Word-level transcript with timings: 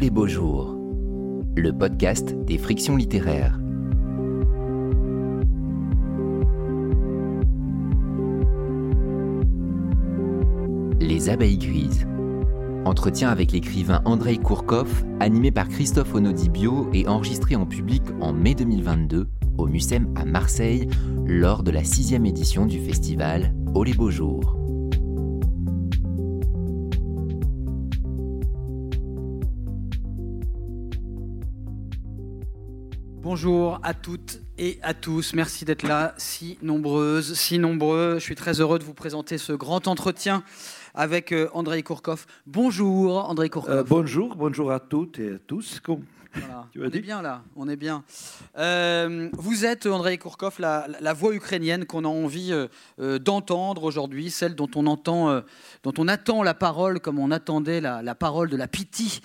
Les 0.00 0.10
beaux 0.10 0.26
jours, 0.26 0.76
le 1.54 1.70
podcast 1.70 2.34
des 2.44 2.58
frictions 2.58 2.96
littéraires. 2.96 3.60
Les 10.98 11.28
abeilles 11.28 11.58
grises. 11.58 12.06
Entretien 12.84 13.28
avec 13.28 13.52
l'écrivain 13.52 14.02
Andrei 14.04 14.38
Kourkov, 14.38 15.04
animé 15.20 15.52
par 15.52 15.68
Christophe 15.68 16.14
Onodibio 16.14 16.88
et 16.92 17.06
enregistré 17.06 17.54
en 17.54 17.66
public 17.66 18.02
en 18.20 18.32
mai 18.32 18.54
2022 18.54 19.28
au 19.58 19.66
Mucem 19.66 20.12
à 20.16 20.24
Marseille 20.24 20.88
lors 21.26 21.62
de 21.62 21.70
la 21.70 21.84
sixième 21.84 22.26
édition 22.26 22.66
du 22.66 22.80
festival 22.80 23.54
Oh 23.74 23.84
les 23.84 23.94
beaux 23.94 24.10
jours. 24.10 24.61
Bonjour 33.32 33.80
à 33.82 33.94
toutes 33.94 34.40
et 34.58 34.78
à 34.82 34.92
tous. 34.92 35.32
Merci 35.32 35.64
d'être 35.64 35.84
là, 35.84 36.12
si 36.18 36.58
nombreuses, 36.60 37.32
si 37.32 37.58
nombreux. 37.58 38.16
Je 38.18 38.24
suis 38.24 38.34
très 38.34 38.60
heureux 38.60 38.78
de 38.78 38.84
vous 38.84 38.92
présenter 38.92 39.38
ce 39.38 39.54
grand 39.54 39.88
entretien 39.88 40.44
avec 40.94 41.32
euh, 41.32 41.48
Andrei 41.54 41.82
Kourkov. 41.82 42.26
Bonjour 42.46 43.30
Andrei 43.30 43.48
Kourkov. 43.48 43.74
Euh, 43.74 43.84
bonjour, 43.88 44.36
bonjour 44.36 44.70
à 44.70 44.80
toutes 44.80 45.18
et 45.18 45.36
à 45.36 45.38
tous. 45.46 45.80
Voilà. 46.34 46.66
tu 46.72 46.80
On 46.82 46.88
dit. 46.88 46.98
est 46.98 47.00
bien 47.00 47.22
là, 47.22 47.42
on 47.56 47.68
est 47.68 47.76
bien. 47.76 48.04
Euh, 48.58 49.28
vous 49.34 49.64
êtes, 49.64 49.86
Andrei 49.86 50.18
Kourkov, 50.18 50.56
la, 50.58 50.86
la 51.00 51.12
voix 51.12 51.34
ukrainienne 51.34 51.84
qu'on 51.84 52.04
a 52.04 52.08
envie 52.08 52.52
euh, 52.98 53.18
d'entendre 53.18 53.84
aujourd'hui, 53.84 54.30
celle 54.30 54.54
dont 54.54 54.70
on, 54.74 54.86
entend, 54.86 55.30
euh, 55.30 55.40
dont 55.82 55.92
on 55.98 56.08
attend 56.08 56.42
la 56.42 56.54
parole 56.54 57.00
comme 57.00 57.18
on 57.18 57.30
attendait 57.30 57.80
la, 57.80 58.02
la 58.02 58.14
parole 58.14 58.48
de 58.48 58.56
la 58.56 58.68
pitié 58.68 59.20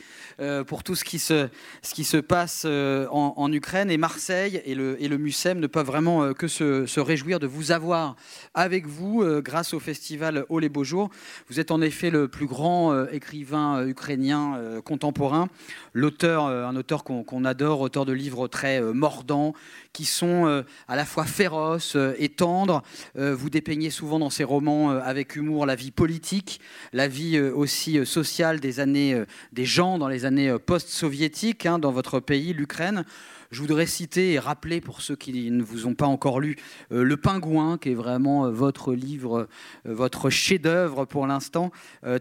pour 0.64 0.84
tout 0.84 0.96
ce 0.96 1.04
qui 1.04 1.20
se, 1.20 1.50
qui 1.98 2.04
se 2.04 2.18
passe 2.18 2.62
euh, 2.68 3.08
en, 3.10 3.52
Ukraine. 3.52 3.90
Et 3.90 3.98
Marseille 3.98 4.62
et 4.66 4.76
le, 4.76 5.02
et 5.02 5.08
le 5.08 5.18
MUSEM 5.18 5.58
ne 5.60 5.66
peuvent 5.66 5.88
vraiment 5.88 6.22
euh, 6.22 6.34
que 6.34 6.48
se, 6.48 6.86
se 6.86 7.00
réjouir 7.00 7.40
de 7.40 7.48
vous 7.48 7.72
avoir 7.72 8.16
avec 8.54 8.86
vous 8.86 9.24
euh, 9.24 9.42
grâce 9.42 9.74
au 9.74 9.80
festival 9.80 10.46
Oh 10.50 10.60
les 10.60 10.70
Beaux 10.70 10.84
Jours. 10.84 11.10
Vous 11.50 11.60
êtes 11.60 11.72
en 11.72 11.82
effet 11.82 12.12
le 12.12 12.28
plus 12.28 12.46
grand 12.46 12.94
euh, 12.94 13.08
écrivain 13.12 13.80
euh, 13.80 13.88
ukrainien 13.88 14.58
euh, 14.58 14.80
contemporain, 14.80 15.50
l'auteur, 15.94 16.46
euh, 16.46 16.68
un 16.68 16.76
auteur 16.76 17.04
qu'on 17.04 17.46
adore, 17.46 17.82
auteur 17.82 18.06
de 18.06 18.14
livres 18.14 18.48
très 18.48 18.80
euh, 18.80 18.94
mordants, 18.94 19.54
qui 19.98 20.06
sont 20.06 20.46
euh, 20.46 20.62
à 20.88 20.96
la 20.96 21.06
fois 21.06 21.26
féroces 21.26 21.96
euh, 21.96 22.14
et 22.20 22.30
tendres. 22.30 22.84
Euh, 23.18 23.36
vous 23.36 23.50
dépeignez 23.50 23.90
souvent 23.90 24.20
dans 24.20 24.30
ces 24.30 24.44
romans 24.44 24.92
avec 24.92 25.36
humour 25.36 25.66
la 25.66 25.74
vie 25.74 25.90
politique, 25.90 26.62
la 26.94 27.08
vie 27.08 27.40
aussi 27.40 28.06
sociale 28.06 28.60
des 28.60 28.80
années, 28.80 29.24
des 29.54 29.66
gens 29.66 29.98
dans 29.98 30.08
les 30.08 30.26
années 30.26 30.56
post-soviétiques 30.64 31.66
hein, 31.66 31.80
dans 31.80 31.92
votre 31.92 32.20
pays, 32.20 32.54
l'Ukraine. 32.54 33.06
Je 33.50 33.62
voudrais 33.62 33.86
citer 33.86 34.34
et 34.34 34.40
rappeler 34.40 34.82
pour 34.82 35.02
ceux 35.02 35.16
qui 35.16 35.50
ne 35.52 35.64
vous 35.64 35.88
ont 35.88 35.94
pas 35.94 36.06
encore 36.06 36.42
lu 36.42 36.58
euh, 36.92 37.04
Le 37.04 37.16
Pingouin, 37.16 37.78
qui 37.78 37.92
est 37.92 37.96
vraiment 37.96 38.46
euh, 38.46 38.52
votre 38.52 38.94
livre, 38.94 39.48
euh, 39.86 39.94
votre 39.94 40.30
chef-d'œuvre 40.30 41.06
pour 41.06 41.28
l'instant, 41.28 41.72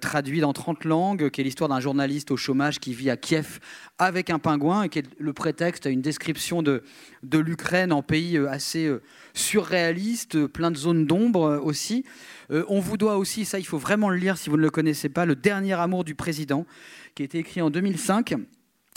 traduit 0.01 0.41
dans 0.41 0.53
30 0.53 0.85
langues, 0.85 1.31
qui 1.31 1.41
est 1.41 1.45
l'histoire 1.45 1.69
d'un 1.69 1.81
journaliste 1.81 2.31
au 2.31 2.37
chômage 2.37 2.79
qui 2.79 2.95
vit 2.95 3.11
à 3.11 3.17
Kiev 3.17 3.59
avec 3.99 4.31
un 4.31 4.39
pingouin 4.39 4.85
et 4.85 4.89
qui 4.89 5.01
est 5.01 5.07
le 5.19 5.33
prétexte 5.33 5.87
à 5.87 5.91
une 5.91 6.01
description 6.01 6.63
de, 6.63 6.83
de 7.23 7.39
l'Ukraine 7.39 7.93
en 7.93 8.03
pays 8.03 8.39
assez 8.39 8.93
surréaliste, 9.35 10.47
plein 10.47 10.71
de 10.71 10.77
zones 10.77 11.07
d'ombre 11.07 11.61
aussi. 11.63 12.05
On 12.51 12.81
vous 12.81 12.97
doit 12.97 13.17
aussi, 13.17 13.45
ça 13.45 13.59
il 13.59 13.67
faut 13.67 13.79
vraiment 13.79 14.11
le 14.11 14.17
lire 14.17 14.39
si 14.39 14.51
vous 14.51 14.57
ne 14.57 14.63
le 14.63 14.71
connaissez 14.71 15.09
pas, 15.09 15.27
Le 15.27 15.37
dernier 15.37 15.75
amour 15.75 16.05
du 16.05 16.15
président, 16.15 16.67
qui 17.15 17.23
a 17.23 17.25
été 17.25 17.39
écrit 17.39 17.63
en 17.63 17.71
2005 17.71 18.35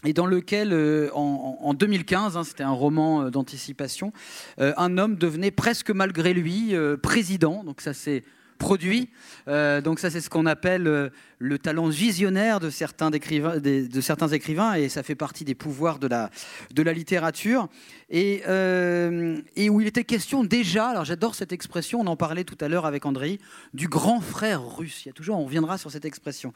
et 0.05 0.13
dans 0.13 0.25
lequel, 0.25 0.71
euh, 0.71 1.09
en, 1.13 1.57
en 1.61 1.73
2015, 1.73 2.37
hein, 2.37 2.43
c'était 2.45 2.63
un 2.63 2.71
roman 2.71 3.23
euh, 3.23 3.29
d'anticipation, 3.29 4.13
euh, 4.61 4.73
un 4.77 4.97
homme 4.97 5.17
devenait 5.17 5.51
presque 5.51 5.91
malgré 5.91 6.33
lui 6.33 6.73
président. 7.01 7.63
Donc 7.63 7.81
ça 7.81 7.93
c'est 7.93 8.23
produit. 8.57 9.09
Donc 9.47 9.99
ça 9.99 10.09
c'est 10.09 10.21
ce 10.21 10.29
qu'on 10.29 10.45
appelle 10.45 11.11
le 11.39 11.57
talent 11.57 11.88
visionnaire 11.88 12.59
de 12.59 12.69
certains, 12.69 13.09
de 13.09 14.01
certains 14.01 14.27
écrivains 14.27 14.73
et 14.73 14.89
ça 14.89 15.03
fait 15.03 15.16
partie 15.16 15.45
des 15.45 15.55
pouvoirs 15.55 15.97
de 15.97 16.07
la, 16.07 16.29
de 16.72 16.81
la 16.83 16.94
littérature. 16.94 17.69
Et, 18.09 18.41
euh, 18.47 19.38
et 19.55 19.69
où 19.69 19.81
il 19.81 19.88
était 19.88 20.03
question 20.03 20.44
déjà, 20.44 20.89
alors 20.89 21.05
j'adore 21.05 21.35
cette 21.35 21.53
expression, 21.53 22.01
on 22.01 22.07
en 22.07 22.16
parlait 22.16 22.44
tout 22.44 22.57
à 22.59 22.67
l'heure 22.67 22.85
avec 22.85 23.05
André, 23.05 23.39
du 23.73 23.88
grand 23.88 24.19
frère 24.19 24.66
russe. 24.77 25.05
Il 25.05 25.09
y 25.09 25.11
a 25.11 25.13
toujours, 25.13 25.38
on 25.38 25.45
reviendra 25.45 25.77
sur 25.77 25.91
cette 25.91 26.05
expression. 26.05 26.51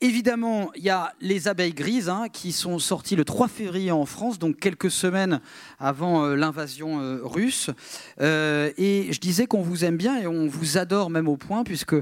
Évidemment, 0.00 0.72
il 0.74 0.82
y 0.82 0.90
a 0.90 1.14
les 1.20 1.46
abeilles 1.46 1.74
grises 1.74 2.08
hein, 2.08 2.26
qui 2.32 2.52
sont 2.52 2.78
sorties 2.78 3.16
le 3.16 3.24
3 3.24 3.48
février 3.48 3.92
en 3.92 4.06
France, 4.06 4.38
donc 4.38 4.58
quelques 4.58 4.90
semaines 4.90 5.40
avant 5.78 6.24
euh, 6.24 6.34
l'invasion 6.34 7.00
euh, 7.00 7.20
russe. 7.22 7.70
Et 8.18 9.08
je 9.10 9.20
disais 9.20 9.46
qu'on 9.46 9.62
vous 9.62 9.84
aime 9.84 9.96
bien 9.96 10.18
et 10.18 10.26
on 10.26 10.46
vous 10.46 10.78
adore 10.78 11.10
même 11.10 11.28
au 11.28 11.36
point, 11.36 11.64
puisque 11.64 11.94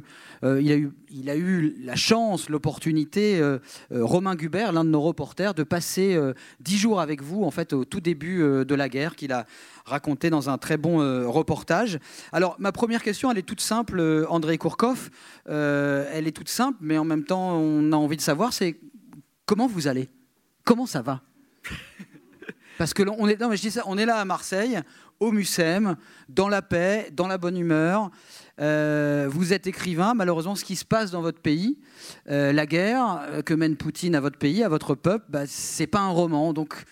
euh, 0.45 0.61
il, 0.61 0.73
a 0.73 0.77
il 1.11 1.31
a 1.31 1.37
eu 1.37 1.75
la 1.83 1.97
chance, 1.97 2.06
l'opportunité, 2.49 3.41
euh, 3.41 3.59
euh, 3.93 4.05
Romain 4.05 4.35
Gubert, 4.35 4.73
l'un 4.73 4.85
de 4.85 4.91
nos 4.91 5.01
reporters, 5.01 5.55
de 5.55 5.63
passer 5.63 6.15
euh, 6.15 6.35
dix 6.61 6.79
jours 6.79 7.01
avec 7.01 7.23
vous, 7.23 7.45
en 7.45 7.51
fait, 7.51 7.73
au 7.73 7.85
tout 7.85 8.01
début 8.01 8.39
de 8.39 8.75
la 8.75 8.89
guerre, 8.89 9.17
qu'il 9.17 9.33
a 9.33 9.47
raconté 9.85 10.31
dans 10.31 10.51
un 10.51 10.59
très 10.59 10.77
bon 10.77 10.99
reportage. 11.31 11.99
Alors, 12.33 12.57
ma 12.59 12.73
première 12.73 13.03
question, 13.03 13.31
elle 13.31 13.39
est 13.39 13.43
toute 13.43 13.61
simple, 13.61 14.27
André 14.29 14.59
Kourkov. 14.59 15.11
Elle 15.47 16.27
est 16.27 16.37
toute 16.37 16.49
simple, 16.49 16.79
mais 16.81 16.99
en 16.99 17.05
même 17.05 17.25
temps, 17.25 17.57
on 17.57 17.93
a 17.93 17.97
envie 17.97 18.17
de 18.17 18.23
savoir, 18.23 18.53
c'est 18.53 18.79
comment 19.45 19.67
vous 19.67 19.87
allez? 19.87 20.09
Comment 20.65 20.87
ça 20.87 21.03
va? 21.03 21.23
Parce 22.79 22.93
que 22.93 23.03
on 23.19 23.29
est, 23.29 23.41
non, 23.41 23.49
mais 23.49 23.57
je 23.57 23.63
dis 23.63 23.71
ça, 23.71 23.83
on 23.87 23.97
est 23.97 24.07
là 24.07 24.17
à 24.17 24.25
Marseille, 24.25 24.81
au 25.21 25.33
Mucem, 25.33 25.97
dans 26.29 26.49
la 26.49 26.63
paix, 26.63 27.09
dans 27.13 27.27
la 27.27 27.39
bonne 27.39 27.57
humeur. 27.57 28.11
Euh, 28.59 29.27
vous 29.29 29.53
êtes 29.53 29.67
écrivain, 29.67 30.15
malheureusement, 30.15 30.55
ce 30.55 30.65
qui 30.65 30.77
se 30.77 30.85
passe 30.85 31.11
dans 31.11 31.21
votre 31.21 31.41
pays, 31.41 31.79
euh, 32.29 32.53
la 32.53 32.67
guerre 32.67 33.21
euh, 33.29 33.43
que 33.43 33.53
mène 33.53 33.77
Poutine 33.77 34.15
à 34.15 34.21
votre 34.21 34.39
pays, 34.39 34.63
à 34.63 34.69
votre 34.69 34.95
peuple, 34.95 35.27
bah, 35.29 35.47
c'est 35.47 35.87
pas 35.87 36.01
un 36.01 36.09
roman. 36.09 36.53
Donc, 36.53 36.85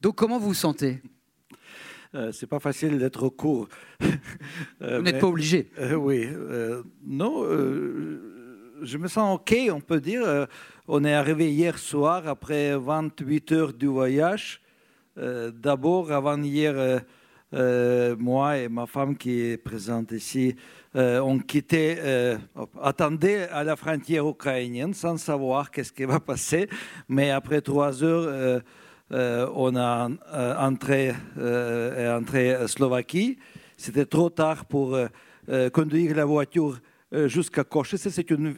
donc 0.00 0.14
comment 0.14 0.38
vous 0.38 0.48
vous 0.48 0.54
sentez? 0.54 1.02
Euh, 2.14 2.30
c'est 2.32 2.46
pas 2.46 2.60
facile 2.60 2.98
d'être 2.98 3.28
court. 3.28 3.68
Vous 4.80 5.02
n'êtes 5.02 5.18
pas 5.18 5.26
obligé. 5.26 5.70
Oui, 5.94 6.26
non, 7.04 7.44
je 8.80 8.96
me 8.96 9.08
sens 9.08 9.36
OK, 9.36 9.54
on 9.70 9.80
peut 9.82 10.00
dire. 10.00 10.46
On 10.86 11.04
est 11.04 11.12
arrivé 11.12 11.52
hier 11.52 11.76
soir 11.76 12.26
après 12.26 12.74
28 12.78 13.52
heures 13.52 13.72
du 13.74 13.88
voyage. 13.88 14.62
D'abord, 15.16 16.10
avant 16.10 16.40
hier, 16.40 17.02
euh, 17.54 18.14
moi 18.18 18.58
et 18.58 18.68
ma 18.68 18.86
femme 18.86 19.16
qui 19.16 19.40
est 19.40 19.56
présente 19.56 20.12
ici, 20.12 20.54
euh, 20.96 21.20
on 21.20 21.38
euh, 21.72 22.38
attendait 22.82 23.48
à 23.50 23.62
la 23.62 23.76
frontière 23.76 24.26
ukrainienne 24.26 24.94
sans 24.94 25.16
savoir 25.18 25.70
qu'est-ce 25.70 25.92
qui 25.92 26.04
va 26.04 26.18
passer. 26.32 26.68
Mais 27.08 27.30
après 27.30 27.60
trois 27.60 28.02
heures, 28.02 28.62
euh, 29.12 29.48
on 29.54 29.76
a 29.76 30.08
entré, 30.58 31.12
en 31.38 32.66
Slovaquie. 32.66 33.38
C'était 33.76 34.06
trop 34.06 34.30
tard 34.30 34.64
pour 34.64 34.98
conduire 35.72 36.16
la 36.16 36.24
voiture 36.24 36.78
jusqu'à 37.12 37.64
Košice. 37.64 38.08
C'est 38.08 38.30
une 38.30 38.54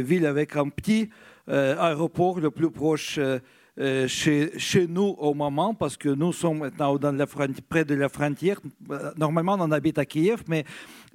ville 0.00 0.24
avec 0.24 0.56
un 0.56 0.68
petit 0.68 1.10
aéroport 1.46 2.40
le 2.40 2.50
plus 2.50 2.70
proche 2.70 3.18
chez, 4.06 4.50
chez 4.58 4.86
nous 4.86 5.16
au 5.18 5.32
moment, 5.34 5.74
parce 5.74 5.96
que 5.96 6.10
nous 6.10 6.32
sommes 6.32 6.58
maintenant 6.58 6.96
près 7.68 7.84
de 7.84 7.94
la 7.94 8.08
frontière. 8.08 8.60
Euh, 8.90 9.10
Normalement, 9.16 9.56
on 9.58 9.70
habite 9.70 9.98
à 9.98 10.04
Kiev, 10.04 10.42
mais 10.48 10.64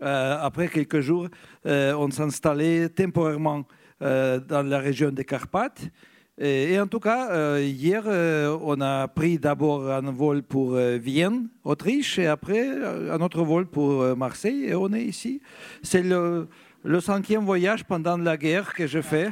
euh, 0.02 0.38
après 0.42 0.68
quelques 0.68 1.02
jours, 1.02 1.28
euh, 1.66 1.94
on 1.94 2.10
s'installait 2.10 2.90
temporairement 2.90 3.66
euh, 4.02 4.40
dans 4.40 4.64
la 4.64 4.80
région 4.80 5.12
des 5.12 5.26
Carpates. 5.26 5.90
Et, 6.38 6.78
en 6.80 6.88
tout 6.88 7.00
cas, 7.00 7.32
euh, 7.32 7.62
hier, 7.64 8.04
euh, 8.08 8.58
on 8.62 8.82
a 8.82 9.08
pris 9.08 9.38
d'abord 9.40 9.90
un 9.90 10.12
vol 10.12 10.44
pour 10.44 10.74
euh, 10.74 10.98
Vienne, 10.98 11.48
Autriche, 11.64 12.20
et 12.20 12.28
après 12.28 12.68
euh, 12.68 13.16
un 13.16 13.22
autre 13.22 13.42
vol 13.44 13.68
pour 13.68 14.02
euh, 14.02 14.16
Marseille, 14.16 14.66
et 14.66 14.76
on 14.76 14.92
est 14.92 15.04
ici. 15.04 15.40
C'est 15.82 16.04
le, 16.04 16.50
le 16.84 17.00
cinquième 17.00 17.46
voyage 17.46 17.86
pendant 17.86 18.18
la 18.18 18.36
guerre 18.36 18.74
que 18.74 18.86
je 18.86 19.02
fais. 19.02 19.30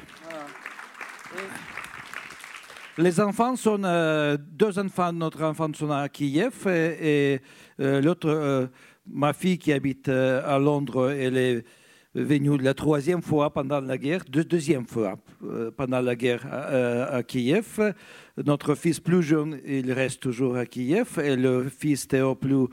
Les 3.00 3.19
enfants 3.19 3.56
sont 3.56 3.81
euh, 3.86 4.38
deux 4.51 4.78
enfants, 4.78 5.12
notre 5.12 5.42
enfant 5.44 5.68
sont 5.74 5.90
à 5.90 6.07
Kiev 6.10 6.68
et, 6.68 7.40
euh, 7.80 8.00
l'autre, 8.01 8.30
euh, 8.30 8.68
ma 9.07 9.34
fille 9.34 9.57
qui 9.57 9.74
habite 9.74 10.10
à 10.10 10.60
Londres, 10.60 11.10
elle 11.10 11.36
est 11.38 11.63
venue 12.13 12.56
la 12.60 12.75
troisième 12.75 13.24
fois 13.24 13.51
pendant 13.51 13.81
la 13.81 13.98
guerre, 13.98 14.24
deux, 14.30 14.44
deuxième 14.44 14.86
fois 14.86 15.16
pendant 15.75 16.01
la 16.01 16.16
guerre 16.16 16.45
à, 16.51 17.24
Kiev. 17.24 17.95
Notre 18.45 18.75
fils 18.75 19.00
plus 19.00 19.24
jeune, 19.24 19.60
il 19.66 19.92
reste 19.92 20.19
toujours 20.19 20.56
à 20.56 20.68
Kiev 20.68 21.18
et 21.18 21.36
le 21.36 21.69
fils 21.69 22.07
Théo 22.07 22.36
plus 22.36 22.68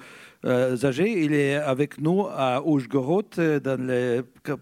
âgé, 0.44 1.24
il 1.24 1.32
est 1.32 1.54
avec 1.54 1.98
nous 1.98 2.26
à 2.30 2.62
Oujgorod, 2.62 3.30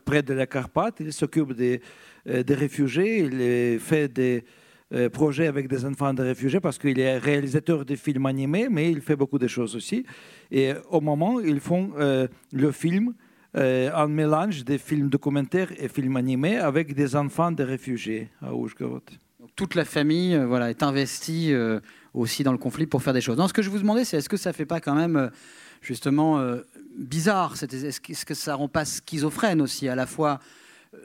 près 0.04 0.22
de 0.22 0.34
la 0.34 0.46
Carpate. 0.46 1.00
Il 1.00 1.12
s'occupe 1.12 1.52
des, 1.54 1.82
des 2.24 2.54
réfugiés, 2.54 3.18
il 3.18 3.80
fait 3.80 4.06
des 4.06 4.44
euh, 4.94 5.10
projets 5.10 5.46
avec 5.46 5.68
des 5.68 5.84
enfants 5.84 6.14
de 6.14 6.22
réfugiés 6.22 6.60
parce 6.60 6.78
qu'il 6.78 6.98
est 6.98 7.18
réalisateur 7.18 7.84
de 7.84 7.94
films 7.94 8.24
animés, 8.24 8.68
mais 8.70 8.90
il 8.90 9.02
fait 9.02 9.16
beaucoup 9.16 9.38
de 9.38 9.46
choses 9.46 9.76
aussi. 9.76 10.06
Et 10.50 10.72
au 10.88 11.02
moment, 11.02 11.40
ils 11.40 11.60
font 11.60 11.90
le 12.52 12.72
film 12.72 13.12
un 13.54 14.06
mélange 14.06 14.64
des 14.64 14.78
films 14.78 15.10
documentaires 15.10 15.72
et 15.78 15.88
films 15.88 16.16
animés 16.16 16.56
avec 16.56 16.94
des 16.94 17.16
enfants 17.16 17.52
de 17.52 17.64
réfugiés 17.64 18.30
à. 18.40 18.52
Toute 19.56 19.74
la 19.74 19.84
famille 19.84 20.38
voilà, 20.46 20.70
est 20.70 20.82
investie 20.82 21.52
aussi 22.14 22.42
dans 22.42 22.52
le 22.52 22.58
conflit 22.58 22.86
pour 22.86 23.02
faire 23.02 23.12
des 23.12 23.20
choses. 23.20 23.36
Non, 23.36 23.48
ce 23.48 23.52
que 23.52 23.62
je 23.62 23.68
vous 23.68 23.78
demandais, 23.78 24.04
c'est 24.04 24.16
est-ce 24.16 24.28
que 24.28 24.36
ça 24.36 24.50
ne 24.50 24.54
fait 24.54 24.66
pas 24.66 24.80
quand 24.80 24.94
même 24.94 25.30
justement 25.82 26.42
bizarre 26.96 27.54
Est-ce 27.60 28.24
que 28.24 28.34
ça 28.34 28.54
rend 28.54 28.68
pas 28.68 28.86
schizophrène 28.86 29.60
aussi 29.60 29.86
à 29.88 29.94
la 29.94 30.06
fois 30.06 30.38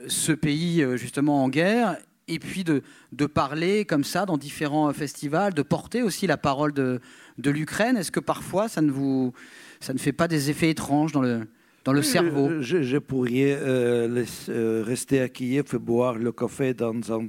ce 0.08 0.32
pays 0.32 0.86
justement 0.96 1.44
en 1.44 1.50
guerre 1.50 1.98
et 2.28 2.40
puis 2.40 2.64
de, 2.64 2.82
de, 3.12 3.26
parler 3.26 3.86
comme 3.86 4.04
ça 4.04 4.26
dans 4.26 4.38
différents 4.38 4.92
festivals, 4.94 5.54
de 5.54 5.62
porter 5.62 6.02
aussi 6.02 6.28
la 6.28 6.38
parole 6.38 6.74
de, 6.74 7.00
de 7.38 7.52
l'Ukraine. 7.52 7.98
Est-ce 7.98 8.12
que 8.12 8.20
parfois 8.20 8.68
ça 8.68 8.82
ne, 8.82 8.92
vous, 8.92 9.34
ça 9.80 9.94
ne 9.94 10.00
fait 10.00 10.14
pas 10.14 10.28
des 10.28 10.50
effets 10.50 10.70
étranges 10.70 11.12
dans 11.12 11.22
le, 11.22 11.48
dans 11.84 11.94
le 11.94 12.02
cerveau? 12.02 12.62
je, 12.62 12.98
pourrais 12.98 13.58
euh, 13.60 14.26
euh, 14.50 14.84
rester 14.86 15.22
à 15.22 15.30
Kiev 15.30 15.66
et 15.74 15.78
boire 15.78 16.16
le 16.16 16.32
café 16.32 16.74
dans 16.74 16.94
un 17.12 17.28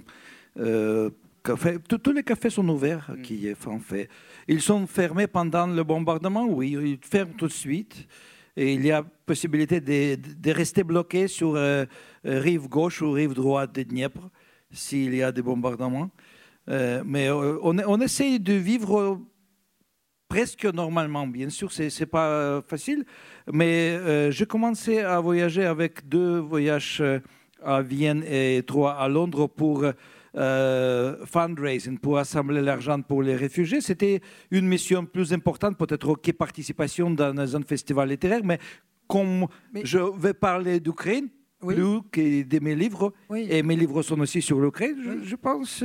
euh, 0.61 1.11
café. 1.43 1.77
Tous 1.89 2.13
les 2.13 2.23
cafés 2.23 2.51
sont 2.51 2.69
ouverts 2.69 3.11
à 3.11 3.15
mm. 3.15 3.23
Kiev, 3.23 3.59
en 3.67 3.81
fait. 3.81 4.09
Ils 4.47 4.63
sont 4.63 4.87
fermés 4.87 5.27
pendant 5.27 5.67
le 5.67 5.83
bombardement, 5.83 6.47
oui, 6.47 6.77
ils 6.81 6.99
ferment 7.01 7.35
tout 7.37 7.49
de 7.49 7.53
suite. 7.53 8.07
Et 8.57 8.75
il 8.75 8.87
y 8.87 8.93
a 8.93 9.03
possibilité 9.03 9.81
de, 9.81 10.17
de 10.17 10.51
rester 10.53 10.85
bloqué 10.85 11.27
sur 11.27 11.59
rive 12.23 12.69
gauche 12.69 13.03
ou 13.03 13.11
rive 13.11 13.35
droite 13.35 13.75
de 13.75 13.83
Dniepr 13.83 14.31
s'il 14.75 15.15
y 15.15 15.23
a 15.23 15.33
des 15.33 15.43
bombardements. 15.43 16.11
Euh, 16.69 17.03
mais 17.05 17.29
euh, 17.29 17.59
on, 17.63 17.79
on, 17.79 18.01
essaye 18.01 18.41
de 18.41 18.55
vivre 18.55 19.21
presque 20.29 20.65
normalement. 20.65 21.27
Bien 21.27 21.51
sûr, 21.51 21.71
ce 21.73 21.83
n'est 21.83 22.07
pas 22.07 22.63
facile, 22.67 23.05
mais 23.53 23.91
euh, 23.91 24.31
j'ai 24.31 24.47
commencé 24.47 25.01
à 25.01 25.21
voyager 25.21 25.65
avec 25.65 26.09
deux 26.09 26.39
voyages 26.39 27.03
à 27.63 27.83
Vienne 27.83 28.25
et 28.29 28.63
trois 28.67 28.95
à 28.95 29.09
Londres 29.09 29.47
pour 29.47 29.85
fundraising, 31.27 31.97
pour 31.99 32.19
assembler 32.19 32.61
l'argent 32.61 33.01
pour 33.03 33.23
les 33.23 33.37
réfugiés. 33.37 33.81
C'était 33.81 34.21
une 34.51 34.67
mission 34.67 35.07
plus 35.07 35.33
importante, 35.33 35.79
peut-être 35.79 36.17
que 36.17 36.33
participation 36.33 37.11
dans 37.11 37.57
un 37.57 37.63
festival 37.63 38.09
littéraire, 38.09 38.41
mais 38.43 38.59
comme 39.07 39.47
je 39.81 39.99
vais 39.99 40.35
parler 40.35 40.81
d'Ukraine, 40.81 41.29
oui. 41.65 41.75
plus 41.75 42.45
de 42.45 42.59
mes 42.61 42.75
livres, 42.75 43.13
et 43.35 43.63
mes 43.63 43.77
livres 43.77 44.03
sont 44.03 44.21
aussi 44.21 44.43
sur 44.43 44.61
crédit, 44.71 45.01
je, 45.25 45.37
pense 45.37 45.83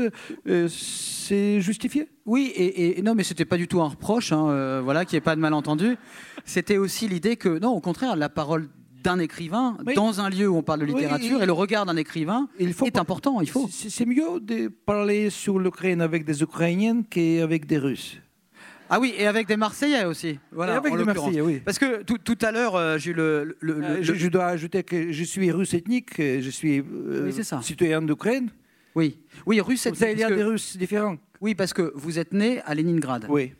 euh, 0.48 0.68
c'est 0.70 1.62
justifié? 1.62 2.08
Oui, 2.26 2.52
et, 2.56 3.02
non, 3.02 3.16
mais 3.16 3.24
c'était 3.24 3.46
pas 3.46 3.58
du 3.58 3.68
tout 3.68 3.81
un 3.81 3.88
reproche, 3.88 4.31
hein, 4.31 4.50
euh, 4.50 4.81
voilà, 4.84 5.06
qu'il 5.06 5.16
n'y 5.16 5.18
ait 5.18 5.22
pas 5.22 5.36
de 5.36 5.42
malentendu. 5.42 5.98
C'était 6.46 6.78
aussi 6.78 7.08
l'idée 7.08 7.36
que, 7.36 7.60
non, 7.60 7.70
au 7.70 7.81
contraire, 7.81 8.16
la 8.16 8.30
parole 8.30 8.70
d'un 9.04 9.20
écrivain 9.20 9.78
dans 9.96 10.20
un 10.20 10.30
lieu 10.30 10.50
où 10.50 10.58
on 10.58 10.64
parle 10.64 10.81
de 10.81 10.86
littérature 10.86 11.42
et 11.42 11.46
le 11.46 11.54
regard 11.54 11.86
d'un 11.86 11.96
écrivain 11.96 12.50
il 12.60 12.74
faut 12.74 12.86
est 12.86 12.98
important. 12.98 13.40
Il 13.40 13.50
faut. 13.50 13.70
C'est 13.72 14.06
mieux 14.06 14.40
de 14.42 14.68
parler 14.68 15.30
sur 15.30 15.58
l'Ukraine 15.58 16.02
avec 16.02 16.26
des 16.26 16.44
Ukrainiens 16.44 17.04
qu'avec 17.10 17.66
des 17.66 17.78
Russes. 17.78 18.18
Ah 18.89 19.00
oui, 19.00 19.13
et 19.18 19.27
avec 19.27 19.47
des 19.47 19.56
Marseillais 19.56 20.06
aussi. 20.06 20.39
Voilà, 20.51 20.77
avec 20.77 20.95
des 20.95 21.03
Marseillais, 21.03 21.41
oui. 21.41 21.62
Parce 21.63 21.77
que 21.77 22.01
tout, 22.01 22.18
tout 22.18 22.38
à 22.41 22.51
l'heure, 22.51 22.75
euh, 22.75 22.97
j'ai 22.97 23.13
le, 23.13 23.56
le, 23.59 23.83
euh, 23.83 23.97
je, 24.01 24.27
dois 24.27 24.47
ajouter 24.47 24.83
que 24.83 25.12
je 25.12 25.24
suis 25.24 25.51
russe 25.51 25.75
ethnique, 25.75 26.15
je 26.18 26.50
suis 26.50 26.80
euh, 26.80 27.31
citoyen 27.62 28.01
d'Ukraine. 28.01 28.50
Oui, 28.95 29.19
oui, 29.45 29.62
russe 29.62 29.86
ethnique. 29.86 30.09
il 30.13 30.19
y 30.19 30.24
a 30.24 30.31
des 30.31 30.44
Russes 30.44 30.75
différents. 30.75 31.18
Oui, 31.39 31.53
parce 31.53 31.74
que 31.74 31.94
vous 31.95 32.18
êtes 32.18 32.33
né 32.33 32.62
à 32.65 32.74
Leningrad. 32.74 33.27
Oui. 33.30 33.53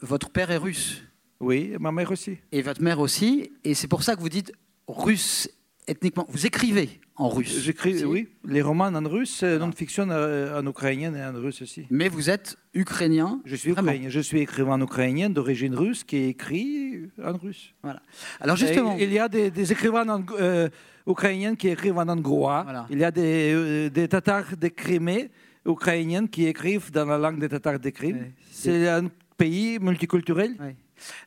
votre 0.00 0.30
père 0.30 0.50
est 0.52 0.56
russe. 0.56 1.02
Oui, 1.40 1.74
ma 1.80 1.90
mère 1.90 2.12
aussi. 2.12 2.38
Et 2.52 2.62
votre 2.62 2.80
mère 2.80 3.00
aussi. 3.00 3.50
Et 3.64 3.74
c'est 3.74 3.88
pour 3.88 4.04
ça 4.04 4.14
que 4.14 4.20
vous 4.20 4.28
dites 4.28 4.52
russe 4.86 5.48
ethniquement. 5.86 6.26
Vous 6.28 6.46
écrivez 6.46 7.00
en 7.16 7.28
russe. 7.28 7.60
J'écris, 7.60 8.04
oui, 8.04 8.28
les 8.44 8.62
romans 8.62 8.86
en 8.86 9.08
russe, 9.08 9.42
euh, 9.42 9.58
non-fiction 9.58 10.08
euh, 10.10 10.60
en 10.60 10.66
ukrainien 10.66 11.14
et 11.14 11.24
en 11.24 11.32
russe 11.32 11.62
aussi. 11.62 11.86
Mais 11.90 12.08
vous 12.08 12.28
êtes 12.28 12.56
ukrainien 12.74 13.40
Je 13.44 13.54
suis 13.54 13.70
ukrainien. 13.70 14.08
Je 14.08 14.20
suis 14.20 14.40
écrivain 14.40 14.80
ukrainien 14.80 15.30
d'origine 15.30 15.74
russe 15.74 16.02
qui 16.02 16.16
écrit 16.16 17.08
en 17.22 17.36
russe. 17.36 17.72
Voilà. 17.82 18.02
Alors 18.40 18.56
justement, 18.56 18.96
il 18.98 19.12
y 19.12 19.18
a 19.18 19.28
des, 19.28 19.72
écrivains 19.72 20.24
euh, 20.40 20.68
ukrainiens 21.06 21.54
qui 21.54 21.68
écrivent 21.68 21.98
en 21.98 22.08
hongrois. 22.08 22.86
Il 22.90 22.98
y 22.98 23.04
a 23.04 23.10
des, 23.10 23.90
des 23.90 24.08
Tatars 24.08 24.56
de 24.56 24.68
Crimée 24.68 25.30
ukrainiens 25.66 26.26
qui 26.26 26.46
écrivent 26.46 26.90
dans 26.90 27.06
la 27.06 27.18
langue 27.18 27.38
des 27.38 27.48
Tatars 27.48 27.78
de 27.78 27.90
Crimée. 27.90 28.32
C'est 28.50 28.88
un 28.88 29.08
pays 29.36 29.78
multiculturel. 29.78 30.56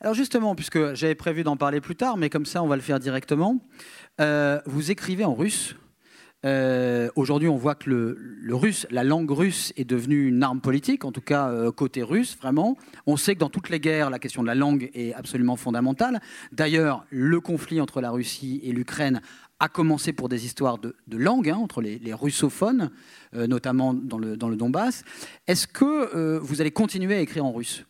Alors 0.01 0.13
justement, 0.13 0.55
puisque 0.55 0.93
j'avais 0.95 1.15
prévu 1.15 1.43
d'en 1.43 1.57
parler 1.57 1.81
plus 1.81 1.95
tard, 1.95 2.17
mais 2.17 2.29
comme 2.29 2.45
ça 2.45 2.63
on 2.63 2.67
va 2.67 2.75
le 2.75 2.81
faire 2.81 2.99
directement, 2.99 3.59
euh, 4.19 4.59
vous 4.65 4.91
écrivez 4.91 5.25
en 5.25 5.33
russe. 5.33 5.75
Euh, 6.45 7.09
aujourd'hui, 7.15 7.47
on 7.47 7.57
voit 7.57 7.75
que 7.75 7.89
le, 7.89 8.55
russe, 8.55 8.85
la 8.91 9.03
langue 9.03 9.29
russe 9.31 9.73
est 9.75 9.85
devenue 9.85 10.27
une 10.27 10.43
arme 10.43 10.61
politique, 10.61 11.03
en 11.03 11.11
tout 11.11 11.21
cas 11.21 11.49
euh, 11.49 11.71
côté 11.71 12.03
russe, 12.03 12.37
vraiment. 12.39 12.77
On 13.05 13.17
sait 13.17 13.33
que 13.33 13.39
dans 13.39 13.49
toutes 13.49 13.69
les 13.69 13.79
guerres, 13.79 14.09
la 14.09 14.19
question 14.19 14.43
de 14.43 14.47
la 14.47 14.55
langue 14.55 14.89
est 14.93 15.13
absolument 15.13 15.55
fondamentale. 15.55 16.21
D'ailleurs, 16.51 17.05
le 17.09 17.39
conflit 17.39 17.81
entre 17.81 18.01
la 18.01 18.11
Russie 18.11 18.61
et 18.63 18.71
l'Ukraine 18.71 19.21
a 19.59 19.67
commencé 19.67 20.13
pour 20.13 20.29
des 20.29 20.45
histoires 20.45 20.77
de, 20.77 20.93
langue, 21.11 21.49
hein, 21.49 21.57
entre 21.57 21.81
les, 21.81 22.13
russophones, 22.13 22.91
notamment 23.33 23.95
dans 23.95 24.19
le, 24.19 24.37
dans 24.37 24.49
le 24.49 24.55
Donbass. 24.55 25.03
Est-ce 25.47 25.65
que 25.65 26.37
vous 26.37 26.61
allez 26.61 26.69
continuer 26.69 27.15
à 27.15 27.21
écrire 27.21 27.43
en 27.43 27.51
russe? 27.51 27.83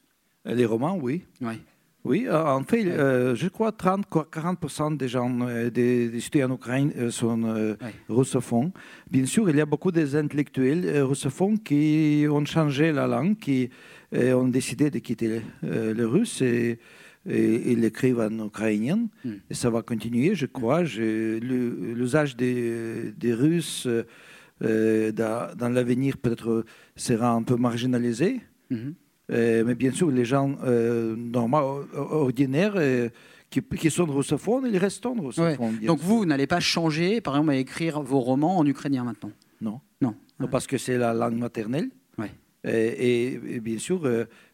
Les 0.46 0.66
romans, 0.66 0.96
oui. 0.96 1.26
Oui. 1.42 1.60
Oui, 2.08 2.26
euh, 2.26 2.42
en 2.46 2.64
fait, 2.64 2.86
euh, 2.86 3.36
je 3.36 3.50
crois 3.50 3.72
30-40% 3.72 4.96
des 4.96 5.10
gens, 5.10 5.42
euh, 5.42 5.70
des, 5.70 6.08
des, 6.08 6.44
en 6.46 6.54
Ukraine 6.54 7.12
sont 7.12 7.76
russophones. 8.08 8.72
Bien 9.12 9.26
sûr, 9.26 9.50
il 9.50 9.58
y 9.58 9.62
a 9.62 9.66
beaucoup 9.66 9.92
d'intellectuels 9.92 11.02
russophones 11.02 11.60
qui 11.60 12.26
ont 12.30 12.46
changé 12.46 12.94
la 12.94 13.08
langue, 13.08 13.38
qui 13.38 13.70
ont 14.14 14.48
décidé 14.48 14.90
de 14.90 15.00
quitter 15.00 15.42
le, 15.62 16.06
russe 16.06 16.42
et, 16.42 16.80
ils 17.26 17.84
écrivent 17.84 18.22
en 18.22 18.46
ukrainien. 18.46 19.00
Hmm. 19.26 19.34
Et 19.50 19.54
ça 19.54 19.70
va 19.70 19.82
continuer, 19.82 20.34
je 20.34 20.46
crois. 20.46 20.84
L'usage 20.84 22.38
des, 22.38 23.12
des, 23.18 23.34
Russes 23.34 23.86
dans, 24.62 25.58
dans 25.58 25.70
l'avenir 25.70 26.18
peut-être 26.18 26.64
sera 26.96 27.32
un 27.32 27.44
peu 27.44 27.58
marginalisé. 27.58 28.40
Hmm. 28.70 28.92
Euh, 29.32 29.64
mais 29.66 29.76
bien 29.76 29.92
sûr, 29.92 30.10
les 30.10 30.26
gens 30.26 30.56
euh, 30.64 31.16
normaux, 31.16 31.86
ordinaires, 31.94 32.74
euh, 32.76 33.10
qui, 33.50 33.90
sont 33.90 34.06
russophones, 34.06 34.68
ils 34.72 34.78
restent 34.78 35.06
russophones. 35.06 35.80
Donc 35.86 36.00
vous, 36.00 36.26
n'allez 36.26 36.48
pas 36.48 36.60
changer, 36.60 37.22
par 37.22 37.36
exemple, 37.36 37.52
à 37.52 37.56
écrire 37.56 38.02
vos 38.02 38.20
romans 38.20 38.58
en 38.58 38.66
ukrainien 38.66 39.04
maintenant? 39.04 39.32
Non. 39.62 39.82
Non. 40.02 40.16
Parce 40.52 40.68
que 40.68 40.78
c'est 40.78 40.98
la 40.98 41.14
langue 41.14 41.38
maternelle. 41.38 41.90
Et, 42.64 43.40
et, 43.56 43.60
bien 43.62 43.78
sûr, 43.78 44.02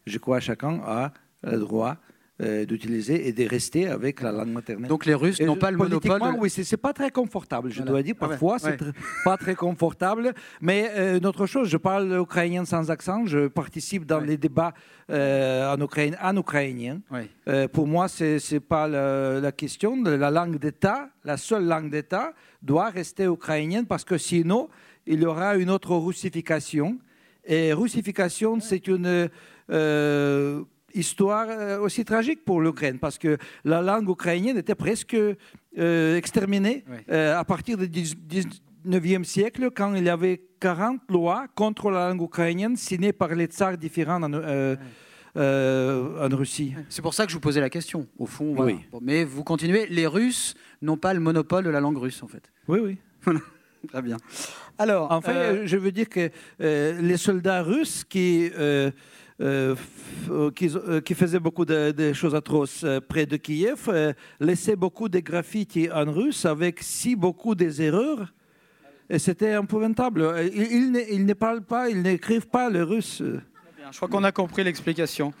je 0.06 0.18
crois 0.18 0.38
que 0.38 0.44
chacun 0.44 0.80
a 0.84 1.12
le 1.42 1.58
droit 1.58 1.96
euh, 2.42 2.66
d'utiliser 2.66 3.28
et 3.28 3.32
de 3.32 3.48
rester 3.48 3.86
avec 3.86 4.20
la 4.20 4.32
langue 4.32 4.48
maternelle. 4.48 4.88
Donc 4.88 5.06
les 5.06 5.14
Russes 5.14 5.40
n'ont 5.40 5.54
pas 5.54 5.70
le 5.70 5.76
monopole 5.76 6.20
Oui, 6.36 6.50
c'est 6.50 6.76
pas 6.76 6.92
très 6.92 7.12
confortable, 7.12 7.70
je 7.70 7.80
dois 7.80 8.02
dire. 8.02 8.16
Parfois, 8.16 8.58
c'est 8.58 8.76
pas 9.24 9.36
très 9.36 9.54
confortable. 9.54 10.34
Mais 10.60 10.90
euh, 10.96 11.18
une 11.18 11.26
autre 11.26 11.46
chose, 11.46 11.68
je 11.68 11.76
parle 11.76 12.12
ukrainien 12.20 12.64
sans 12.64 12.90
accent, 12.90 13.24
je 13.24 13.46
participe 13.46 14.04
dans 14.04 14.18
les 14.18 14.36
débats 14.36 14.74
euh, 15.12 15.72
en, 15.72 15.80
Ukraine, 15.80 16.16
en 16.20 16.36
ukrainien. 16.36 17.02
pour 17.72 17.86
moi, 17.86 18.08
c'est 18.08 18.38
n'est 18.50 18.58
pas 18.58 18.88
la, 18.88 19.38
la, 19.38 19.52
question. 19.52 20.02
La 20.02 20.32
langue 20.32 20.58
d'État, 20.58 21.10
la 21.24 21.36
seule 21.36 21.66
langue 21.66 21.88
d'État, 21.88 22.32
doit 22.62 22.90
rester 22.90 23.26
ukrainienne 23.26 23.86
parce 23.86 24.02
que 24.02 24.18
sinon, 24.18 24.68
il 25.06 25.20
y 25.22 25.24
aura 25.24 25.54
une 25.54 25.70
autre 25.70 25.94
russification. 25.94 26.98
Et 27.44 27.72
russification, 27.72 28.58
c'est 28.58 28.88
une 28.88 29.30
histoire 30.94 31.46
euh, 31.48 31.78
aussi 31.80 32.04
tragique 32.04 32.44
pour 32.44 32.60
l'Ukraine, 32.60 32.98
parce 32.98 33.18
que 33.18 33.36
la 33.64 33.82
langue 33.82 34.08
ukrainienne 34.08 34.56
était 34.56 34.74
presque 34.74 35.14
euh, 35.14 36.16
exterminée 36.16 36.84
euh, 37.10 37.38
à 37.38 37.44
partir 37.44 37.76
du 37.76 37.86
19e 37.86 39.24
siècle, 39.24 39.70
quand 39.74 39.94
il 39.94 40.04
y 40.04 40.08
avait 40.08 40.40
40 40.60 41.00
lois 41.10 41.46
contre 41.54 41.90
la 41.90 42.08
langue 42.08 42.22
ukrainienne 42.22 42.76
signées 42.76 43.12
par 43.12 43.34
les 43.34 43.46
tsars 43.46 43.76
différents 43.76 44.22
en, 44.22 44.76
Russie. 45.36 46.74
C'est 46.88 47.02
pour 47.02 47.12
ça 47.12 47.24
que 47.24 47.30
je 47.30 47.36
vous 47.36 47.40
posais 47.40 47.60
la 47.60 47.70
question, 47.70 48.06
au 48.18 48.26
fond. 48.26 48.54
mais 49.02 49.24
vous 49.24 49.42
continuez, 49.42 49.86
les 49.86 50.06
Russes 50.06 50.54
n'ont 50.80 50.96
pas 50.96 51.12
le 51.12 51.20
monopole 51.20 51.64
de 51.64 51.70
la 51.70 51.80
langue 51.80 51.98
russe, 51.98 52.22
en 52.22 52.28
fait. 52.28 52.52
Oui, 52.68 52.78
oui. 52.78 52.98
Très 53.88 54.00
bien. 54.00 54.16
Alors, 54.78 55.10
en 55.10 55.20
fait, 55.20 55.66
je 55.66 55.76
veux 55.76 55.90
dire 55.90 56.08
que 56.08 56.30
les 56.60 57.16
soldats 57.16 57.62
russes 57.62 58.04
qui 58.04 58.48
qui, 59.38 59.44
euh, 59.44 61.00
qui, 61.00 61.14
faisait 61.14 61.40
beaucoup 61.40 61.64
de, 61.64 62.12
choses 62.12 62.34
atroces 62.34 62.84
près 63.08 63.26
de 63.26 63.36
Kiev, 63.36 64.14
laissait 64.40 64.76
beaucoup 64.76 65.08
de 65.08 65.18
graffitis 65.20 65.90
en 65.90 66.10
russe 66.10 66.44
avec 66.46 66.80
si 66.82 67.16
beaucoup 67.16 67.54
des 67.54 67.82
erreurs 67.82 68.32
Et 69.10 69.18
c'était 69.18 69.54
épouvantable. 69.54 70.50
Ils, 70.54 71.24
ne 71.26 71.32
parlent 71.32 71.64
pas, 71.64 71.90
ils 71.90 72.02
n'écrivent 72.02 72.48
pas 72.48 72.70
le 72.70 72.84
russe. 72.84 73.22
Je 73.90 73.96
crois 73.96 74.08
qu'on 74.08 74.24
a 74.24 74.32
compris 74.32 74.64
l'explication. 74.64 75.32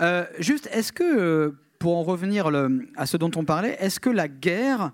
Euh, 0.00 0.26
juste, 0.38 0.68
est-ce 0.72 0.92
que, 0.92 1.04
euh, 1.04 1.58
pour 1.78 1.96
en 1.96 2.02
revenir 2.02 2.50
à 2.96 3.06
ce 3.06 3.16
dont 3.16 3.30
on 3.36 3.44
parlait, 3.44 3.76
est-ce 3.80 4.00
que 4.00 4.10
la 4.10 4.28
guerre 4.28 4.92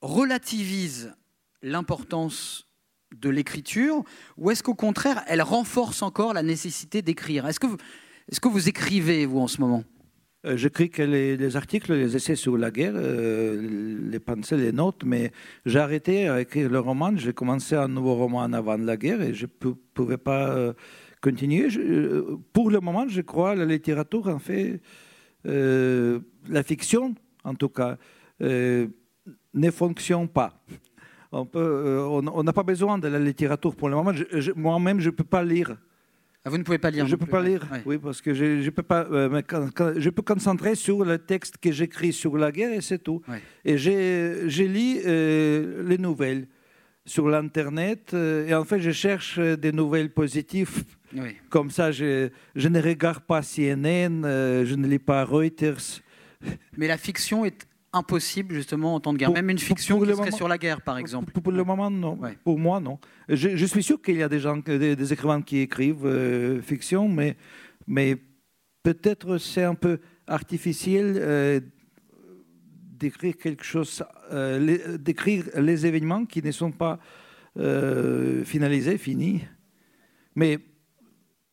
relativise 0.00 1.14
l'importance 1.62 2.65
de 3.14 3.28
l'écriture 3.30 4.02
ou 4.36 4.50
est-ce 4.50 4.62
qu'au 4.62 4.74
contraire, 4.74 5.22
elle 5.28 5.42
renforce 5.42 6.02
encore 6.02 6.34
la 6.34 6.42
nécessité 6.42 7.02
d'écrire? 7.02 7.46
Est-ce 7.46 7.60
que, 7.60 7.66
est 7.66 8.40
que 8.40 8.48
vous 8.48 8.68
écrivez, 8.68 9.26
vous, 9.26 9.40
en 9.40 9.48
ce 9.48 9.60
moment? 9.60 9.84
Euh, 10.46 10.56
J'écris 10.56 10.90
que 10.90 11.02
les, 11.02 11.56
articles, 11.56 11.92
les 11.92 12.14
essais 12.14 12.36
sur 12.36 12.56
la 12.56 12.70
guerre, 12.70 12.94
euh, 12.94 14.00
les 14.10 14.20
pensées, 14.20 14.56
les 14.56 14.72
notes, 14.72 15.02
mais 15.04 15.32
j'ai 15.64 15.78
arrêté 15.78 16.28
à 16.28 16.40
écrire 16.40 16.70
le 16.70 16.78
roman. 16.78 17.16
J'ai 17.16 17.32
commencé 17.32 17.74
un 17.74 17.88
nouveau 17.88 18.14
roman 18.14 18.42
avant 18.52 18.76
la 18.76 18.96
guerre 18.96 19.22
et 19.22 19.34
je 19.34 19.46
ne 19.46 19.72
pouvais 19.94 20.18
pas 20.18 20.50
euh, 20.50 20.72
continuer. 21.20 21.68
pour 22.52 22.70
le 22.70 22.80
moment, 22.80 23.08
je 23.08 23.22
crois 23.22 23.54
la 23.54 23.64
littérature, 23.64 24.28
en 24.28 24.38
fait, 24.38 24.80
la 25.44 26.62
fiction, 26.62 27.14
en 27.44 27.54
tout 27.54 27.68
cas, 27.68 27.96
ne 28.40 29.70
fonctionne 29.70 30.28
pas. 30.28 30.52
On 31.32 32.42
n'a 32.42 32.52
pas 32.52 32.62
besoin 32.62 32.98
de 32.98 33.08
la 33.08 33.18
littérature 33.18 33.74
pour 33.74 33.88
le 33.88 33.96
moment. 33.96 34.12
Moi-même, 34.56 35.00
je 35.00 35.10
ne 35.10 35.14
peux 35.14 35.24
pas 35.24 35.42
lire. 35.42 35.76
Ah, 36.46 36.48
vous 36.48 36.58
ne 36.58 36.62
pouvez 36.62 36.78
pas 36.78 36.90
lire 36.90 37.08
Je 37.08 37.10
ne 37.10 37.16
peux 37.16 37.26
pas 37.26 37.42
lire, 37.42 37.66
oui, 37.86 37.98
parce 37.98 38.22
que 38.22 38.32
je, 38.32 38.62
je 38.62 38.70
peux 38.70 38.84
pas. 38.84 39.04
Euh, 39.10 39.42
je 39.96 40.10
peux 40.10 40.22
concentrer 40.22 40.76
sur 40.76 41.04
le 41.04 41.18
texte 41.18 41.56
que 41.58 41.72
j'écris 41.72 42.12
sur 42.12 42.36
la 42.38 42.52
guerre 42.52 42.72
et 42.72 42.80
c'est 42.80 43.00
tout. 43.00 43.20
Et 43.64 43.76
j'ai 43.76 44.68
lu 44.68 45.00
euh, 45.04 45.82
les 45.88 45.98
nouvelles 45.98 46.46
sur 47.04 47.28
l'internet 47.28 48.12
euh, 48.14 48.46
et 48.46 48.54
en 48.54 48.64
fait 48.64 48.80
je 48.80 48.90
cherche 48.92 49.40
des 49.40 49.72
nouvelles 49.72 50.10
positives. 50.10 50.84
Comme 51.48 51.70
ça, 51.70 51.90
je, 51.90 52.28
je, 52.54 52.68
ne 52.68 52.80
regarde 52.80 53.24
pas 53.24 53.42
CNN, 53.42 54.22
je 54.22 54.74
ne 54.76 54.86
lis 54.86 55.00
pas 55.00 55.24
Reuters. 55.24 56.00
Mais 56.76 56.86
la 56.86 56.96
fiction 56.96 57.44
est 57.44 57.66
impossible 57.96 58.54
justement 58.54 58.94
en 58.94 59.00
temps 59.00 59.12
de 59.12 59.18
guerre 59.18 59.32
Même 59.32 59.50
une 59.50 59.58
fiction 59.58 60.00
qui 60.00 60.14
serait 60.14 60.30
sur 60.30 60.48
la 60.48 60.58
guerre, 60.58 60.82
par 60.82 60.98
exemple 60.98 61.32
Pour, 61.32 61.52
le 61.52 61.64
moment, 61.64 61.90
non. 61.90 62.18
Pour 62.44 62.58
moi, 62.58 62.80
non. 62.80 62.98
Je, 63.28 63.64
suis 63.66 63.82
sûr 63.82 64.00
qu'il 64.00 64.16
y 64.16 64.22
a 64.22 64.28
des 64.28 64.40
gens, 64.40 64.56
des, 64.58 65.12
écrivains 65.12 65.42
qui 65.42 65.58
écrivent 65.58 66.06
euh, 66.06 66.60
fiction, 66.60 67.08
mais, 67.08 67.36
mais 67.86 68.16
peut-être 68.82 69.38
c'est 69.38 69.64
un 69.64 69.74
peu 69.74 70.00
artificiel 70.26 71.16
euh, 71.18 71.60
d'écrire 72.98 73.36
quelque 73.36 73.64
chose, 73.64 74.02
euh, 74.32 74.96
d'écrire 74.98 75.44
les 75.56 75.86
événements 75.86 76.24
qui 76.24 76.42
ne 76.42 76.52
sont 76.52 76.72
pas 76.72 76.98
finalisés, 78.44 78.98
finis. 78.98 79.40
Mais 80.34 80.58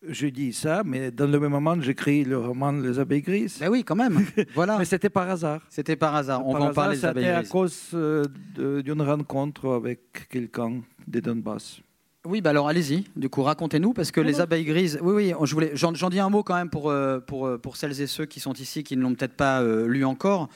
je 0.07 0.27
dis 0.27 0.53
ça, 0.53 0.83
mais 0.85 1.11
dans 1.11 1.27
le 1.27 1.39
même 1.39 1.51
moment, 1.51 1.79
j'écris 1.79 2.23
le 2.23 2.37
roman 2.37 2.71
Les 2.71 2.99
abeilles 2.99 3.21
grises. 3.21 3.57
Ben 3.59 3.69
oui, 3.69 3.83
quand 3.83 3.95
même. 3.95 4.25
Voilà. 4.53 4.77
mais 4.79 4.85
c'était 4.85 5.09
par 5.09 5.29
hasard. 5.29 5.61
C'était 5.69 5.95
par 5.95 6.15
hasard. 6.15 6.45
On 6.45 6.53
va 6.53 6.61
en 6.61 6.73
parler 6.73 6.95
des. 6.95 7.01
C'était 7.01 7.29
à 7.29 7.43
cause 7.43 7.91
euh, 7.93 8.23
d'une 8.55 9.01
rencontre 9.01 9.69
avec 9.69 10.27
quelqu'un 10.29 10.81
de 11.07 11.19
Donbass. 11.19 11.81
Oui, 12.25 12.39
bah 12.39 12.51
alors 12.51 12.69
allez-y. 12.69 13.03
Du 13.17 13.27
coup, 13.27 13.43
racontez-nous 13.43 13.91
parce 13.91 14.11
que 14.11 14.21
les 14.21 14.39
abeilles 14.39 14.63
grises. 14.63 14.97
Oui, 15.01 15.13
oui. 15.13 15.33
Je 15.43 15.53
voulais. 15.53 15.71
J'en, 15.73 15.91
dis 15.91 16.21
un 16.21 16.29
mot 16.29 16.41
quand 16.41 16.55
même 16.55 16.69
pour 16.69 16.89
euh, 16.89 17.19
pour 17.19 17.47
euh, 17.47 17.57
pour 17.57 17.75
celles 17.75 17.99
et 17.99 18.07
ceux 18.07 18.25
qui 18.25 18.39
sont 18.39 18.53
ici 18.53 18.85
qui 18.85 18.95
ne 18.95 19.01
l'ont 19.01 19.13
peut-être 19.13 19.33
pas 19.33 19.61
lu 19.61 20.05
encore. 20.05 20.47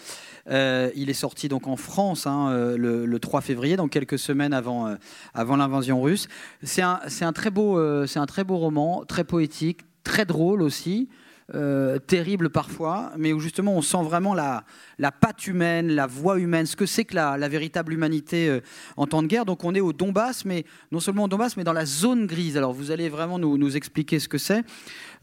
il 0.50 1.10
est 1.10 1.14
sorti 1.14 1.50
donc 1.50 1.68
en 1.68 1.76
France 1.76 2.26
hein, 2.26 2.76
le, 2.78 3.06
le, 3.06 3.20
3 3.20 3.42
février, 3.42 3.76
donc 3.76 3.92
quelques 3.92 4.18
semaines 4.18 4.54
avant 4.54 4.96
avant 5.34 5.58
l'invasion 5.58 6.02
russe. 6.02 6.30
C'est 6.64 6.82
un 6.82 7.02
c'est 7.10 7.26
un 7.26 7.34
très 7.34 7.50
beau 7.50 8.06
c'est 8.08 8.20
un 8.20 8.28
très 8.28 8.46
beau 8.46 8.56
roman, 8.56 9.04
très 9.06 9.26
poétique, 9.26 9.82
très 10.06 10.24
drôle 10.24 10.62
aussi. 10.62 11.10
Euh, 11.56 11.98
terrible 11.98 12.50
parfois, 12.50 13.14
mais 13.18 13.32
où 13.32 13.40
justement 13.40 13.74
on 13.74 13.82
sent 13.82 14.04
vraiment 14.04 14.34
la, 14.34 14.66
la 15.00 15.14
patte 15.14 15.48
humaine, 15.48 15.88
la 15.88 16.06
voix 16.06 16.38
humaine, 16.38 16.66
ce 16.66 16.76
que 16.76 16.86
c'est 16.86 17.06
que 17.06 17.16
la, 17.16 17.48
véritable 17.48 17.94
humanité 17.94 18.50
euh, 18.50 18.60
en 18.98 19.08
temps 19.08 19.24
de 19.24 19.28
guerre. 19.28 19.46
Donc 19.46 19.64
on 19.64 19.74
est 19.74 19.80
au 19.80 19.94
Donbass, 19.94 20.44
mais 20.44 20.66
non 20.92 21.00
seulement 21.00 21.24
au 21.24 21.28
Donbass, 21.30 21.56
mais 21.56 21.64
dans 21.64 21.72
la 21.72 21.86
zone 21.86 22.28
grise. 22.28 22.58
Alors 22.58 22.74
vous 22.74 22.92
allez 22.92 23.08
vraiment 23.08 23.40
nous, 23.40 23.58
nous 23.58 23.78
expliquer 23.78 24.20
ce 24.20 24.28
que 24.28 24.38
c'est. 24.38 24.66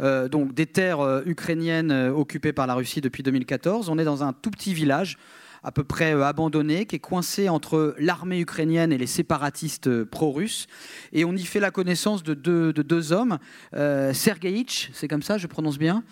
Euh, 0.01 0.27
donc 0.29 0.55
des 0.55 0.65
terres 0.65 1.23
ukrainiennes 1.27 1.93
occupées 1.93 2.55
par 2.55 2.67
la 2.67 2.75
Russie 2.75 3.03
depuis 3.03 3.23
2014. 3.23 3.91
On 3.91 3.99
est 3.99 4.05
dans 4.05 4.25
un 4.25 4.33
tout 4.33 4.51
petit 4.51 4.73
village 4.73 5.19
à 5.65 5.73
peu 5.73 5.83
près 5.83 6.15
euh, 6.15 6.25
abandonné, 6.25 6.87
qui 6.87 6.97
est 6.97 7.01
coincé 7.01 7.49
entre 7.49 7.97
l'armée 7.99 8.39
ukrainienne 8.39 8.93
et 8.93 8.99
les 8.99 9.07
séparatistes 9.07 9.89
euh, 9.89 10.05
pro-russes. 10.05 10.67
Et 11.13 11.25
on 11.25 11.33
y 11.33 11.45
fait 11.45 11.61
la 11.61 11.71
connaissance 11.71 12.23
de 12.23 12.35
deux, 12.35 12.73
de 12.73 12.83
deux 12.83 13.13
hommes, 13.13 13.39
euh, 13.75 14.13
Sergeïch, 14.13 14.91
c'est 14.93 15.09
comme 15.09 15.23
ça, 15.23 15.39
je 15.39 15.47
prononce 15.47 15.79
bien, 15.79 16.05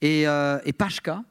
et, 0.00 0.22
et 0.22 0.72
Pashka. 0.72 1.24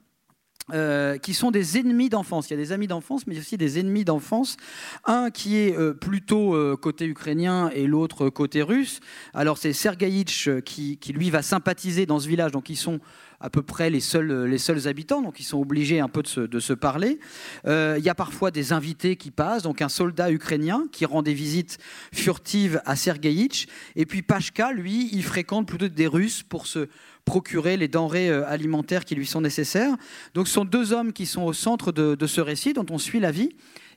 qui 1.23 1.33
sont 1.33 1.49
des 1.49 1.77
ennemis 1.79 2.09
d'enfance. 2.09 2.49
Il 2.49 2.53
y 2.53 2.53
a 2.53 2.57
des 2.57 2.71
amis 2.71 2.85
d'enfance, 2.85 3.25
mais 3.25 3.39
aussi 3.39 3.57
des 3.57 3.79
ennemis 3.79 4.05
d'enfance. 4.05 4.57
Un 5.05 5.31
qui 5.31 5.55
est 5.55 5.75
plutôt 5.95 6.77
côté 6.77 7.05
ukrainien 7.05 7.71
et 7.73 7.87
l'autre 7.87 8.29
côté 8.29 8.61
russe. 8.61 8.99
Alors 9.33 9.57
c'est 9.57 9.73
Sergeïch 9.73 10.49
qui, 10.65 10.97
qui, 10.97 11.13
lui, 11.13 11.31
va 11.31 11.41
sympathiser 11.41 12.05
dans 12.05 12.19
ce 12.19 12.27
village. 12.27 12.51
Donc 12.51 12.69
ils 12.69 12.75
sont 12.75 12.99
à 13.39 13.49
peu 13.49 13.61
près 13.61 13.89
les 13.89 13.99
seuls, 13.99 14.45
les 14.45 14.57
seuls 14.57 14.87
habitants, 14.87 15.21
donc 15.21 15.39
ils 15.39 15.43
sont 15.43 15.59
obligés 15.59 15.99
un 15.99 16.09
peu 16.09 16.23
de 16.23 16.59
se, 16.59 16.73
parler. 16.73 17.19
Euh, 17.65 17.95
il 17.97 18.03
y 18.03 18.09
a 18.09 18.15
parfois 18.15 18.51
des 18.51 18.73
invités 18.73 19.15
qui 19.15 19.31
passent, 19.31 19.63
donc 19.63 19.81
un 19.81 19.89
soldat 19.89 20.31
ukrainien 20.31 20.85
qui 20.91 21.05
rend 21.05 21.21
des 21.21 21.33
visites 21.33 21.77
furtives 22.13 22.81
à 22.85 22.95
Sergeïch, 22.95 23.67
et 23.95 24.05
puis 24.05 24.21
Pashka, 24.21 24.71
lui, 24.73 25.09
il 25.13 25.23
fréquente 25.23 25.67
plutôt 25.67 25.87
des 25.87 26.07
Russes 26.07 26.43
pour 26.43 26.67
se 26.67 26.87
procurer 27.25 27.77
les 27.77 27.87
denrées 27.87 28.29
euh, 28.29 28.47
alimentaires 28.47 29.05
qui 29.05 29.15
lui 29.15 29.25
sont 29.25 29.41
nécessaires. 29.41 29.95
Donc 30.33 30.47
ce 30.47 30.53
sont 30.53 30.65
deux 30.65 30.93
hommes 30.93 31.13
qui 31.13 31.25
sont 31.25 31.43
au 31.43 31.53
centre 31.53 31.91
de 31.91 32.27
ce 32.27 32.41
récit 32.41 32.73
dont 32.73 32.85
on 32.89 32.97
suit 32.97 33.19
la 33.19 33.31
vie. 33.31 33.49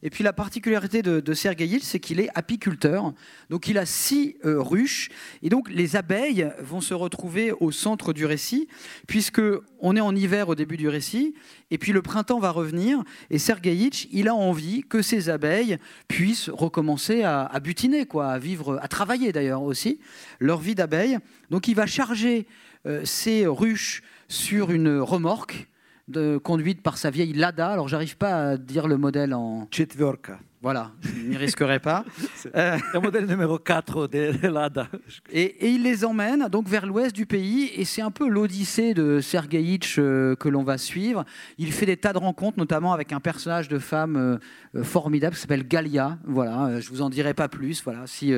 Et 0.02 0.11
puis 0.11 0.25
la 0.25 0.32
particularité 0.32 1.02
de, 1.02 1.21
de 1.21 1.35
c'est 1.35 2.00
qu'il 2.00 2.21
est 2.21 2.28
apiculteur. 2.35 3.12
Donc 3.50 3.68
il 3.68 3.78
a 3.78 3.87
six 3.87 4.37
euh, 4.44 4.61
ruches. 4.61 5.11
Et 5.42 5.49
donc 5.49 5.71
les 5.71 5.97
abeilles 5.97 6.50
vont 6.61 6.80
se 6.80 6.94
retrouver 6.94 7.52
au 7.52 7.71
centre 7.71 8.12
du 8.12 8.26
récit, 8.26 8.68
puisque 9.06 9.40
on 9.78 9.97
est 9.97 10.00
en 10.00 10.14
hiver 10.14 10.49
au 10.49 10.54
début 10.54 10.76
du 10.76 10.88
récit, 10.88 11.35
et 11.71 11.78
puis 11.78 11.92
le 11.92 12.02
printemps 12.02 12.40
va 12.40 12.50
revenir. 12.50 13.02
Et 13.30 13.38
Sergeïch, 13.38 14.09
il 14.12 14.28
a 14.28 14.35
envie 14.35 14.82
que 14.82 15.02
ces 15.02 15.28
abeilles 15.28 15.78
puissent 16.09 16.50
recommencer 16.50 17.23
à, 17.23 17.49
butiner, 17.62 18.06
quoi, 18.06 18.28
à 18.28 18.38
vivre, 18.38 18.78
à 18.82 18.88
travailler 18.88 19.32
d'ailleurs 19.32 19.62
aussi, 19.62 20.00
leur 20.40 20.59
vie 20.59 20.75
d'abeille. 20.75 21.18
Donc 21.50 21.68
il 21.68 21.75
va 21.75 21.87
charger 21.87 22.47
euh, 22.87 23.04
ces 23.04 23.47
ruches 23.47 24.02
sur 24.28 24.71
une 24.71 24.99
remorque 24.99 25.68
de, 26.12 26.38
conduite 26.38 26.81
par 26.81 26.98
sa 26.98 27.10
vieille 27.10 27.34
Lada. 27.34 27.69
Alors, 27.69 27.88
j'arrive 27.88 28.17
pas 28.17 28.51
à 28.51 28.57
dire 28.57 28.88
le 28.88 28.98
modèle 28.98 29.34
en. 29.34 29.67
Четверка. 29.72 30.39
Voilà, 30.60 30.91
je 31.01 31.29
n'y 31.29 31.38
risquerai 31.38 31.79
pas. 31.79 32.03
Euh, 32.55 32.77
le 32.93 33.00
modèle 33.00 33.25
numéro 33.25 33.60
4 33.60 34.07
de 34.07 34.48
Lada. 34.48 34.88
Et, 35.31 35.69
il 35.69 35.84
les 35.84 36.03
emmène 36.03 36.48
donc 36.50 36.67
vers 36.67 36.88
l'ouest 36.88 37.15
du 37.15 37.27
pays, 37.27 37.72
et 37.75 37.86
c'est 37.86 38.01
un 38.01 38.10
peu 38.10 38.27
l'odyssée 38.27 38.96
de 38.96 39.19
Sergeïch 39.19 39.98
euh, 40.00 40.36
que 40.36 40.50
l'on 40.50 40.63
va 40.63 40.79
suivre. 40.79 41.25
Il 41.60 41.72
fait 41.72 41.86
des 41.86 41.98
tas 41.98 42.12
de 42.12 42.17
rencontres, 42.17 42.57
notamment 42.57 42.91
avec 42.91 43.13
un 43.13 43.19
personnage 43.19 43.67
de 43.67 43.77
femme 43.77 44.39
euh, 44.75 44.84
formidable 44.84 45.36
qui 45.36 45.41
s'appelle 45.41 45.67
Galia. 45.67 46.17
Voilà, 46.25 46.79
je 46.79 46.89
vous 46.89 47.03
en 47.03 47.10
dirai 47.10 47.36
pas 47.36 47.50
plus. 47.50 47.84
Voilà, 47.84 48.07
si 48.07 48.34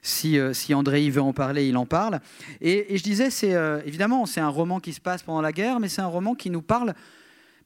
si 0.00 0.38
si 0.52 0.74
André 0.74 1.08
veut 1.10 1.22
en 1.22 1.32
parler, 1.32 1.68
il 1.68 1.76
en 1.76 1.86
parle. 1.86 2.20
Et, 2.60 2.94
et 2.94 2.98
je 2.98 3.02
disais, 3.02 3.30
c'est 3.30 3.54
évidemment 3.84 4.26
c'est 4.26 4.40
un 4.40 4.48
roman 4.48 4.78
qui 4.80 4.92
se 4.92 5.00
passe 5.00 5.22
pendant 5.22 5.40
la 5.40 5.52
guerre, 5.52 5.80
mais 5.80 5.88
c'est 5.88 6.02
un 6.02 6.06
roman 6.06 6.34
qui 6.34 6.50
nous 6.50 6.62
parle 6.62 6.94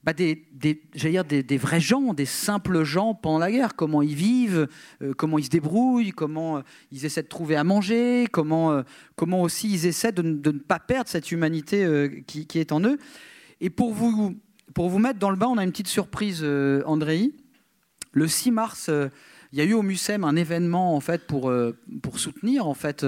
bah, 0.04 0.12
des, 0.12 0.44
des, 0.52 0.82
dire 0.92 1.24
des, 1.24 1.56
vrais 1.56 1.80
gens, 1.80 2.12
des 2.12 2.26
simples 2.26 2.84
gens 2.84 3.14
pendant 3.14 3.38
la 3.38 3.50
guerre, 3.50 3.74
comment 3.74 4.02
ils 4.02 4.14
vivent, 4.14 4.68
euh, 5.00 5.14
comment 5.16 5.38
ils 5.38 5.44
se 5.44 5.50
débrouillent, 5.50 6.10
comment 6.10 6.58
euh, 6.58 6.60
ils 6.92 7.06
essaient 7.06 7.22
de 7.22 7.28
trouver 7.28 7.56
à 7.56 7.64
manger, 7.64 8.26
comment, 8.30 8.72
euh, 8.72 8.82
comment 9.16 9.40
aussi 9.40 9.72
ils 9.72 9.86
essaient 9.86 10.12
de, 10.12 10.20
ne 10.20 10.58
pas 10.58 10.78
perdre 10.78 11.08
cette 11.08 11.32
humanité 11.32 12.22
qui, 12.26 12.46
est 12.58 12.72
en 12.72 12.84
eux. 12.84 12.98
Et 13.62 13.70
pour 13.70 13.94
vous, 13.94 14.36
pour 14.74 14.90
vous 14.90 14.98
mettre 14.98 15.18
dans 15.18 15.30
le 15.30 15.36
bain, 15.36 15.46
on 15.46 15.56
a 15.56 15.64
une 15.64 15.70
petite 15.70 15.88
surprise, 15.88 16.44
André. 16.84 17.30
Le 18.12 18.28
6 18.28 18.50
mars, 18.50 18.90
il 19.52 19.58
y 19.58 19.62
a 19.62 19.64
eu 19.64 19.72
au 19.72 19.82
MUSEM 19.82 20.22
un 20.22 20.36
événement 20.36 20.94
en 20.94 21.00
fait 21.00 21.26
pour, 21.26 21.52
pour 22.02 22.18
soutenir 22.18 22.68
en 22.68 22.74
fait 22.74 23.06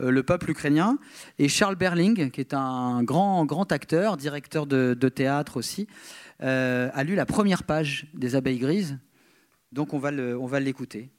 le 0.00 0.22
peuple 0.22 0.50
ukrainien 0.50 0.98
et 1.38 1.48
Charles 1.48 1.76
Berling 1.76 2.30
qui 2.30 2.40
est 2.40 2.54
un 2.54 3.04
grand 3.04 3.44
grand 3.46 3.70
acteur 3.70 4.16
directeur 4.16 4.66
de 4.66 5.08
théâtre 5.08 5.56
aussi 5.56 5.86
euh, 6.42 6.90
a 6.92 7.04
lu 7.04 7.14
la 7.14 7.26
première 7.26 7.64
page 7.64 8.06
des 8.14 8.36
Abeilles 8.36 8.58
grises. 8.58 8.98
Donc 9.72 9.92
on 9.92 9.98
va 9.98 10.60
l'écouter. 10.60 11.10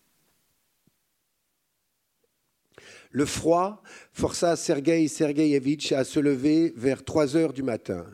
Le 3.12 3.26
froid 3.26 3.82
força 4.14 4.56
Sergei 4.56 5.08
Sergeyevitch 5.08 5.92
à 5.94 6.04
se 6.04 6.20
lever 6.20 6.74
vers 6.76 7.04
3 7.04 7.36
heures 7.36 7.54
du 7.54 7.64
matin. 7.64 8.06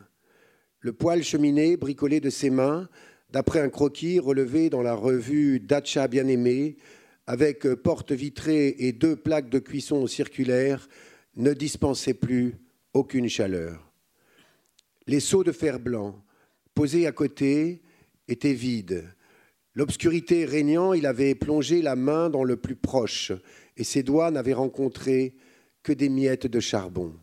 Le 0.80 0.92
poêle 0.92 1.22
cheminée 1.22 1.76
bricolé 1.76 2.20
de 2.20 2.30
ses 2.30 2.48
mains, 2.48 2.88
d'après 3.30 3.60
un 3.60 3.68
croquis 3.68 4.18
relevé 4.18 4.70
dans 4.70 4.82
la 4.82 4.94
revue 4.94 5.60
Dacha 5.60 6.08
bien-aimée, 6.08 6.76
avec 7.26 7.66
porte 7.74 8.12
vitrée 8.12 8.74
et 8.78 8.92
deux 8.92 9.16
plaques 9.16 9.50
de 9.50 9.58
cuisson 9.58 10.06
circulaires, 10.06 10.88
ne 11.34 11.52
dispensait 11.52 12.14
plus 12.14 12.54
aucune 12.94 13.28
chaleur. 13.28 13.92
Les 15.06 15.20
seaux 15.20 15.44
de 15.44 15.52
fer 15.52 15.78
blanc, 15.78 16.24
posés 16.76 17.06
à 17.06 17.12
côté, 17.12 17.80
étaient 18.28 18.52
vides. 18.52 19.04
L'obscurité 19.74 20.44
régnant, 20.44 20.92
il 20.92 21.06
avait 21.06 21.34
plongé 21.34 21.80
la 21.80 21.96
main 21.96 22.28
dans 22.28 22.44
le 22.44 22.56
plus 22.56 22.76
proche, 22.76 23.32
et 23.78 23.82
ses 23.82 24.02
doigts 24.02 24.30
n'avaient 24.30 24.52
rencontré 24.52 25.34
que 25.82 25.94
des 25.94 26.10
miettes 26.10 26.46
de 26.46 26.60
charbon. 26.60 27.14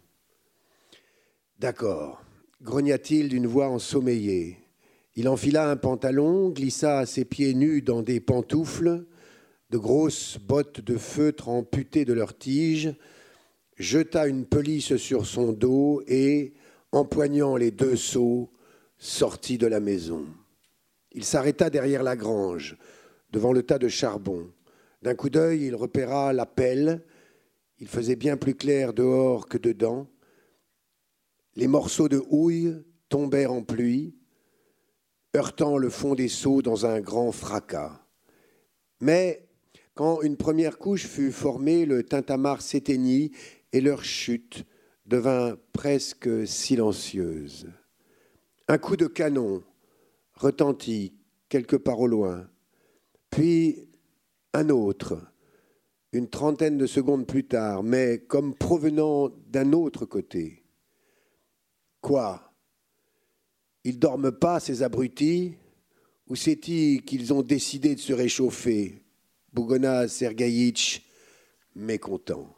D'accord, 1.59 2.23
grogna-t-il 2.63 3.29
d'une 3.29 3.45
voix 3.45 3.69
ensommeillée. 3.69 4.57
Il 5.15 5.29
enfila 5.29 5.69
un 5.69 5.75
pantalon, 5.75 6.49
glissa 6.49 7.05
ses 7.05 7.23
pieds 7.23 7.53
nus 7.53 7.83
dans 7.83 8.01
des 8.01 8.19
pantoufles, 8.19 9.05
de 9.69 9.77
grosses 9.77 10.39
bottes 10.39 10.81
de 10.81 10.97
feutre 10.97 11.47
amputées 11.47 12.05
de 12.05 12.13
leurs 12.13 12.35
tiges, 12.35 12.95
jeta 13.77 14.25
une 14.25 14.45
pelisse 14.45 14.97
sur 14.97 15.27
son 15.27 15.53
dos 15.53 16.01
et, 16.07 16.53
empoignant 16.91 17.55
les 17.55 17.69
deux 17.69 17.95
seaux, 17.95 18.49
sortit 19.03 19.57
de 19.57 19.67
la 19.67 19.81
maison. 19.81 20.25
Il 21.11 21.25
s'arrêta 21.25 21.69
derrière 21.69 22.03
la 22.03 22.15
grange, 22.15 22.77
devant 23.31 23.51
le 23.51 23.61
tas 23.61 23.77
de 23.77 23.89
charbon. 23.89 24.49
D'un 25.01 25.13
coup 25.13 25.29
d'œil, 25.29 25.65
il 25.65 25.75
repéra 25.75 26.31
la 26.31 26.45
pelle. 26.45 27.03
Il 27.79 27.87
faisait 27.89 28.15
bien 28.15 28.37
plus 28.37 28.55
clair 28.55 28.93
dehors 28.93 29.49
que 29.49 29.57
dedans. 29.57 30.07
Les 31.55 31.67
morceaux 31.67 32.07
de 32.07 32.23
houille 32.29 32.81
tombèrent 33.09 33.51
en 33.51 33.61
pluie, 33.61 34.15
heurtant 35.35 35.77
le 35.77 35.89
fond 35.89 36.15
des 36.15 36.29
seaux 36.29 36.61
dans 36.61 36.85
un 36.85 37.01
grand 37.01 37.33
fracas. 37.33 38.07
Mais 39.01 39.49
quand 39.95 40.21
une 40.21 40.37
première 40.37 40.77
couche 40.77 41.07
fut 41.07 41.33
formée, 41.33 41.85
le 41.85 42.03
tintamarre 42.03 42.61
s'éteignit 42.61 43.33
et 43.73 43.81
leur 43.81 44.05
chute 44.05 44.63
devint 45.05 45.57
presque 45.73 46.47
silencieuse. 46.47 47.67
Un 48.67 48.77
coup 48.77 48.95
de 48.95 49.07
canon 49.07 49.63
retentit 50.35 51.13
quelque 51.49 51.75
part 51.75 51.99
au 51.99 52.07
loin, 52.07 52.49
puis 53.29 53.89
un 54.53 54.69
autre, 54.69 55.19
une 56.13 56.29
trentaine 56.29 56.77
de 56.77 56.85
secondes 56.85 57.27
plus 57.27 57.45
tard, 57.45 57.83
mais 57.83 58.19
comme 58.19 58.55
provenant 58.55 59.29
d'un 59.47 59.73
autre 59.73 60.05
côté. 60.05 60.63
Quoi? 62.01 62.53
Ils 63.83 63.99
dorment 63.99 64.31
pas, 64.31 64.59
ces 64.59 64.83
abrutis? 64.83 65.57
Ou 66.27 66.35
c'est-il 66.35 67.03
qu'ils 67.03 67.33
ont 67.33 67.41
décidé 67.41 67.95
de 67.95 67.99
se 67.99 68.13
réchauffer? 68.13 69.03
Bougona 69.51 70.07
Sergaïtch, 70.07 71.05
mécontent. 71.75 72.55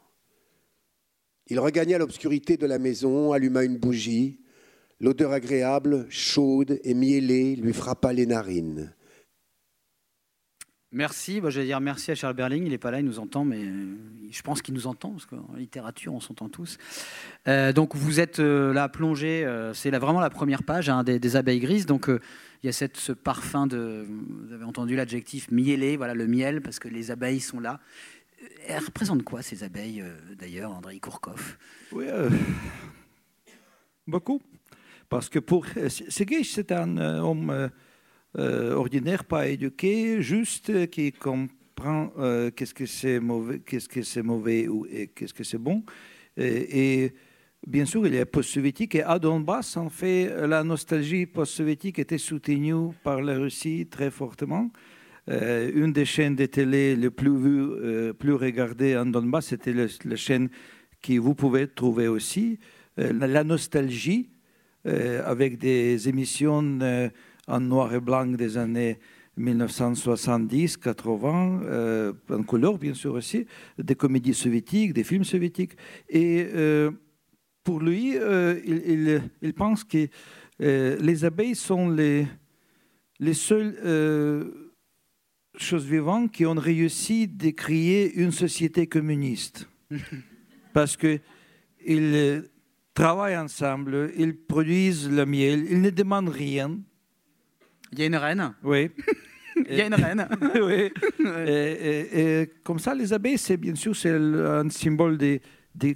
Il 1.48 1.58
regagna 1.60 1.98
l'obscurité 1.98 2.56
de 2.56 2.66
la 2.66 2.78
maison, 2.78 3.32
alluma 3.32 3.64
une 3.64 3.76
bougie, 3.76 4.40
L'odeur 4.98 5.32
agréable, 5.32 6.06
chaude 6.08 6.80
et 6.82 6.94
mielée 6.94 7.54
lui 7.56 7.74
frappa 7.74 8.12
les 8.12 8.26
narines. 8.26 8.94
Merci, 10.92 11.42
bah, 11.42 11.50
j'allais 11.50 11.66
dire 11.66 11.80
merci 11.80 12.12
à 12.12 12.14
Charles 12.14 12.34
Berling, 12.34 12.64
il 12.64 12.70
n'est 12.70 12.78
pas 12.78 12.90
là, 12.90 13.00
il 13.00 13.04
nous 13.04 13.18
entend, 13.18 13.44
mais 13.44 13.62
euh, 13.62 13.96
je 14.30 14.40
pense 14.40 14.62
qu'il 14.62 14.72
nous 14.72 14.86
entend, 14.86 15.10
parce 15.10 15.26
qu'en 15.26 15.54
littérature, 15.54 16.14
on 16.14 16.20
s'entend 16.20 16.48
tous. 16.48 16.78
Euh, 17.48 17.74
donc 17.74 17.94
vous 17.94 18.20
êtes 18.20 18.40
euh, 18.40 18.72
là 18.72 18.88
plongé, 18.88 19.46
c'est 19.74 19.90
vraiment 19.90 20.20
la 20.20 20.30
première 20.30 20.62
page 20.62 20.88
hein, 20.88 21.04
des, 21.04 21.36
abeilles 21.36 21.60
grises, 21.60 21.84
donc 21.84 22.08
il 22.08 22.66
y 22.66 22.68
a 22.70 22.72
cette, 22.72 22.96
ce 22.96 23.12
parfum 23.12 23.66
de, 23.66 24.06
vous 24.08 24.54
avez 24.54 24.64
entendu 24.64 24.96
l'adjectif 24.96 25.50
mielé, 25.50 25.98
voilà 25.98 26.14
le 26.14 26.26
miel, 26.26 26.62
parce 26.62 26.78
que 26.78 26.88
les 26.88 27.10
abeilles 27.10 27.40
sont 27.40 27.60
là. 27.60 27.80
Elles 28.66 28.82
représentent 28.82 29.24
quoi 29.24 29.42
ces 29.42 29.64
abeilles, 29.64 30.02
d'ailleurs, 30.38 30.70
André 30.70 30.98
Kourkov? 31.00 31.58
Oui, 31.92 32.06
beaucoup. 34.06 34.40
Parce 35.08 35.28
que 35.28 35.38
pour 35.38 35.66
Sergei, 35.88 36.42
c'est 36.42 36.72
un 36.72 36.96
euh, 36.98 37.20
homme 37.20 37.50
euh, 37.50 37.68
euh, 38.38 38.74
ordinaire, 38.74 39.24
pas 39.24 39.48
éduqué, 39.48 40.20
juste, 40.20 40.90
qui 40.90 41.12
comprend 41.12 42.10
qu'est-ce 42.56 42.74
que 42.74 42.86
c'est 42.86 43.20
mauvais, 43.20 43.60
qu'est-ce 43.60 43.88
que 43.88 44.02
c'est 44.02 44.22
mauvais 44.22 44.66
ou 44.66 44.86
qu'est-ce 45.14 45.34
que 45.34 45.44
c'est 45.44 45.58
bon. 45.58 45.84
Et, 46.38 47.12
bien 47.66 47.84
sûr, 47.84 48.06
il 48.06 48.14
est 48.14 48.24
post-soviétique. 48.24 48.94
Et 48.94 49.02
à 49.02 49.18
Donbass, 49.18 49.76
en 49.76 49.90
fait, 49.90 50.34
la 50.46 50.64
nostalgie 50.64 51.26
post-soviétique 51.26 51.98
était 51.98 52.18
soutenue 52.18 52.94
par 53.04 53.20
la 53.20 53.34
Russie 53.34 53.86
très 53.90 54.10
fortement. 54.10 54.70
une 55.28 55.92
des 55.92 56.06
chaînes 56.06 56.34
de 56.34 56.46
télé 56.46 56.96
les 56.96 57.10
plus 57.10 57.36
vues, 57.36 58.14
plus 58.14 58.32
regardées 58.32 58.96
en 58.96 59.04
Donbass, 59.04 59.48
c'était 59.48 59.74
la 59.74 60.16
chaîne 60.16 60.48
que 61.02 61.18
vous 61.18 61.34
pouvez 61.34 61.68
trouver 61.68 62.08
aussi. 62.08 62.58
la 62.96 63.44
nostalgie 63.44 64.30
euh, 64.30 64.35
avec 64.86 65.58
des 65.58 66.08
émissions 66.08 66.78
euh, 66.80 67.08
en 67.48 67.60
noir 67.60 67.94
et 67.94 68.00
blanc 68.00 68.26
des 68.26 68.56
années 68.56 68.98
1970, 69.36 70.76
80, 70.78 71.60
euh, 71.64 72.12
en 72.30 72.42
couleur 72.42 72.78
bien 72.78 72.94
sûr 72.94 73.14
aussi, 73.14 73.46
des 73.78 73.94
comédies 73.94 74.34
soviétiques, 74.34 74.92
des 74.92 75.04
films 75.04 75.24
soviétiques. 75.24 75.76
Et 76.08 76.46
pour 77.64 77.80
lui, 77.80 78.14
il, 78.14 79.22
il, 79.42 79.54
pense 79.54 79.84
que 79.84 80.08
les 80.58 81.24
abeilles 81.24 81.56
sont 81.56 81.90
les, 81.90 82.26
les 83.18 83.34
seules 83.34 83.76
choses 85.58 85.86
vivantes 85.86 86.32
qui 86.32 86.46
ont 86.46 86.54
réussi 86.54 87.28
à 87.44 87.52
créer 87.52 88.14
une 88.14 88.32
société 88.32 88.86
communiste. 88.86 89.68
Parce 90.72 90.96
que 90.96 91.18
il, 91.84 92.44
travaillent 92.96 93.36
ensemble, 93.36 94.10
ils 94.16 94.34
produisent 94.34 95.08
le 95.10 95.26
miel, 95.26 95.66
ils 95.70 95.82
ne 95.82 95.90
demandent 95.90 96.30
rien. 96.30 96.78
Il 97.92 97.98
y 98.00 98.02
a 98.02 98.06
une 98.06 98.16
reine. 98.16 98.54
Oui. 98.64 98.90
Il 99.70 99.74
y 99.74 99.80
a 99.80 99.86
une 99.86 99.94
reine. 99.94 100.28
oui. 100.62 100.90
Et, 101.46 102.50
comme 102.62 102.78
ça, 102.78 102.94
les 102.94 103.12
abeilles, 103.12 103.38
c'est 103.38 103.56
bien 103.56 103.74
sûr 103.74 103.96
c'est 103.96 104.10
un 104.10 104.68
symbole 104.68 105.16
de, 105.16 105.40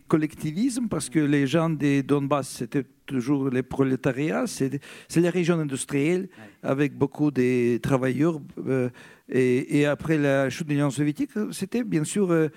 collectivisme 0.09 0.89
parce 0.89 1.11
que 1.11 1.19
les 1.19 1.47
gens 1.47 1.69
de 1.69 2.01
Donbass, 2.03 2.49
c'était 2.49 2.85
toujours 3.05 3.51
les 3.51 3.63
prolétariats, 3.63 4.45
c'est 4.47 4.81
les 5.17 5.29
régions 5.29 5.59
industrielles 5.59 6.29
avec 6.63 6.97
beaucoup 6.97 7.31
de 7.31 7.79
travailleurs. 7.79 8.41
Euh, 8.67 8.89
et, 9.29 9.85
après 9.87 10.17
la 10.17 10.49
chute 10.49 10.67
de 10.67 10.73
l'Union 10.73 10.91
soviétique, 10.91 11.31
c'était 11.53 11.85
bien 11.85 12.05
sûr 12.05 12.31
euh, 12.31 12.49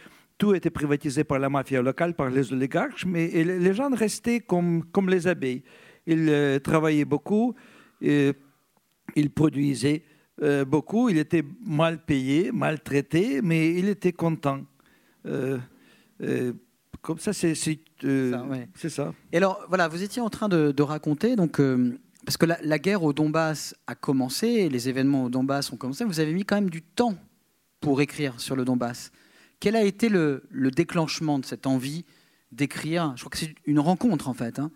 tout 0.44 0.54
était 0.54 0.70
privatisé 0.70 1.24
par 1.24 1.40
la 1.40 1.50
mafia 1.50 1.82
locale, 1.82 2.16
par 2.16 2.30
les 2.30 2.52
oligarques, 2.52 3.06
mais 3.06 3.30
les 3.46 3.74
gens 3.74 3.90
restaient 3.96 4.42
comme, 4.42 4.84
comme 4.92 5.10
les 5.10 5.26
abeilles. 5.26 5.64
Ils 6.06 6.28
euh, 6.28 6.60
travaillaient 6.60 7.06
beaucoup, 7.06 7.56
ils 8.02 8.34
produisaient 9.34 10.04
euh, 10.42 10.66
beaucoup, 10.66 11.08
ils 11.08 11.18
étaient 11.18 11.46
mal 11.66 12.04
payés, 12.04 12.52
maltraités, 12.52 13.42
mais 13.42 13.74
ils 13.74 13.88
étaient 13.88 14.12
contents. 14.12 14.66
Euh, 15.26 15.60
comme 17.02 17.20
ça, 17.20 17.32
c'est 17.32 17.56
ça, 17.56 18.90
ça, 18.90 19.14
Et 19.32 19.38
alors, 19.38 19.64
voilà, 19.70 19.88
vous 19.88 20.04
étiez 20.04 20.22
en 20.22 20.30
train 20.30 20.50
de, 20.50 20.82
raconter, 20.82 21.38
donc, 21.38 21.62
parce 22.26 22.36
que 22.36 22.46
la, 22.46 22.58
la, 22.62 22.80
guerre 22.80 23.04
au 23.04 23.14
Donbass 23.14 23.76
a 23.88 23.96
commencé, 23.96 24.68
les 24.68 24.90
événements 24.90 25.24
au 25.24 25.30
Donbass 25.30 25.72
ont 25.72 25.78
commencé, 25.78 26.04
vous 26.04 26.20
avez 26.20 26.34
mis 26.34 26.44
quand 26.44 26.56
même 26.56 26.70
du 26.70 26.82
temps 26.82 27.16
pour 27.80 28.02
écrire 28.02 28.42
sur 28.42 28.58
le 28.58 28.66
Donbass. 28.66 29.10
Quel 29.64 29.78
a 29.78 29.84
été 29.84 30.10
le, 30.10 30.44
déclenchement 30.76 31.40
de 31.40 31.46
cette 31.46 31.68
envie 31.68 32.04
d'écrire? 32.52 33.14
Je 33.16 33.22
crois 33.22 33.30
que 33.32 33.38
c'est 33.38 33.56
une 33.66 33.80
rencontre 33.80 34.28
en 34.28 34.34
fait. 34.34 34.60
Hein. 34.60 34.72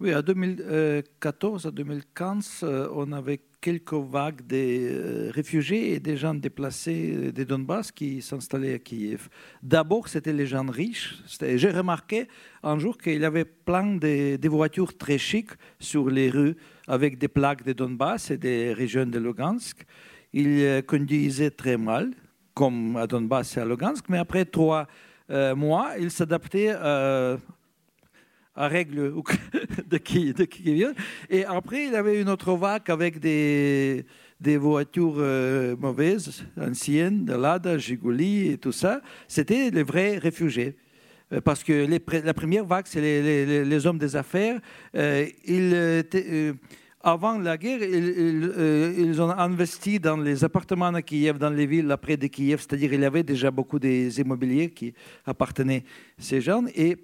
Oui, 0.00 0.14
en 0.14 0.22
2014 0.22 1.66
à 1.66 1.70
2015, 1.70 2.60
euh, 2.62 2.88
on 2.94 3.12
avait 3.12 3.42
quelques 3.60 3.92
vagues 3.92 4.40
de 4.46 4.56
euh, 4.56 5.30
réfugiés 5.30 5.92
et 5.92 6.00
des 6.00 6.16
gens 6.16 6.32
déplacés 6.32 7.12
euh, 7.14 7.32
des 7.32 7.44
Donbass 7.44 7.92
qui 7.92 8.22
s'installaient 8.22 8.72
à 8.72 8.78
Kiev. 8.78 9.28
D'abord, 9.62 10.08
c'était 10.08 10.32
les 10.32 10.46
gens 10.46 10.64
riches. 10.64 11.16
J'ai 11.42 11.70
remarqué 11.70 12.26
un 12.62 12.78
jour 12.78 12.96
qu'il 12.96 13.20
y 13.20 13.24
avait 13.26 13.44
plein 13.44 13.96
de, 13.96 14.48
voitures 14.48 14.96
très 14.96 15.18
chics 15.18 15.50
sur 15.78 16.08
les 16.08 16.30
rues 16.30 16.56
avec 16.88 17.18
des 17.18 17.28
plaques 17.28 17.62
de 17.62 17.74
Donbass 17.74 18.30
et 18.30 18.38
des 18.38 18.72
régions 18.72 19.04
de 19.04 19.18
Lugansk. 19.18 19.84
Ils 20.32 20.82
conduisaient 20.86 21.50
très 21.50 21.76
mal 21.76 22.14
comme 22.54 22.96
à 22.96 23.06
Donbass 23.06 23.56
et 23.56 23.60
à 23.60 23.64
Lugansk, 23.64 24.04
mais 24.08 24.18
après 24.18 24.44
trois 24.44 24.86
euh, 25.30 25.54
mois, 25.54 25.92
il 25.98 26.10
s'adaptait 26.10 26.72
euh, 26.72 27.36
à 28.54 28.68
règles 28.68 29.12
de 29.86 29.96
qui, 29.98 30.32
de 30.32 30.46
Et 31.28 31.44
après, 31.44 31.86
il 31.86 31.94
avait 31.94 32.20
une 32.20 32.28
autre 32.28 32.54
vague 32.54 32.88
avec 32.90 33.18
des, 33.18 34.06
des 34.40 34.56
voitures 34.56 35.16
euh, 35.18 35.76
mauvaises, 35.76 36.44
anciennes, 36.60 37.24
de 37.24 37.34
Lada, 37.34 37.76
Gigoli 37.78 38.52
et 38.52 38.58
tout 38.58 38.72
ça. 38.72 39.00
C'était 39.26 39.70
les 39.70 39.82
vrais 39.82 40.18
réfugiés. 40.18 40.76
Parce 41.42 41.64
que 41.64 41.88
la 42.24 42.34
première 42.34 42.64
vague, 42.64 42.84
c'est 42.86 43.00
les, 43.00 43.86
hommes 43.86 43.98
des 43.98 44.14
affaires. 44.14 44.60
ils 44.94 46.04
avant 47.04 47.38
la 47.38 47.58
guerre, 47.58 47.82
ils, 47.82 49.20
ont 49.20 49.30
investi 49.30 50.00
dans 50.00 50.16
les 50.16 50.42
appartements 50.42 50.86
à 50.86 51.02
Kiev, 51.02 51.36
dans 51.36 51.50
les 51.50 51.66
villes 51.66 51.94
près 52.00 52.16
de 52.16 52.26
Kiev, 52.28 52.60
c'est-à-dire 52.60 52.94
il 52.94 53.00
y 53.02 53.04
avait 53.04 53.22
déjà 53.22 53.50
beaucoup 53.50 53.78
des 53.78 54.18
immobiliers 54.20 54.70
qui 54.70 54.94
appartenaient 55.26 55.84
à 56.18 56.22
ces 56.22 56.40
gens. 56.40 56.64
Et 56.74 56.96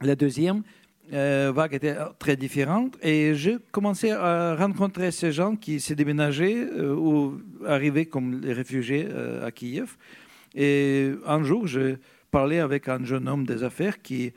la 0.00 0.14
deuxième 0.14 0.62
vague 1.10 1.74
était 1.74 1.96
très 2.20 2.36
différente. 2.36 2.96
Et 3.02 3.34
j'ai 3.34 3.56
commencé 3.72 4.12
à 4.12 4.54
rencontrer 4.54 5.10
ces 5.10 5.32
gens 5.32 5.56
qui 5.56 5.80
s'est 5.80 5.96
déménagés 5.96 6.64
ou 6.80 7.34
arrivaient 7.66 8.06
comme 8.06 8.40
les 8.40 8.52
réfugiés 8.52 9.08
à 9.42 9.50
Kiev. 9.50 9.96
Et 10.54 11.10
un 11.26 11.42
jour, 11.42 11.66
je 11.66 11.96
parlais 12.30 12.60
avec 12.60 12.88
un 12.88 13.04
jeune 13.04 13.28
homme 13.28 13.44
des 13.44 13.64
affaires 13.64 14.00
qui, 14.00 14.32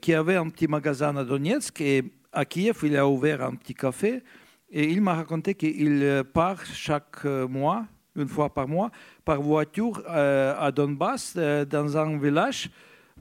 qui 0.00 0.14
avait 0.14 0.36
un 0.36 0.48
petit 0.50 0.68
magasin 0.68 1.16
à 1.16 1.24
Donetsk. 1.24 1.80
Et 1.80 2.04
à 2.34 2.44
Kiev, 2.44 2.80
il 2.82 2.96
a 2.96 3.08
ouvert 3.08 3.42
un 3.42 3.54
petit 3.54 3.74
café 3.74 4.22
et 4.70 4.90
il 4.90 5.00
m'a 5.00 5.14
raconté 5.14 5.54
qu'il 5.54 6.24
part 6.32 6.64
chaque 6.66 7.24
mois, 7.24 7.86
une 8.16 8.28
fois 8.28 8.52
par 8.52 8.68
mois, 8.68 8.90
par 9.24 9.40
voiture 9.40 10.02
euh, 10.08 10.54
à 10.58 10.70
Donbass, 10.72 11.34
euh, 11.36 11.64
dans 11.64 11.96
un 11.96 12.18
village 12.18 12.70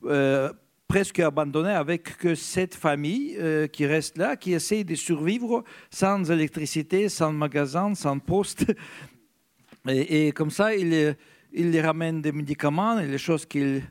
euh, 0.06 0.52
presque 0.88 1.20
abandonné 1.20 1.72
avec 1.72 2.18
que 2.18 2.36
cette 2.36 2.76
famille 2.76 3.38
qui 3.72 3.86
reste 3.86 4.18
là, 4.18 4.36
qui 4.36 4.54
essaie 4.54 4.84
de 4.84 4.94
survivre 4.96 5.64
sans 5.90 6.30
électricité, 6.30 7.10
sans 7.10 7.32
magasin, 7.32 7.96
sans 7.96 8.20
poste. 8.20 8.66
Et, 9.88 10.32
comme 10.32 10.52
ça, 10.52 10.76
il, 10.76 11.16
les 11.52 11.82
ramène 11.82 12.22
des 12.22 12.32
médicaments 12.32 13.00
et 13.00 13.08
les 13.08 13.18
choses 13.18 13.46
qu'il 13.46 13.84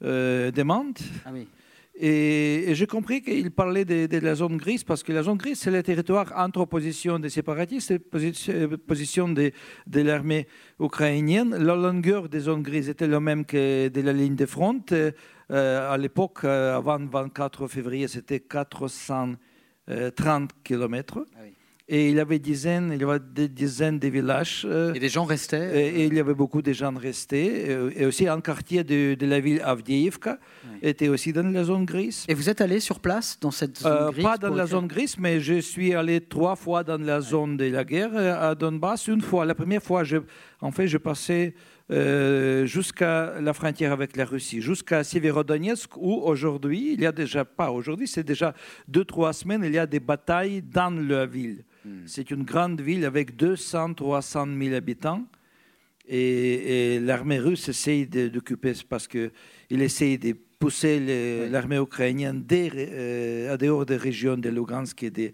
demande. 0.00 0.98
Ah 1.26 1.30
oui. 1.32 1.46
Et, 1.96 2.70
j'ai 2.72 2.86
compris 2.86 3.22
qu'il 3.22 3.50
parlait 3.52 3.84
de, 3.84 4.18
la 4.18 4.34
zone 4.34 4.56
grise 4.56 4.82
parce 4.82 5.04
que 5.04 5.12
la 5.12 5.22
zone 5.22 5.36
grise, 5.36 5.60
c'est 5.60 5.70
le 5.70 5.82
territoire 5.82 6.32
entre 6.36 6.60
opposition 6.60 7.18
des 7.18 7.30
séparatistes 7.30 7.92
et 7.92 7.98
position, 7.98 9.28
de, 9.28 9.52
l'armée 10.00 10.48
ukrainienne. 10.80 11.54
La 11.56 11.76
longueur 11.76 12.28
des 12.28 12.40
zones 12.40 12.62
grises 12.62 12.88
était 12.88 13.06
la 13.06 13.20
même 13.20 13.44
que 13.44 13.88
de 13.88 14.00
la 14.00 14.12
ligne 14.12 14.34
de 14.34 14.46
front. 14.46 14.82
Euh, 14.92 15.92
à 15.92 15.96
l'époque, 15.96 16.44
euh, 16.44 16.76
avant 16.76 16.98
le 16.98 17.06
24 17.06 17.68
février, 17.68 18.08
c'était 18.08 18.40
430 18.40 20.50
km. 20.64 21.26
Et 21.86 22.08
il 22.08 22.16
y 22.16 22.20
avait 22.20 22.38
dizaines, 22.38 22.92
il 22.94 23.00
y 23.00 23.04
avait 23.04 23.18
des 23.20 23.48
dizaines 23.48 23.98
de 23.98 24.08
villages. 24.08 24.66
Euh, 24.68 24.94
et 24.94 24.98
des 24.98 25.10
gens 25.10 25.24
restaient 25.24 25.90
et, 25.90 26.06
il 26.06 26.14
y 26.14 26.20
avait 26.20 26.34
beaucoup 26.34 26.62
de 26.62 26.72
gens 26.72 26.94
restés. 26.94 27.66
Euh, 27.68 27.90
et 27.94 28.06
aussi 28.06 28.26
un 28.26 28.40
quartier 28.40 28.84
de, 28.84 29.14
de 29.14 29.26
la 29.26 29.38
ville 29.38 29.60
Avdiivka 29.62 30.38
était 30.80 31.08
aussi 31.08 31.32
dans 31.32 31.46
la 31.46 31.64
zone 31.64 31.84
grise. 31.84 32.24
Et 32.28 32.34
vous 32.34 32.48
êtes 32.48 32.62
allé 32.62 32.80
sur 32.80 33.00
place 33.00 33.38
dans 33.38 33.50
cette 33.50 33.78
zone 33.78 33.92
euh, 33.92 34.10
grise 34.10 34.24
Pas 34.24 34.38
dans 34.38 34.54
la 34.54 34.66
zone 34.66 34.86
grise, 34.86 35.18
mais 35.18 35.40
je 35.40 35.60
suis 35.60 35.94
allé 35.94 36.22
trois 36.22 36.56
fois 36.56 36.84
dans 36.84 37.00
la 37.00 37.20
zone 37.20 37.58
de 37.58 37.66
la 37.66 37.84
guerre 37.84 38.16
à 38.16 38.54
Donbass. 38.54 39.06
Une 39.08 39.20
fois, 39.20 39.44
la 39.44 39.54
première 39.54 39.82
fois, 39.82 40.04
je, 40.04 40.16
en 40.62 40.70
fait, 40.70 40.88
je 40.88 40.96
passais 40.96 41.54
euh, 41.90 42.64
jusqu'à 42.64 43.38
la 43.42 43.52
frontière 43.52 43.92
avec 43.92 44.16
la 44.16 44.24
Russie, 44.24 44.62
jusqu'à 44.62 45.04
Severodonetsk, 45.04 45.98
où 45.98 46.14
aujourd'hui, 46.14 46.94
il 46.94 47.02
y 47.02 47.06
a 47.06 47.12
déjà, 47.12 47.44
pas 47.44 47.70
aujourd'hui, 47.70 48.08
c'est 48.08 48.24
déjà 48.24 48.54
deux, 48.88 49.04
trois 49.04 49.34
semaines, 49.34 49.62
il 49.64 49.74
y 49.74 49.78
a 49.78 49.86
des 49.86 50.00
batailles 50.00 50.62
dans 50.62 50.88
la 50.90 51.26
ville. 51.26 51.62
Hmm. 51.84 52.02
C'est 52.06 52.30
une 52.30 52.44
grande 52.44 52.80
ville 52.80 53.04
avec 53.04 53.36
200, 53.36 53.94
300 53.94 54.46
000 54.58 54.74
habitants. 54.74 55.24
Et, 56.06 57.00
l'armée 57.00 57.38
russe 57.38 57.68
essaye 57.68 58.06
d'occuper 58.06 58.72
parce 58.88 59.08
qu'il 59.08 59.30
essaye 59.70 60.18
de 60.18 60.36
pousser 60.58 61.48
l'armée 61.50 61.78
ukrainienne 61.78 62.44
euh, 62.52 63.52
à 63.52 63.56
dehors 63.56 63.84
des 63.84 63.96
régions 63.96 64.36
de 64.36 64.48
Lugansk 64.48 65.02
et 65.02 65.10
de, 65.10 65.30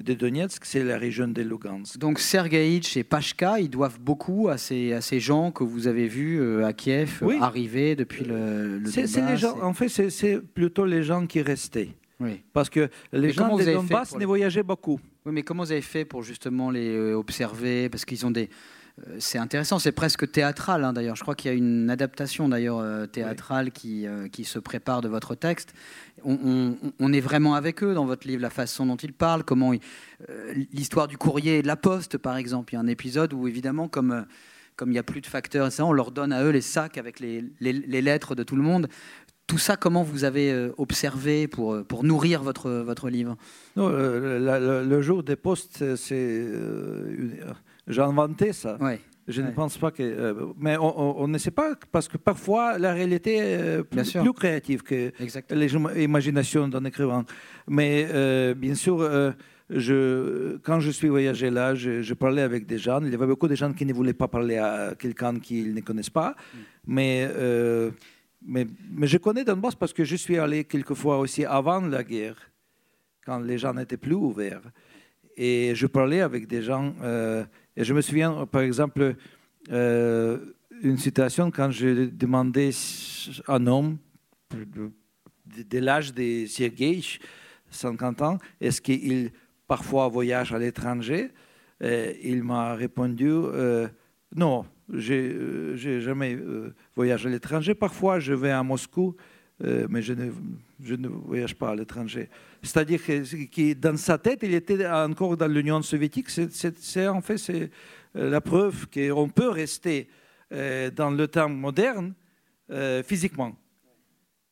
de 0.00 0.14
Donetsk, 0.14 0.64
c'est 0.64 0.84
la 0.84 0.98
région 0.98 1.28
de 1.28 1.42
Lugansk. 1.42 1.98
Donc 1.98 2.18
Sergeïch 2.18 2.96
et 2.96 3.04
Pashka, 3.04 3.60
ils 3.60 3.70
doivent 3.70 4.00
beaucoup 4.00 4.48
à 4.48 4.58
ces, 4.58 4.92
à 4.92 5.00
ces 5.00 5.20
gens 5.20 5.52
que 5.52 5.64
vous 5.64 5.86
avez 5.86 6.06
vus 6.06 6.40
euh, 6.40 6.66
à 6.66 6.72
Kiev 6.72 7.22
arriver 7.40 7.96
depuis 7.96 8.24
le, 8.24 8.78
le 8.78 9.30
les 9.30 9.36
gens, 9.36 9.58
En 9.62 9.72
fait, 9.72 9.88
c'est 9.88 10.40
plutôt 10.40 10.84
les 10.84 11.02
gens 11.02 11.26
qui 11.26 11.40
restaient. 11.40 11.90
Oui. 12.20 12.42
Parce 12.52 12.70
que 12.70 12.88
les 13.12 13.32
gens 13.32 13.56
de 13.56 13.64
Donbass 13.64 14.16
ne 14.16 14.26
voyageaient 14.26 14.62
beaucoup. 14.62 15.00
Oui, 15.26 15.32
mais 15.32 15.42
comment 15.42 15.62
vous 15.62 15.72
avez 15.72 15.80
fait 15.80 16.04
pour 16.04 16.22
justement 16.22 16.70
les 16.70 16.94
euh, 16.94 17.14
observer? 17.14 17.88
Parce 17.88 18.04
qu'ils 18.04 18.26
ont 18.26 18.30
des. 18.30 18.50
Euh, 19.08 19.16
c'est 19.18 19.38
intéressant, 19.38 19.78
c'est 19.78 19.90
presque 19.90 20.30
théâtral 20.30 20.84
hein, 20.84 20.92
d'ailleurs. 20.92 21.16
Je 21.16 21.22
crois 21.22 21.34
qu'il 21.34 21.50
y 21.50 21.54
a 21.54 21.56
une 21.56 21.88
adaptation 21.88 22.46
d'ailleurs 22.46 22.78
euh, 22.78 23.06
théâtrale 23.06 23.72
qui, 23.72 24.06
qui 24.32 24.44
se 24.44 24.58
prépare 24.58 25.00
de 25.00 25.08
votre 25.08 25.34
texte. 25.34 25.72
On, 26.24 26.76
est 27.10 27.20
vraiment 27.20 27.54
avec 27.54 27.82
eux 27.82 27.94
dans 27.94 28.04
votre 28.04 28.28
livre, 28.28 28.42
la 28.42 28.50
façon 28.50 28.84
dont 28.84 28.96
ils 28.96 29.14
parlent, 29.14 29.44
comment 29.44 29.72
l'histoire 30.72 31.08
du 31.08 31.16
courrier 31.16 31.58
et 31.58 31.62
de 31.62 31.66
la 31.68 31.76
poste 31.76 32.18
par 32.18 32.36
exemple. 32.36 32.74
Il 32.74 32.76
y 32.76 32.78
a 32.78 32.82
un 32.82 32.86
épisode 32.86 33.32
où 33.32 33.48
évidemment 33.48 33.88
comme 33.88 34.26
comme 34.76 34.90
il 34.90 34.94
n'y 34.94 34.98
a 34.98 35.04
plus 35.04 35.20
de 35.20 35.26
facteurs, 35.26 35.70
on 35.78 35.92
leur 35.92 36.10
donne 36.10 36.32
à 36.32 36.42
eux 36.42 36.50
les 36.50 36.60
sacs 36.60 36.98
avec 36.98 37.20
les, 37.20 37.44
les, 37.60 37.72
les 37.72 38.02
lettres 38.02 38.34
de 38.34 38.42
tout 38.42 38.56
le 38.56 38.62
monde. 38.62 38.88
Tout 39.46 39.58
ça, 39.58 39.76
comment 39.76 40.02
vous 40.02 40.24
avez 40.24 40.50
euh, 40.50 40.72
observé 40.78 41.48
pour, 41.48 41.74
euh, 41.74 41.84
pour 41.84 42.02
nourrir 42.02 42.42
votre, 42.42 42.70
votre 42.70 43.10
livre? 43.10 43.36
Non, 43.76 43.90
le, 43.90 45.02
jour 45.02 45.22
des 45.22 45.36
postes, 45.36 45.96
c'est, 45.96 46.14
euh, 46.14 47.36
j'ai 47.86 48.00
inventé 48.00 48.52
ça. 48.54 48.78
Je 49.26 49.40
ne 49.42 49.50
pense 49.50 49.78
pas 49.78 49.90
que. 49.90 50.34
mais 50.58 50.76
on, 50.78 51.28
ne 51.28 51.38
sait 51.38 51.50
pas, 51.50 51.74
parce 51.92 52.08
que 52.08 52.18
parfois 52.18 52.78
la 52.78 52.92
réalité 52.92 53.36
est 53.36 53.82
plus, 53.82 54.12
plus 54.12 54.32
créative 54.32 54.82
que 54.82 55.12
l'imagination 55.50 56.68
d'un 56.68 56.84
écrivain. 56.84 57.24
Mais 57.68 58.54
bien 58.54 58.74
sûr, 58.74 59.06
je, 59.70 60.58
quand 60.58 60.80
je 60.80 60.90
suis 60.90 61.08
voyagé 61.08 61.50
là, 61.50 61.74
je, 61.74 62.14
parlais 62.14 62.42
avec 62.42 62.66
des 62.66 62.78
gens. 62.78 63.00
Il 63.02 63.12
y 63.12 63.14
avait 63.14 63.26
beaucoup 63.26 63.48
de 63.48 63.54
gens 63.54 63.72
qui 63.72 63.86
ne 63.86 63.94
voulaient 63.94 64.12
pas 64.12 64.28
parler 64.28 64.58
à 64.58 64.94
quelqu'un 64.98 65.38
qu'ils 65.38 65.74
ne 65.74 65.80
connaissent 65.80 66.10
pas. 66.10 66.30
Mm. 66.30 66.58
Mais 66.86 67.30
mais, 68.44 68.66
je 69.02 69.18
connais 69.18 69.44
Donbass 69.44 69.74
parce 69.74 69.92
que 69.92 70.04
je 70.04 70.16
suis 70.16 70.38
allé 70.38 70.64
quelquefois 70.64 71.18
aussi 71.18 71.44
avant 71.44 71.80
la 71.80 72.04
guerre, 72.04 72.36
quand 73.24 73.38
les 73.38 73.58
gens 73.58 73.72
n'étaient 73.72 73.96
plus 73.96 74.14
ouverts. 74.14 74.62
Et 75.36 75.74
je 75.74 75.86
parlais 75.86 76.20
avec 76.20 76.46
des 76.46 76.62
gens. 76.62 76.94
Euh, 77.02 77.44
et 77.76 77.84
je 77.84 77.94
me 77.94 78.00
souviens, 78.00 78.46
par 78.46 78.60
exemple, 78.60 79.16
euh, 79.72 80.38
une 80.82 80.98
situation 80.98 81.50
quand 81.50 81.70
je 81.70 82.06
demandais 82.06 82.70
à 83.46 83.54
un 83.54 83.66
homme 83.66 83.96
de, 84.52 85.78
l'âge 85.78 86.12
de 86.12 86.46
Sergei, 86.46 87.00
50 87.70 88.22
ans, 88.22 88.38
est-ce 88.60 88.80
qu'il 88.80 89.32
parfois 89.66 90.08
voyage 90.08 90.52
à 90.52 90.58
l'étranger? 90.58 91.30
Il 91.80 92.44
m'a 92.44 92.74
répondu 92.74 93.28
non, 94.34 94.66
j'ai 94.92 95.28
n'ai 95.28 95.34
euh, 95.34 96.00
jamais 96.00 96.34
euh, 96.34 96.74
voyagé 96.94 97.28
à 97.28 97.32
l'étranger. 97.32 97.74
Parfois, 97.74 98.18
je 98.18 98.32
vais 98.32 98.50
à 98.50 98.62
Moscou, 98.62 99.14
euh, 99.62 99.86
mais 99.88 100.02
je 100.02 100.12
ne, 100.12 101.08
voyage 101.08 101.54
pas 101.54 101.70
à 101.70 101.76
l'étranger. 101.76 102.28
C'est-à-dire 102.62 103.00
que, 103.04 103.74
dans 103.74 103.96
sa 103.96 104.18
tête, 104.18 104.40
il 104.42 104.54
était 104.54 104.86
encore 104.86 105.36
dans 105.36 105.46
l'Union 105.46 105.80
soviétique. 105.82 106.28
C'est 106.30 107.08
en 107.08 107.20
fait 107.20 107.70
la 108.14 108.40
preuve 108.40 108.86
qu'on 108.88 109.28
peut 109.28 109.48
rester 109.48 110.08
dans 110.50 111.10
le 111.10 111.26
temps 111.28 111.48
moderne 111.48 112.14
physiquement. 113.04 113.56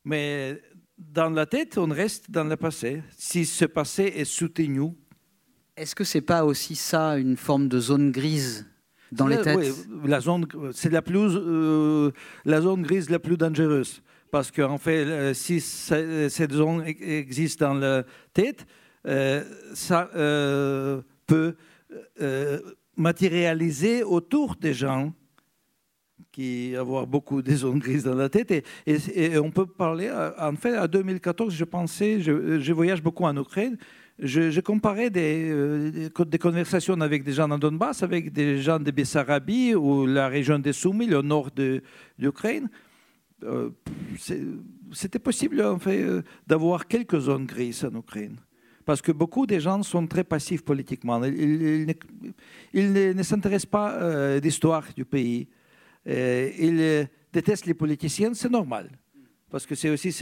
Mais 0.05 0.61
dans 0.97 1.29
la 1.29 1.45
tête, 1.45 1.77
on 1.77 1.87
reste 1.87 2.29
dans 2.29 2.43
le 2.43 2.55
passé. 2.55 3.03
Si 3.17 3.45
ce 3.45 3.65
passé 3.65 4.03
est 4.15 4.25
soutenu. 4.25 4.91
Est-ce 5.75 5.95
que 5.95 6.03
c'est 6.03 6.21
pas 6.21 6.45
aussi 6.45 6.75
ça 6.75 7.17
une 7.17 7.35
forme 7.35 7.67
de 7.67 7.79
zone 7.79 8.11
grise? 8.11 8.67
Dans 9.13 9.27
les 9.27 9.41
têtes. 9.41 9.57
Oui, 9.57 9.69
la 10.05 10.19
zone, 10.19 10.45
c'est 10.73 10.91
la 10.91 11.01
plus, 11.01 11.35
euh, 11.35 12.11
la 12.45 12.61
zone 12.61 12.81
grise 12.81 13.09
la 13.09 13.19
plus 13.19 13.37
dangereuse 13.37 14.01
parce 14.31 14.51
qu'en 14.51 14.71
en 14.71 14.77
fait, 14.77 15.05
euh, 15.05 15.33
si 15.33 15.61
cette 15.61 16.51
zone 16.51 16.83
existe 16.85 17.59
dans 17.59 17.75
la 17.75 18.03
tête, 18.33 18.65
euh, 19.07 19.43
ça 19.73 20.09
peut 21.27 21.55
matérialiser 22.95 24.03
autour 24.03 24.55
des 24.55 24.73
gens 24.73 25.13
qui 26.31 26.75
avoir 26.75 27.05
beaucoup 27.05 27.43
de 27.43 27.55
zones 27.55 27.77
grises 27.77 28.03
dans 28.03 28.15
la 28.15 28.27
tête. 28.27 28.51
Et, 28.51 28.63
et, 28.87 29.37
on 29.37 29.51
peut 29.51 29.67
parler, 29.67 30.11
en 30.39 30.55
fait, 30.55 30.75
à 30.75 30.87
2014, 30.87 31.53
je 31.53 31.63
pensais, 31.63 32.19
je, 32.21 32.59
je 32.59 32.73
voyage 32.73 33.03
beaucoup 33.03 33.25
en 33.25 33.37
Ukraine, 33.37 33.77
je, 34.19 34.59
comparais 34.59 35.09
euh, 35.15 36.09
des, 36.25 36.37
conversations 36.37 36.99
avec 37.01 37.23
des 37.23 37.33
gens 37.33 37.49
en 37.49 37.57
Donbass, 37.57 38.03
avec 38.03 38.31
des 38.31 38.61
gens 38.61 38.79
de 38.79 38.91
Bessarabie 38.91 39.73
ou 39.73 40.05
la 40.05 40.27
région 40.27 40.59
des 40.59 40.73
Soumis, 40.73 41.07
le 41.07 41.21
nord 41.21 41.49
de, 41.51 41.81
l'Ukraine. 42.19 42.69
Euh, 43.43 43.71
c'était 44.93 45.19
possible 45.19 45.61
en 45.61 45.79
fait, 45.79 46.01
euh, 46.01 46.21
d'avoir 46.45 46.87
quelques 46.87 47.19
zones 47.19 47.45
grises 47.45 47.83
en 47.83 47.97
Ukraine. 47.97 48.37
Parce 48.85 49.01
que 49.01 49.11
beaucoup 49.11 49.47
de 49.47 49.57
gens 49.59 49.81
sont 49.81 50.05
très 50.07 50.23
passifs 50.23 50.63
politiquement. 50.63 51.23
Ils, 51.23 51.87
ne, 52.73 53.23
s'intéressent 53.23 53.71
pas 53.71 54.35
à 54.35 54.39
l'histoire 54.39 54.85
du 54.95 55.05
pays. 55.05 55.47
ils 56.05 57.07
détestent 57.31 57.65
les 57.65 57.73
politiciens, 57.73 58.33
c'est 58.33 58.51
normal. 58.51 58.89
Parce 59.49 59.65
que 59.65 59.73
c'est 59.73 59.89
aussi 59.89 60.13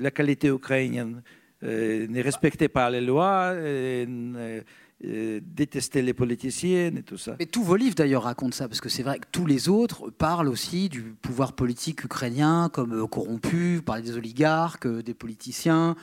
la 0.00 0.12
qualité 0.12 0.48
ukrainienne. 0.48 1.22
Euh, 1.64 2.06
ne 2.08 2.22
respectait 2.22 2.68
pas 2.68 2.90
les 2.90 3.00
lois, 3.00 3.52
euh, 3.52 4.60
euh, 5.04 5.40
détester 5.42 6.02
les 6.02 6.12
politiciennes 6.12 6.98
et 6.98 7.02
tout 7.02 7.16
ça. 7.16 7.36
Mais 7.38 7.46
tous 7.46 7.62
vos 7.62 7.76
livres 7.76 7.94
d'ailleurs 7.94 8.24
racontent 8.24 8.54
ça, 8.54 8.68
parce 8.68 8.82
que 8.82 8.90
c'est 8.90 9.02
vrai 9.02 9.18
que 9.18 9.26
tous 9.32 9.46
les 9.46 9.68
autres 9.70 10.10
parlent 10.10 10.48
aussi 10.48 10.90
du 10.90 11.02
pouvoir 11.02 11.54
politique 11.54 12.04
ukrainien 12.04 12.68
comme 12.70 13.08
corrompu, 13.08 13.80
vous 13.86 14.02
des 14.02 14.16
oligarques, 14.16 14.86
des 14.86 15.14
politiciens. 15.14 15.96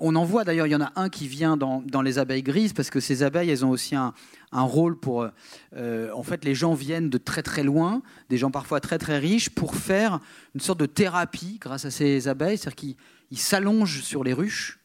On 0.00 0.16
en 0.16 0.24
voit 0.24 0.44
d'ailleurs, 0.44 0.66
il 0.66 0.72
y 0.72 0.76
en 0.76 0.80
a 0.80 0.92
un 0.96 1.10
qui 1.10 1.28
vient 1.28 1.56
dans, 1.56 2.02
les 2.02 2.18
abeilles 2.18 2.42
grises, 2.42 2.72
parce 2.72 2.90
que 2.90 3.00
ces 3.00 3.22
abeilles, 3.22 3.50
elles 3.50 3.64
ont 3.66 3.70
aussi 3.70 3.94
un 3.94 4.12
rôle 4.52 4.98
pour... 4.98 5.28
en 5.76 6.22
fait, 6.22 6.44
les 6.44 6.54
gens 6.54 6.72
viennent 6.72 7.10
de 7.10 7.18
très 7.18 7.42
très 7.42 7.62
loin, 7.62 8.02
des 8.30 8.38
gens 8.38 8.50
parfois 8.50 8.80
très 8.80 8.98
très 8.98 9.18
riches, 9.18 9.50
pour 9.50 9.76
faire 9.76 10.20
une 10.54 10.60
sorte 10.60 10.80
de 10.80 10.86
thérapie 10.86 11.58
grâce 11.60 11.84
à 11.84 11.90
ces 11.90 12.28
abeilles, 12.28 12.56
c'est-à-dire 12.56 12.96
qu'ils 13.30 13.38
s'allongent 13.38 14.00
sur 14.00 14.24
les 14.24 14.32
ruches 14.32 14.80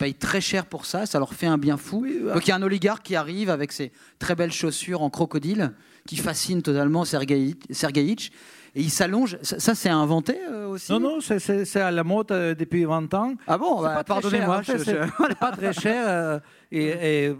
payent 0.00 0.14
très 0.14 0.40
cher 0.40 0.64
pour 0.64 0.86
ça, 0.86 1.04
ça 1.04 1.18
leur 1.18 1.34
fait 1.34 1.46
un 1.46 1.58
bien 1.58 1.76
fou. 1.76 2.06
Donc 2.32 2.46
il 2.46 2.48
y 2.48 2.52
a 2.52 2.56
un 2.56 2.62
oligarque 2.62 3.02
qui 3.02 3.16
arrive 3.16 3.50
avec 3.50 3.70
ses 3.70 3.92
très 4.18 4.34
belles 4.34 4.50
chaussures 4.50 5.02
en 5.02 5.10
crocodile, 5.10 5.72
qui 6.06 6.16
fascine 6.16 6.62
totalement 6.62 7.04
Sergeïtch, 7.04 8.30
et 8.74 8.82
il 8.82 8.90
s'allonge. 8.90 9.36
Ça, 9.42 9.74
c'est 9.74 9.88
inventé 9.88 10.36
euh, 10.48 10.68
aussi 10.68 10.92
Non, 10.92 11.00
non, 11.00 11.18
c'est 11.20 11.76
à 11.76 11.90
la 11.90 12.04
mode 12.04 12.30
euh, 12.30 12.54
depuis 12.54 12.84
20 12.84 13.12
ans. 13.14 13.34
Ah 13.46 13.58
bon 13.58 13.82
bah, 13.82 14.04
Pardonnez-moi. 14.04 14.62
C'est 14.64 14.98
pas 15.40 15.52
très 15.52 15.72
cher. 15.72 16.04
Euh, 16.06 16.38
et, 16.72 17.32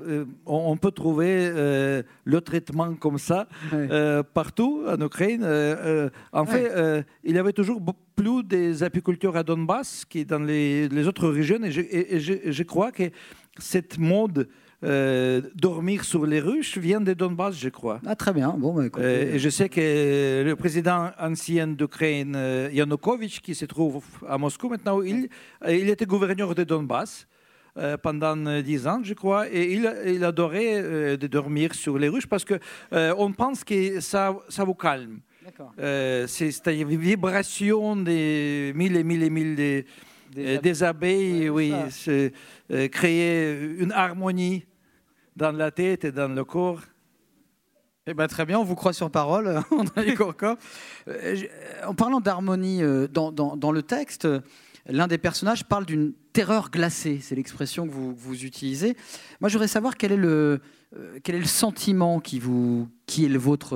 on 0.45 0.77
peut 0.77 0.91
trouver 0.91 1.49
le 2.25 2.41
traitement 2.41 2.95
comme 2.95 3.19
ça 3.19 3.47
partout 4.35 4.83
en 4.89 5.01
Ukraine. 5.01 5.45
en 6.33 6.47
fait, 6.47 7.05
il 7.23 7.37
y 7.37 7.39
avait 7.39 7.53
toujours 7.53 7.81
plus 8.17 8.43
des 8.43 8.83
apiculteurs 8.83 9.37
à 9.37 9.45
Donbass 9.45 10.05
qui 10.05 10.25
dans 10.25 10.41
les, 10.43 11.07
autres 11.07 11.29
régions. 11.29 11.61
Et 11.63 12.19
je, 12.19 12.63
crois 12.65 12.91
que 12.91 13.05
cette 13.59 13.99
mode 13.99 14.49
euh, 14.83 15.43
dormir 15.55 16.05
sur 16.05 16.25
les 16.25 16.41
ruches 16.41 16.79
vient 16.79 17.03
de 17.03 17.13
Donbass, 17.13 17.55
je 17.55 17.69
crois. 17.69 18.01
Ah, 18.07 18.17
très 18.17 18.33
bien. 18.33 18.55
Bon, 18.57 18.73
bah, 18.73 18.85
euh, 18.99 19.35
et 19.35 19.39
je 19.39 19.51
sais 19.51 19.69
que 19.69 20.43
le 20.43 20.57
président 20.57 21.11
ancien 21.21 21.67
d'Ukraine, 21.67 22.35
euh, 22.35 22.71
Yanukovych, 22.73 23.43
qui 23.43 23.55
se 23.55 23.67
trouve 23.67 24.03
à 24.27 24.39
Moscou 24.39 24.71
maintenant, 24.71 25.03
il, 25.03 25.29
il 25.69 25.91
était 25.91 26.07
gouverneur 26.07 26.55
de 26.55 26.65
Donbass 26.65 27.27
pendant 28.03 28.61
dix 28.63 28.87
ans, 28.87 29.01
je 29.03 29.15
crois, 29.15 29.49
et 29.49 29.73
il, 29.73 29.91
il 30.05 30.25
adorait 30.25 31.17
de 31.17 31.27
dormir 31.29 31.73
sur 31.73 31.99
les 31.99 32.09
ruches 32.09 32.27
parce 32.27 32.45
que 32.45 32.59
on 32.93 33.33
pense 33.33 33.63
que 33.65 34.01
ça, 34.01 34.37
ça 34.49 34.65
vous 34.65 34.75
calme. 34.75 35.21
c'est 36.27 36.67
une 36.67 36.97
vibration 36.97 37.97
des 37.97 38.73
mille 38.75 38.97
et 38.97 39.05
mille 39.05 39.23
et 39.23 39.31
mille 39.31 39.55
des, 39.55 40.59
des, 40.59 40.83
abeilles, 40.83 41.49
oui, 41.49 41.73
créer 42.91 43.55
une 43.79 43.93
harmonie 43.93 44.65
dans 45.41 45.53
la 45.53 45.71
tête 45.71 46.05
et 46.05 46.13
dans 46.13 46.29
le 46.29 46.45
corps. 46.45 46.83
Eh 48.07 48.15
ben, 48.15 48.27
très 48.27 48.45
bien, 48.45 48.59
on 48.59 48.65
vous 48.65 48.75
croit 48.75 48.93
sur 48.93 49.11
parole. 49.11 49.61
Euh, 51.09 51.37
en 51.87 51.95
parlant 51.95 52.21
d'harmonie 52.21 52.83
euh, 52.83 53.09
dans, 53.09 53.73
le 53.73 53.83
texte, 53.83 54.29
l'un 54.87 55.07
des 55.07 55.19
personnages 55.19 55.65
parle 55.65 55.87
d'une 55.87 56.13
terreur 56.33 56.71
glacée, 56.71 57.19
c'est 57.23 57.35
l'expression 57.35 57.87
que 57.87 57.93
vous, 57.93 58.45
utilisez. 58.45 58.97
Moi, 59.41 59.49
je 59.49 59.55
voudrais 59.55 59.69
savoir 59.69 59.97
quel 59.97 60.13
est 60.13 60.17
le, 60.17 60.61
euh, 60.97 61.45
sentiment 61.45 62.21
qui, 62.21 62.39
vous, 62.39 62.89
est 63.09 63.29
le 63.29 63.39
vôtre 63.39 63.75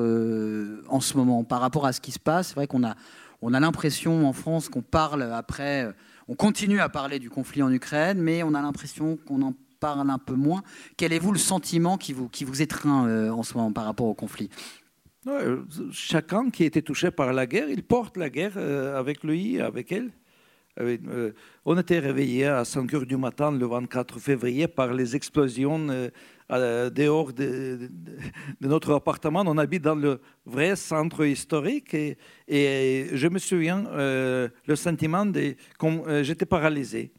en 0.89 1.01
ce 1.01 1.17
moment 1.17 1.45
par 1.45 1.61
rapport 1.61 1.87
à 1.87 1.93
ce 1.93 2.01
qui 2.01 2.13
se 2.13 2.19
passe. 2.21 2.49
C'est 2.49 2.55
vrai 2.55 2.67
qu'on 2.67 2.85
a, 2.85 2.95
on 3.43 3.55
a 3.55 3.61
l'impression 3.61 4.29
en 4.29 4.33
France 4.33 4.69
qu'on 4.69 4.83
parle 4.83 5.23
après, 5.23 5.93
on 6.29 6.35
continue 6.35 6.81
à 6.81 6.89
parler 6.89 7.19
du 7.19 7.31
conflit 7.31 7.63
en 7.63 7.73
Ukraine, 7.73 8.21
mais 8.21 8.43
on 8.43 8.55
a 8.55 8.63
l'impression 8.63 9.19
qu'on 9.27 9.43
en 9.43 9.55
parle 9.85 10.09
un 10.09 10.19
peu 10.19 10.35
moins. 10.35 10.63
Quel 10.97 11.13
est 11.13 11.19
vous 11.19 11.33
le 11.33 11.39
sentiment 11.39 11.99
qui 11.99 12.15
vous, 12.15 12.29
qui 12.31 12.45
vous 12.45 12.63
étreint 12.63 13.07
euh, 13.07 13.29
en 13.29 13.43
ce 13.43 13.53
moment 13.55 13.71
par 13.71 13.85
rapport 13.85 14.07
au 14.07 14.15
conflit? 14.15 14.49
Chacun 15.93 16.49
qui 16.49 16.63
a 16.63 16.67
été 16.67 16.81
touché 16.81 17.11
par 17.11 17.35
la 17.35 17.47
guerre, 17.47 17.69
il 17.69 17.83
porte 17.83 18.17
la 18.17 18.31
guerre 18.31 18.55
euh, 18.57 18.99
avec 18.99 19.23
lui, 19.23 19.61
avec 19.61 19.93
elle. 19.93 20.11
Euh, 20.81 21.33
on 21.67 21.79
était 21.79 21.99
réveillé 21.99 22.47
à 22.47 22.65
5 22.65 22.95
heures 22.95 23.07
du 23.07 23.19
matin 23.19 23.53
le 23.53 23.67
24 23.67 24.19
février 24.19 24.67
par 24.69 24.93
les 24.95 25.15
explosions 25.15 25.87
dehors 26.49 27.33
de, 27.35 27.91
notre 28.63 28.95
appartement. 28.95 29.45
On 29.47 29.59
habite 29.59 29.83
dans 29.83 29.95
le 29.95 30.19
vrai 30.47 30.77
centre 30.77 31.27
historique 31.27 31.93
et, 31.93 32.17
et 32.49 33.09
je 33.13 33.29
me 33.29 33.39
souviens 33.39 33.85
le 33.93 34.77
sentiment 34.77 35.27
de 35.27 35.55
comme 35.79 36.03
j'étais 36.23 36.47
paralysé. 36.47 37.13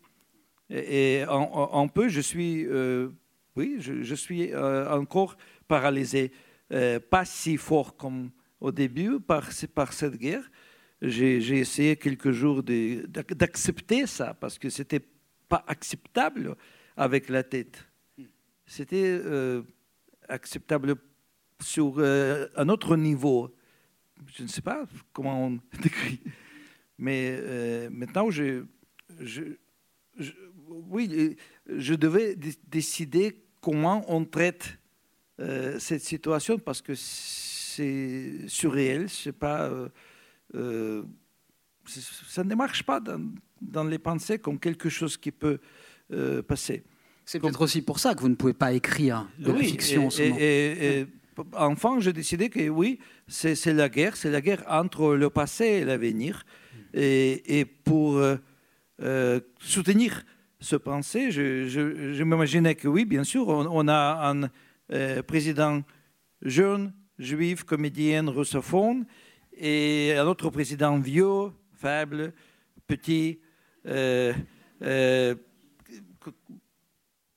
Et, 0.70 1.24
en, 1.28 1.88
peu, 1.88 2.10
je 2.10 2.22
suis, 2.22 2.66
euh, 2.66 3.10
oui, 3.56 3.78
je, 3.80 4.16
suis 4.16 4.52
euh, 4.54 4.90
encore 4.92 5.38
paralysé. 5.68 6.32
Euh, 6.72 7.00
pas 7.00 7.26
si 7.26 7.58
fort 7.58 7.96
comme 7.96 8.32
au 8.60 8.72
début 8.72 9.20
par, 9.20 9.52
cette 9.52 10.18
guerre. 10.18 10.50
J'ai 11.02 11.60
essayé 11.60 11.96
quelques 11.98 12.32
jours 12.32 12.64
d'accepter 12.64 14.08
ça 14.08 14.34
parce 14.34 14.58
que 14.58 14.70
c'était 14.70 15.02
pas 15.48 15.64
acceptable 15.68 16.56
avec 16.98 17.30
la 17.30 17.44
tête. 17.44 17.86
C'était 18.66 19.22
acceptable 20.28 20.96
sur 21.62 22.00
un 22.00 22.70
autre 22.70 22.96
niveau. 22.96 23.54
Je 24.36 24.44
ne 24.44 24.48
sais 24.48 24.62
pas 24.62 24.86
comment 25.14 25.48
on 25.48 25.60
décrit. 25.84 26.22
Mais 26.98 27.40
maintenant, 27.92 28.32
je, 28.32 28.64
je, 29.20 29.44
oui, 30.70 31.36
je 31.68 31.94
devais 31.94 32.36
décider 32.68 33.46
comment 33.62 34.06
on 34.08 34.26
traite 34.26 34.78
euh, 35.42 35.78
cette 35.80 36.02
situation 36.02 36.58
parce 36.58 36.82
que 36.82 36.94
c'est 36.96 38.48
surréel, 38.48 39.10
c'est 39.10 39.34
pas, 39.34 39.64
euh, 39.64 39.90
euh, 40.56 41.04
ça 41.86 42.44
ne 42.44 42.56
marche 42.56 42.84
pas 42.84 43.02
dans, 43.02 43.84
les 43.84 44.00
pensées 44.00 44.40
comme 44.40 44.60
quelque 44.60 44.88
chose 44.88 45.18
qui 45.18 45.32
peut 45.32 45.60
passer. 46.48 46.84
C'est 47.26 47.40
peut-être 47.40 47.62
aussi 47.62 47.82
pour 47.82 48.00
ça 48.00 48.14
que 48.14 48.22
vous 48.22 48.30
ne 48.30 48.36
pouvez 48.36 48.54
pas 48.54 48.72
écrire 48.72 49.28
de 49.40 49.52
la 49.52 49.60
fiction 49.60 50.08
en 50.08 50.10
ce 50.10 50.22
moment. 50.22 50.38
Et, 50.40 51.08
enfin, 51.54 52.00
j'ai 52.00 52.14
décidé 52.14 52.50
que 52.50 52.70
oui, 52.70 53.00
c'est 53.28 53.74
la 53.74 53.90
guerre, 53.90 54.16
c'est 54.16 54.30
la 54.30 54.42
guerre 54.42 54.64
entre 54.70 55.16
le 55.16 55.30
passé 55.30 55.66
et 55.66 55.86
l'avenir. 55.86 56.46
Et, 56.94 57.60
et, 57.60 57.66
pour 57.66 58.22
soutenir 59.60 60.24
ce 60.66 60.76
pensée. 60.76 61.32
Je, 61.32 62.24
m'imaginais 62.24 62.76
que 62.76 62.88
oui, 62.88 63.06
bien 63.06 63.24
sûr, 63.24 63.48
on, 63.48 63.88
a 63.88 64.32
un 64.32 64.50
euh, 64.92 65.22
président 65.22 65.84
jeune, 66.42 66.92
juif, 67.20 67.64
comédien, 67.64 68.28
russophone, 68.30 69.06
et 69.56 70.16
un 70.18 70.26
autre 70.26 70.50
président 70.50 71.00
vieux, 71.00 71.52
faible, 71.74 72.34
petit. 72.88 73.40
Euh, 73.86 74.34
euh, 74.82 75.36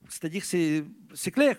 c'est-à-dire, 0.09 0.43
c'est 0.45 1.31
clair. 1.31 1.57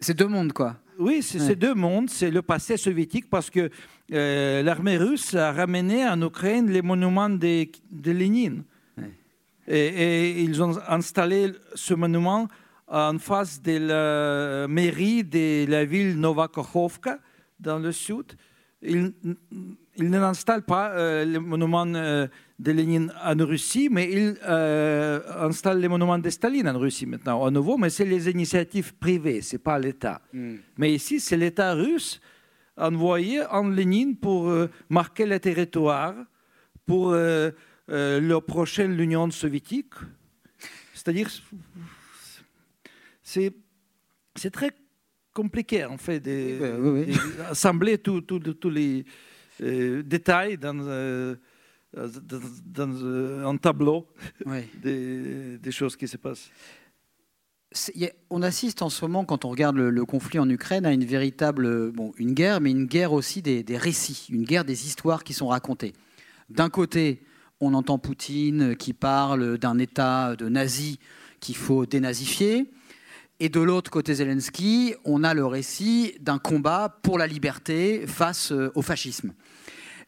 C'est 0.00 0.14
deux 0.14 0.26
mondes, 0.26 0.52
quoi. 0.52 0.76
Oui, 0.98 1.22
c'est 1.22 1.56
deux 1.56 1.74
mondes. 1.74 2.10
C'est 2.10 2.30
le 2.30 2.42
passé 2.42 2.76
soviétique 2.76 3.30
parce 3.30 3.48
que 3.48 3.70
l'armée 4.08 4.96
russe 4.96 5.34
a 5.34 5.52
ramené 5.52 6.04
en 6.04 6.20
Ukraine 6.20 6.68
les 6.68 6.82
monuments 6.82 7.30
de, 7.30 7.68
de 7.92 8.10
Lénine. 8.10 8.64
Et, 9.68 10.42
ils 10.42 10.62
ont 10.62 10.78
installé 10.88 11.52
ce 11.74 11.94
monument 11.94 12.48
en 12.88 13.18
face 13.18 13.60
de 13.60 13.78
la 13.78 14.68
mairie 14.68 15.24
de 15.24 15.68
la 15.68 15.84
ville 15.84 16.18
Novakhovka, 16.18 17.18
dans 17.58 17.78
le 17.78 17.92
sud. 17.92 18.34
Ils, 18.82 19.12
ils 19.98 20.10
n'installent 20.10 20.64
pas 20.64 20.90
euh, 20.90 21.24
le 21.24 21.40
monument 21.40 21.86
euh, 21.86 22.26
de 22.58 22.72
Lénine 22.72 23.12
en 23.24 23.36
Russie, 23.44 23.88
mais 23.90 24.10
ils 24.10 24.36
euh, 24.46 25.20
installent 25.40 25.80
les 25.80 25.88
monuments 25.88 26.18
de 26.18 26.30
Staline 26.30 26.68
en 26.68 26.78
Russie 26.78 27.06
maintenant, 27.06 27.44
à 27.44 27.50
nouveau, 27.50 27.76
mais 27.76 27.90
c'est 27.90 28.04
les 28.04 28.28
initiatives 28.28 28.94
privées, 28.94 29.40
ce 29.40 29.56
n'est 29.56 29.62
pas 29.62 29.78
l'État. 29.78 30.20
Hmm. 30.32 30.56
Mais 30.76 30.92
ici, 30.92 31.20
c'est 31.20 31.36
l'État 31.36 31.72
russe 31.74 32.20
envoyé 32.76 33.42
en 33.46 33.68
Lénine 33.68 34.16
pour 34.16 34.52
marquer 34.90 35.24
le 35.24 35.40
territoire, 35.40 36.14
pour 36.84 37.16
euh, 37.90 38.20
la 38.20 38.40
prochaine 38.40 38.96
l'Union 38.96 39.30
soviétique. 39.30 39.94
C'est-à-dire, 40.92 41.30
c'est, 43.22 43.52
c'est 44.34 44.50
très 44.50 44.70
compliqué 45.32 45.84
en 45.84 45.98
fait 45.98 46.20
d'assembler 46.20 47.98
tous 47.98 48.70
les 48.70 49.04
euh, 49.62 50.02
détails 50.02 50.58
dans, 50.58 50.78
euh, 50.80 51.36
dans, 51.94 53.46
un 53.46 53.56
tableau 53.56 54.08
des, 54.82 55.58
des, 55.58 55.70
choses 55.70 55.94
qui 55.96 56.08
se 56.08 56.16
passent. 56.16 56.50
On 58.30 58.42
assiste 58.42 58.82
en 58.82 58.88
ce 58.88 59.04
moment, 59.04 59.24
quand 59.24 59.44
on 59.44 59.50
regarde 59.50 59.76
le, 59.76 60.04
conflit 60.04 60.38
en 60.38 60.48
Ukraine, 60.48 60.86
à 60.86 60.92
une 60.92 61.04
véritable, 61.04 61.92
bon, 61.92 62.12
une 62.16 62.32
guerre, 62.32 62.60
mais 62.60 62.70
une 62.70 62.86
guerre 62.86 63.12
aussi 63.12 63.42
des, 63.42 63.62
des 63.62 63.76
récits, 63.76 64.26
une 64.30 64.44
guerre 64.44 64.64
des 64.64 64.86
histoires 64.86 65.22
qui 65.22 65.34
sont 65.34 65.48
racontées. 65.48 65.92
D'un 66.48 66.70
côté, 66.70 67.22
on 67.60 67.74
entend 67.74 67.98
Poutine 67.98 68.76
qui 68.76 68.92
parle 68.92 69.58
d'un 69.58 69.78
État 69.78 70.36
de 70.36 70.48
nazis 70.48 70.98
qu'il 71.40 71.56
faut 71.56 71.86
dénazifier. 71.86 72.70
Et 73.38 73.48
de 73.48 73.60
l'autre 73.60 73.90
côté 73.90 74.14
Zelensky, 74.14 74.94
on 75.04 75.22
a 75.22 75.34
le 75.34 75.44
récit 75.44 76.14
d'un 76.20 76.38
combat 76.38 76.98
pour 77.02 77.18
la 77.18 77.26
liberté 77.26 78.06
face 78.06 78.50
euh, 78.52 78.72
au 78.74 78.82
fascisme. 78.82 79.34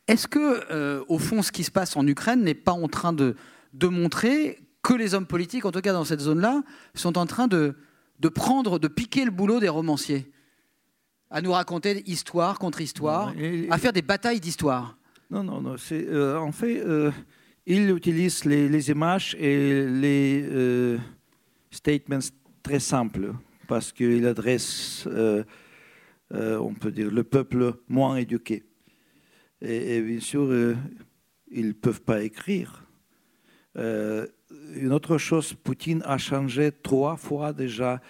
Est-ce 0.06 0.26
que, 0.26 0.64
euh, 0.70 1.04
au 1.08 1.18
fond, 1.18 1.42
ce 1.42 1.52
qui 1.52 1.64
se 1.64 1.70
passe 1.70 1.94
en 1.96 2.06
Ukraine 2.06 2.42
n'est 2.42 2.54
pas 2.54 2.72
en 2.72 2.88
train 2.88 3.12
de, 3.12 3.36
de 3.74 3.86
montrer 3.86 4.58
que 4.82 4.94
les 4.94 5.12
hommes 5.12 5.26
politiques, 5.26 5.66
en 5.66 5.72
tout 5.72 5.82
cas 5.82 5.92
dans 5.92 6.04
cette 6.04 6.20
zone-là, 6.20 6.62
sont 6.94 7.18
en 7.18 7.26
train 7.26 7.48
de, 7.48 7.76
de 8.20 8.28
prendre, 8.28 8.78
de 8.78 8.88
piquer 8.88 9.26
le 9.26 9.30
boulot 9.30 9.60
des 9.60 9.68
romanciers 9.68 10.30
À 11.30 11.42
nous 11.42 11.52
raconter 11.52 12.02
histoire 12.10 12.58
contre 12.58 12.80
histoire, 12.80 13.34
à 13.68 13.78
faire 13.78 13.92
des 13.92 14.00
batailles 14.00 14.40
d'histoire? 14.40 14.96
Non, 15.30 15.44
non, 15.44 15.60
non. 15.60 15.76
C'est, 15.76 16.06
euh, 16.08 16.40
en 16.40 16.52
fait, 16.52 16.80
euh, 16.80 17.10
il 17.68 17.90
utilise 17.90 18.44
les, 18.44 18.68
les, 18.68 18.90
images 18.90 19.36
et 19.38 19.86
les 19.86 20.42
euh, 20.50 20.98
statements 21.70 22.18
très 22.62 22.80
simples 22.80 23.32
parce 23.66 23.92
qu'il 23.92 24.26
adresse, 24.26 25.06
on 26.30 26.74
peut 26.74 26.90
dire, 26.90 27.10
le 27.10 27.22
peuple 27.22 27.74
moins 27.88 28.16
éduqué. 28.16 28.64
Et, 29.60 29.96
et 29.96 30.02
bien 30.02 30.20
sûr, 30.20 30.74
ils 31.50 31.68
ne 31.68 31.72
peuvent 31.72 32.00
pas 32.00 32.22
écrire. 32.22 32.86
une 33.76 34.92
autre 34.92 35.18
chose, 35.18 35.52
Poutine 35.52 36.02
a 36.06 36.16
changé 36.16 36.72
trois 36.72 37.16
fois 37.16 37.52
déjà 37.52 38.00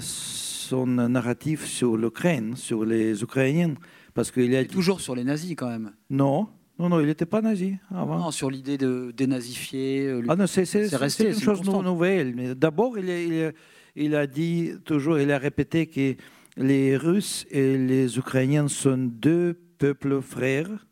son 0.00 0.86
narratif 0.86 1.66
sur 1.66 1.96
l'Ukraine, 1.96 2.54
sur 2.56 2.84
les 2.84 3.22
Ukrainiens. 3.22 3.74
Parce 4.14 4.30
qu'il 4.30 4.54
a 4.54 4.64
toujours 4.64 5.00
sur 5.00 5.14
les 5.14 5.24
nazis 5.24 5.54
quand 5.56 5.68
même. 5.68 5.92
Non, 6.10 6.48
non, 6.78 6.88
non, 6.88 7.00
il 7.00 7.06
n'était 7.06 7.26
pas 7.26 7.42
nazi 7.42 7.76
avant. 7.90 8.18
Non, 8.18 8.30
sur 8.30 8.50
l'idée 8.50 8.78
de 8.78 9.12
dénazifier. 9.14 10.20
Ah 10.28 10.36
non, 10.36 10.46
c'est 10.46 10.64
resté 10.96 11.28
une 11.28 11.40
chose 11.40 11.62
nouvelle. 11.62 12.34
Mais 12.34 12.54
d'abord, 12.54 12.98
il, 12.98 13.08
il, 13.08 13.52
il, 13.94 14.14
a 14.14 14.26
dit 14.26 14.72
toujours, 14.84 15.18
il 15.18 15.30
a 15.30 15.38
répété 15.38 15.86
que 15.86 16.16
les 16.56 16.96
Russes 16.96 17.46
et 17.50 17.76
les 17.76 18.18
Ukrainiens 18.18 18.68
sont 18.68 18.98
deux 18.98 19.58
peuples 19.78 20.20
frères. 20.22 20.86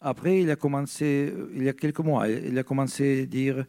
Après, 0.00 0.40
il 0.40 0.50
a 0.50 0.56
commencé, 0.56 1.32
il 1.54 1.64
y 1.64 1.68
a 1.68 1.72
quelques 1.72 2.00
mois, 2.00 2.28
il 2.28 2.56
a 2.56 2.62
commencé 2.62 3.22
à 3.22 3.26
dire 3.26 3.64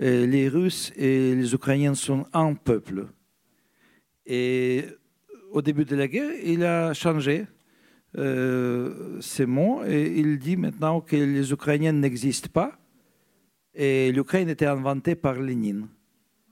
euh, 0.00 0.26
les 0.26 0.48
Russes 0.48 0.92
et 0.96 1.34
les 1.34 1.54
Ukrainiens 1.54 1.94
sont 1.94 2.26
un 2.32 2.54
peuple. 2.54 3.06
Et 4.26 4.84
au 5.52 5.60
début 5.60 5.84
de 5.84 5.94
la 5.94 6.08
guerre, 6.08 6.30
il 6.42 6.64
a 6.64 6.94
changé 6.94 7.46
euh, 8.16 9.20
ces 9.20 9.46
mots 9.46 9.82
et 9.84 10.18
il 10.18 10.38
dit 10.38 10.56
maintenant 10.56 11.00
que 11.00 11.16
les 11.16 11.52
Ukrainiens 11.52 11.92
n'existent 11.92 12.50
pas 12.52 12.78
et 13.74 14.12
l'Ukraine 14.12 14.48
était 14.48 14.66
inventée 14.66 15.14
par 15.14 15.34
Lénine. 15.34 15.88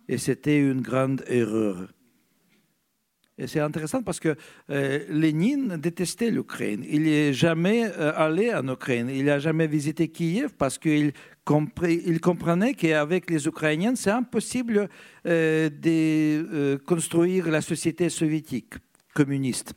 Et 0.09 0.19
c'était 0.19 0.59
une 0.59 0.81
grande 0.81 1.23
erreur. 1.29 1.89
Et 3.39 3.47
c'est 3.47 3.61
intéressant 3.61 4.03
parce 4.03 4.21
que 4.21 4.37
euh, 4.71 5.01
Lénine 5.09 5.77
détestait 5.79 6.31
l'Ukraine. 6.31 6.85
Il 6.89 7.05
n'est 7.05 7.33
jamais 7.33 7.87
euh, 7.87 8.13
allé 8.15 8.53
en 8.53 8.69
Ukraine. 8.69 9.09
Il 9.09 9.25
n'a 9.25 9.39
jamais 9.39 9.67
visité 9.67 10.09
Kiev 10.09 10.51
parce 10.59 10.79
qu'il 10.79 11.13
il 11.89 12.21
comprenait 12.21 12.75
qu'avec 12.75 13.31
les 13.31 13.49
Ukrainiens, 13.49 13.97
c'est 13.97 14.11
impossible 14.11 14.89
euh, 15.27 15.71
de 15.71 16.77
construire 16.87 17.51
la 17.51 17.63
société 17.63 18.11
soviétique 18.11 18.75
communiste. 19.15 19.75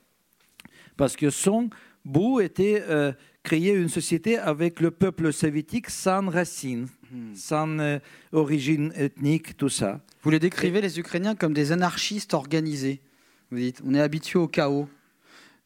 Parce 0.97 1.15
que 1.15 1.29
son 1.29 1.69
but 2.05 2.41
était 2.41 2.83
créer 3.43 3.73
une 3.73 3.89
société 3.89 4.37
avec 4.37 4.79
le 4.79 4.91
peuple 4.91 5.33
soviétique 5.33 5.89
sans 5.89 6.29
racines, 6.29 6.87
hmm. 7.11 7.35
sans 7.35 7.99
origine 8.31 8.91
ethnique, 8.95 9.57
tout 9.57 9.69
ça. 9.69 10.01
Vous 10.21 10.29
les 10.29 10.39
décrivez, 10.39 10.81
les 10.81 10.99
Ukrainiens, 10.99 11.35
comme 11.35 11.53
des 11.53 11.71
anarchistes 11.71 12.33
organisés 12.33 13.01
vous 13.51 13.57
dites, 13.57 13.81
on 13.85 13.93
est 13.93 14.01
habitué 14.01 14.39
au 14.39 14.47
chaos. 14.47 14.89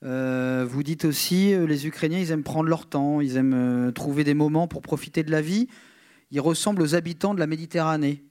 Euh, 0.03 0.65
vous 0.69 0.83
dites 0.83 1.05
aussi, 1.05 1.53
euh, 1.53 1.65
les 1.65 1.87
Ukrainiens, 1.87 2.19
ils 2.19 2.31
aiment 2.31 2.43
prendre 2.43 2.69
leur 2.69 2.85
temps, 2.85 3.21
ils 3.21 3.37
aiment 3.37 3.53
euh, 3.53 3.91
trouver 3.91 4.23
des 4.23 4.33
moments 4.33 4.67
pour 4.67 4.81
profiter 4.81 5.23
de 5.23 5.31
la 5.31 5.41
vie. 5.41 5.67
Ils 6.31 6.41
ressemblent 6.41 6.81
aux 6.81 6.95
habitants 6.95 7.33
de 7.33 7.39
la 7.39 7.47
Méditerranée. 7.47 8.23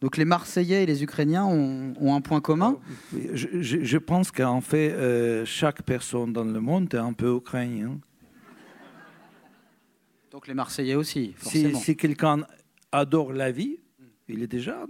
Donc 0.00 0.16
les 0.16 0.24
Marseillais 0.24 0.84
et 0.84 0.86
les 0.86 1.02
Ukrainiens 1.02 1.44
ont, 1.44 2.14
un 2.14 2.20
point 2.22 2.40
commun 2.40 2.78
je, 3.12 3.98
pense 3.98 4.30
qu'en 4.30 4.60
fait, 4.60 4.94
chaque 5.44 5.82
personne 5.82 6.32
dans 6.32 6.44
le 6.44 6.60
monde 6.60 6.92
est 6.94 6.98
un 6.98 7.12
peu 7.12 7.36
ukrainien. 7.36 7.98
Donc 10.30 10.46
les 10.46 10.54
Marseillais 10.54 10.94
aussi, 10.94 11.34
forcément. 11.36 11.78
Si, 11.78 11.84
si 11.84 11.96
quelqu'un 11.96 12.46
adore 12.92 13.32
la 13.32 13.50
vie, 13.50 13.78
il 14.32 14.42
est 14.42 14.46
déjà 14.46 14.86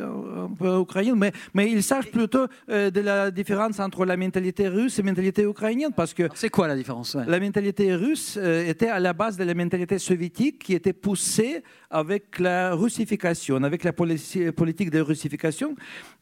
un, 0.00 0.54
peu 0.56 0.80
ukrainien, 0.80 1.14
mais, 1.16 1.32
mais 1.52 1.70
il 1.70 1.82
sache 1.82 2.10
plutôt 2.10 2.46
euh, 2.68 2.90
de 2.90 3.00
la 3.00 3.30
différence 3.30 3.80
entre 3.80 4.04
la 4.04 4.16
mentalité 4.16 4.68
russe 4.68 4.98
et 4.98 5.02
la 5.02 5.10
mentalité 5.10 5.44
ukrainienne. 5.44 5.92
Parce 5.94 6.14
que 6.14 6.28
c'est 6.34 6.48
quoi 6.48 6.68
la 6.68 6.76
différence 6.76 7.16
La 7.26 7.40
mentalité 7.40 7.94
russe 7.94 8.38
euh, 8.40 8.66
était 8.66 8.88
à 8.88 9.00
la 9.00 9.12
base 9.12 9.36
de 9.36 9.44
la 9.44 9.54
mentalité 9.54 9.98
soviétique 9.98 10.62
qui 10.62 10.74
était 10.74 10.92
poussée 10.92 11.62
avec 11.90 12.38
la 12.38 12.74
russification, 12.74 13.62
avec 13.62 13.84
la 13.84 13.92
politique 13.92 14.90
de 14.90 15.00
russification. 15.00 15.74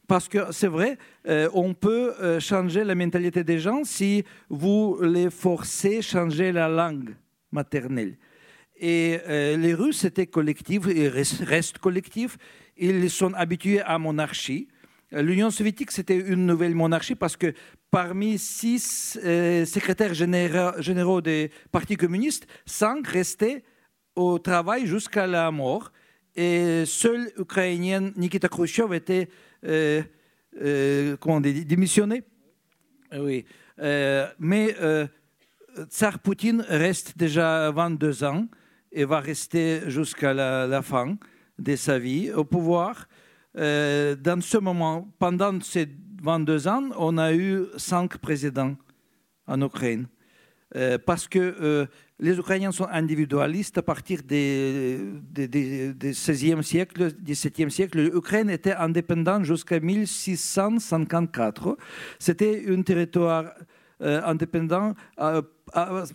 Parce 0.07 0.27
que 0.27 0.51
c'est 0.51 0.67
vrai, 0.67 0.97
euh, 1.27 1.49
on 1.53 1.73
peut 1.73 2.13
changer 2.39 2.83
la 2.83 2.95
mentalité 2.95 3.43
des 3.43 3.59
gens 3.59 3.83
si 3.83 4.23
vous 4.49 4.99
les 5.01 5.29
forcez 5.29 5.99
à 5.99 6.01
changer 6.01 6.51
la 6.51 6.67
langue 6.67 7.15
maternelle. 7.51 8.17
Et 8.75 9.19
les 9.29 9.73
Russes 9.73 10.03
étaient 10.03 10.27
collectifs 10.27 10.87
et 10.87 11.07
restent 11.07 11.77
collectifs 11.77 12.37
ils 12.77 13.09
sont 13.09 13.33
habitués 13.33 13.81
à 13.81 13.97
monarchie. 13.97 14.67
L'Union 15.11 15.51
soviétique, 15.51 15.91
c'était 15.91 16.17
une 16.17 16.45
nouvelle 16.47 16.73
monarchie 16.73 17.15
parce 17.15 17.37
que 17.37 17.53
parmi 17.91 18.39
six 18.39 19.19
euh, 19.23 19.63
secrétaires 19.65 20.15
généraux, 20.15 21.21
des 21.21 21.51
partis 21.71 21.95
communistes, 21.97 22.47
cinq 22.65 23.07
restaient 23.07 23.63
au 24.15 24.39
travail 24.39 24.87
jusqu'à 24.87 25.27
la 25.27 25.51
mort. 25.51 25.91
Et 26.35 26.83
seul 26.87 27.31
Ukrainien 27.37 28.11
Nikita 28.15 28.49
Khrushchev 28.49 28.95
était 28.95 29.29
euh, 29.65 30.01
euh, 30.59 31.15
comment 31.17 31.39
démissionné. 31.39 32.23
Oui. 33.15 33.45
mais 34.39 34.75
Tsar 35.89 36.17
Poutine 36.17 36.65
reste 36.67 37.15
déjà 37.15 37.69
22 37.69 38.23
ans 38.23 38.47
et 38.91 39.05
va 39.05 39.19
rester 39.19 39.81
jusqu'à 39.91 40.33
la 40.33 40.81
fin 40.81 41.15
de 41.59 41.75
sa 41.75 41.99
vie 41.99 42.31
au 42.31 42.43
pouvoir. 42.43 43.07
Euh, 43.57 44.15
dans 44.15 44.41
ce 44.41 44.57
moment, 44.57 45.07
pendant 45.19 45.59
ces 45.61 45.87
22 46.21 46.67
ans, 46.67 46.89
on 46.97 47.17
a 47.17 47.33
eu 47.33 47.65
cinq 47.77 48.17
présidents 48.17 48.75
en 49.47 49.61
Ukraine. 49.61 50.07
Euh, 50.75 50.97
parce 50.97 51.27
que 51.27 51.37
euh, 51.39 51.85
les 52.19 52.35
Ukrainiens 52.39 52.71
sont 52.71 52.87
individualistes 52.87 53.77
à 53.77 53.83
partir 53.83 54.23
du 54.23 54.35
16e 55.35 56.63
siècle, 56.63 57.11
17e 57.23 57.69
siècle. 57.69 58.01
L'Ukraine 58.01 58.49
était 58.49 58.73
indépendante 58.73 59.43
jusqu'à 59.43 59.79
1654. 59.79 61.77
C'était 62.17 62.65
un 62.67 62.81
territoire 62.81 63.53
indépendant 63.99 64.95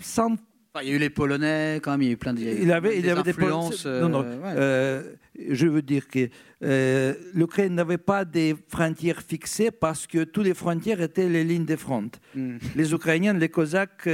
sans 0.00 0.36
il 0.82 0.88
y 0.88 0.92
a 0.92 0.94
eu 0.94 0.98
les 0.98 1.10
Polonais, 1.10 1.80
quand 1.82 1.92
même, 1.92 2.02
il 2.02 2.06
y 2.06 2.10
a 2.10 2.12
eu 2.12 2.16
plein 2.16 2.34
de. 2.34 2.40
Il 2.40 2.72
avait, 2.72 2.98
il 2.98 3.08
avait 3.08 3.22
des 3.22 3.30
influences. 3.30 3.86
non, 3.86 4.08
non. 4.08 4.24
Euh, 4.24 4.38
euh, 4.44 5.02
je 5.48 5.66
veux 5.66 5.82
dire 5.82 6.08
que 6.08 6.28
euh, 6.62 7.14
l'Ukraine 7.34 7.74
n'avait 7.74 7.98
pas 7.98 8.24
de 8.24 8.54
frontières 8.68 9.22
fixées 9.22 9.70
parce 9.70 10.06
que 10.06 10.24
toutes 10.24 10.44
les 10.44 10.54
frontières 10.54 11.00
étaient 11.00 11.28
les 11.28 11.44
lignes 11.44 11.64
de 11.64 11.76
front. 11.76 12.10
Hmm. 12.34 12.58
Les 12.74 12.92
Ukrainiens, 12.92 13.34
les 13.34 13.48
Cosaques 13.48 14.08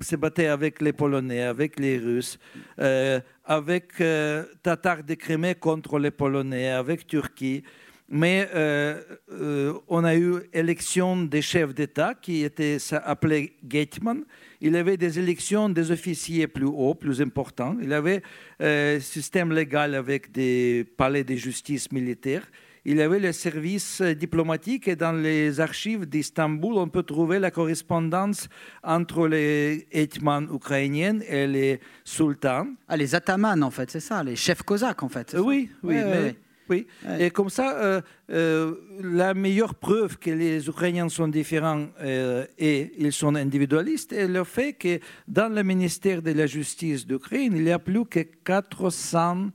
se 0.00 0.16
battaient 0.16 0.48
avec 0.48 0.80
les 0.80 0.92
Polonais, 0.92 1.42
avec 1.42 1.78
les 1.78 1.98
Russes, 1.98 2.38
avec 3.44 3.92
Tatars 4.62 5.04
de 5.04 5.14
Crimée 5.14 5.54
contre 5.54 5.98
les 5.98 6.10
Polonais, 6.10 6.70
avec 6.70 7.06
Turquie. 7.06 7.62
Mais 8.08 8.48
on 9.88 10.04
a 10.04 10.16
eu 10.16 10.34
élection 10.52 11.22
des 11.22 11.42
chefs 11.42 11.74
d'État 11.74 12.14
qui 12.14 12.44
étaient 12.44 12.78
appelés 13.04 13.56
Gateman 13.64 14.24
il 14.64 14.76
avait 14.76 14.96
des 14.96 15.18
élections 15.18 15.68
des 15.68 15.90
officiers 15.90 16.46
plus 16.46 16.64
hauts, 16.64 16.94
plus 16.94 17.20
importants. 17.20 17.76
Il 17.82 17.92
avait 17.92 18.22
un 18.60 18.64
euh, 18.64 19.00
système 19.00 19.52
légal 19.52 19.94
avec 19.94 20.32
des 20.32 20.86
palais 20.96 21.22
de 21.22 21.34
justice 21.34 21.92
militaire. 21.92 22.42
Il 22.86 22.98
avait 23.02 23.18
le 23.18 23.32
service 23.32 24.00
diplomatique 24.00 24.88
et 24.88 24.96
dans 24.96 25.12
les 25.12 25.60
archives 25.60 26.06
d'Istanbul, 26.06 26.74
on 26.76 26.88
peut 26.88 27.02
trouver 27.02 27.38
la 27.38 27.50
correspondance 27.50 28.48
entre 28.82 29.28
les 29.28 29.86
hetmans 29.92 30.46
ukrainiens 30.50 31.20
et 31.28 31.46
les 31.46 31.80
sultans. 32.02 32.66
Ah, 32.88 32.96
les 32.96 33.14
atamans, 33.14 33.60
en 33.60 33.70
fait, 33.70 33.90
c'est 33.90 34.00
ça, 34.00 34.24
les 34.24 34.36
chefs 34.36 34.62
cosaques, 34.62 35.02
en 35.02 35.10
fait. 35.10 35.36
Oui, 35.38 35.70
oui. 35.82 35.94
mais, 35.94 36.22
oui. 36.22 36.36
Et 37.18 37.30
comme 37.30 37.50
ça, 37.50 37.76
euh, 37.76 38.00
euh, 38.30 38.74
la 39.02 39.34
meilleure 39.34 39.74
preuve 39.74 40.18
que 40.18 40.30
les 40.30 40.66
Ukrainiens 40.68 41.08
sont 41.08 41.28
différents 41.28 41.86
euh, 42.00 42.46
et 42.58 42.92
ils 42.98 43.12
sont 43.12 43.34
individualistes 43.34 44.12
est 44.12 44.28
le 44.28 44.44
fait 44.44 44.72
que 44.72 44.98
dans 45.28 45.52
le 45.52 45.62
ministère 45.62 46.22
de 46.22 46.32
la 46.32 46.46
Justice 46.46 47.06
d'Ukraine, 47.06 47.54
il 47.56 47.64
y 47.64 47.70
a 47.70 47.78
plus 47.78 48.06
que 48.06 48.20
400 48.20 49.50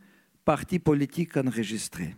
partis 0.45 0.80
politiques 0.80 1.38
enregistrés. 1.38 2.16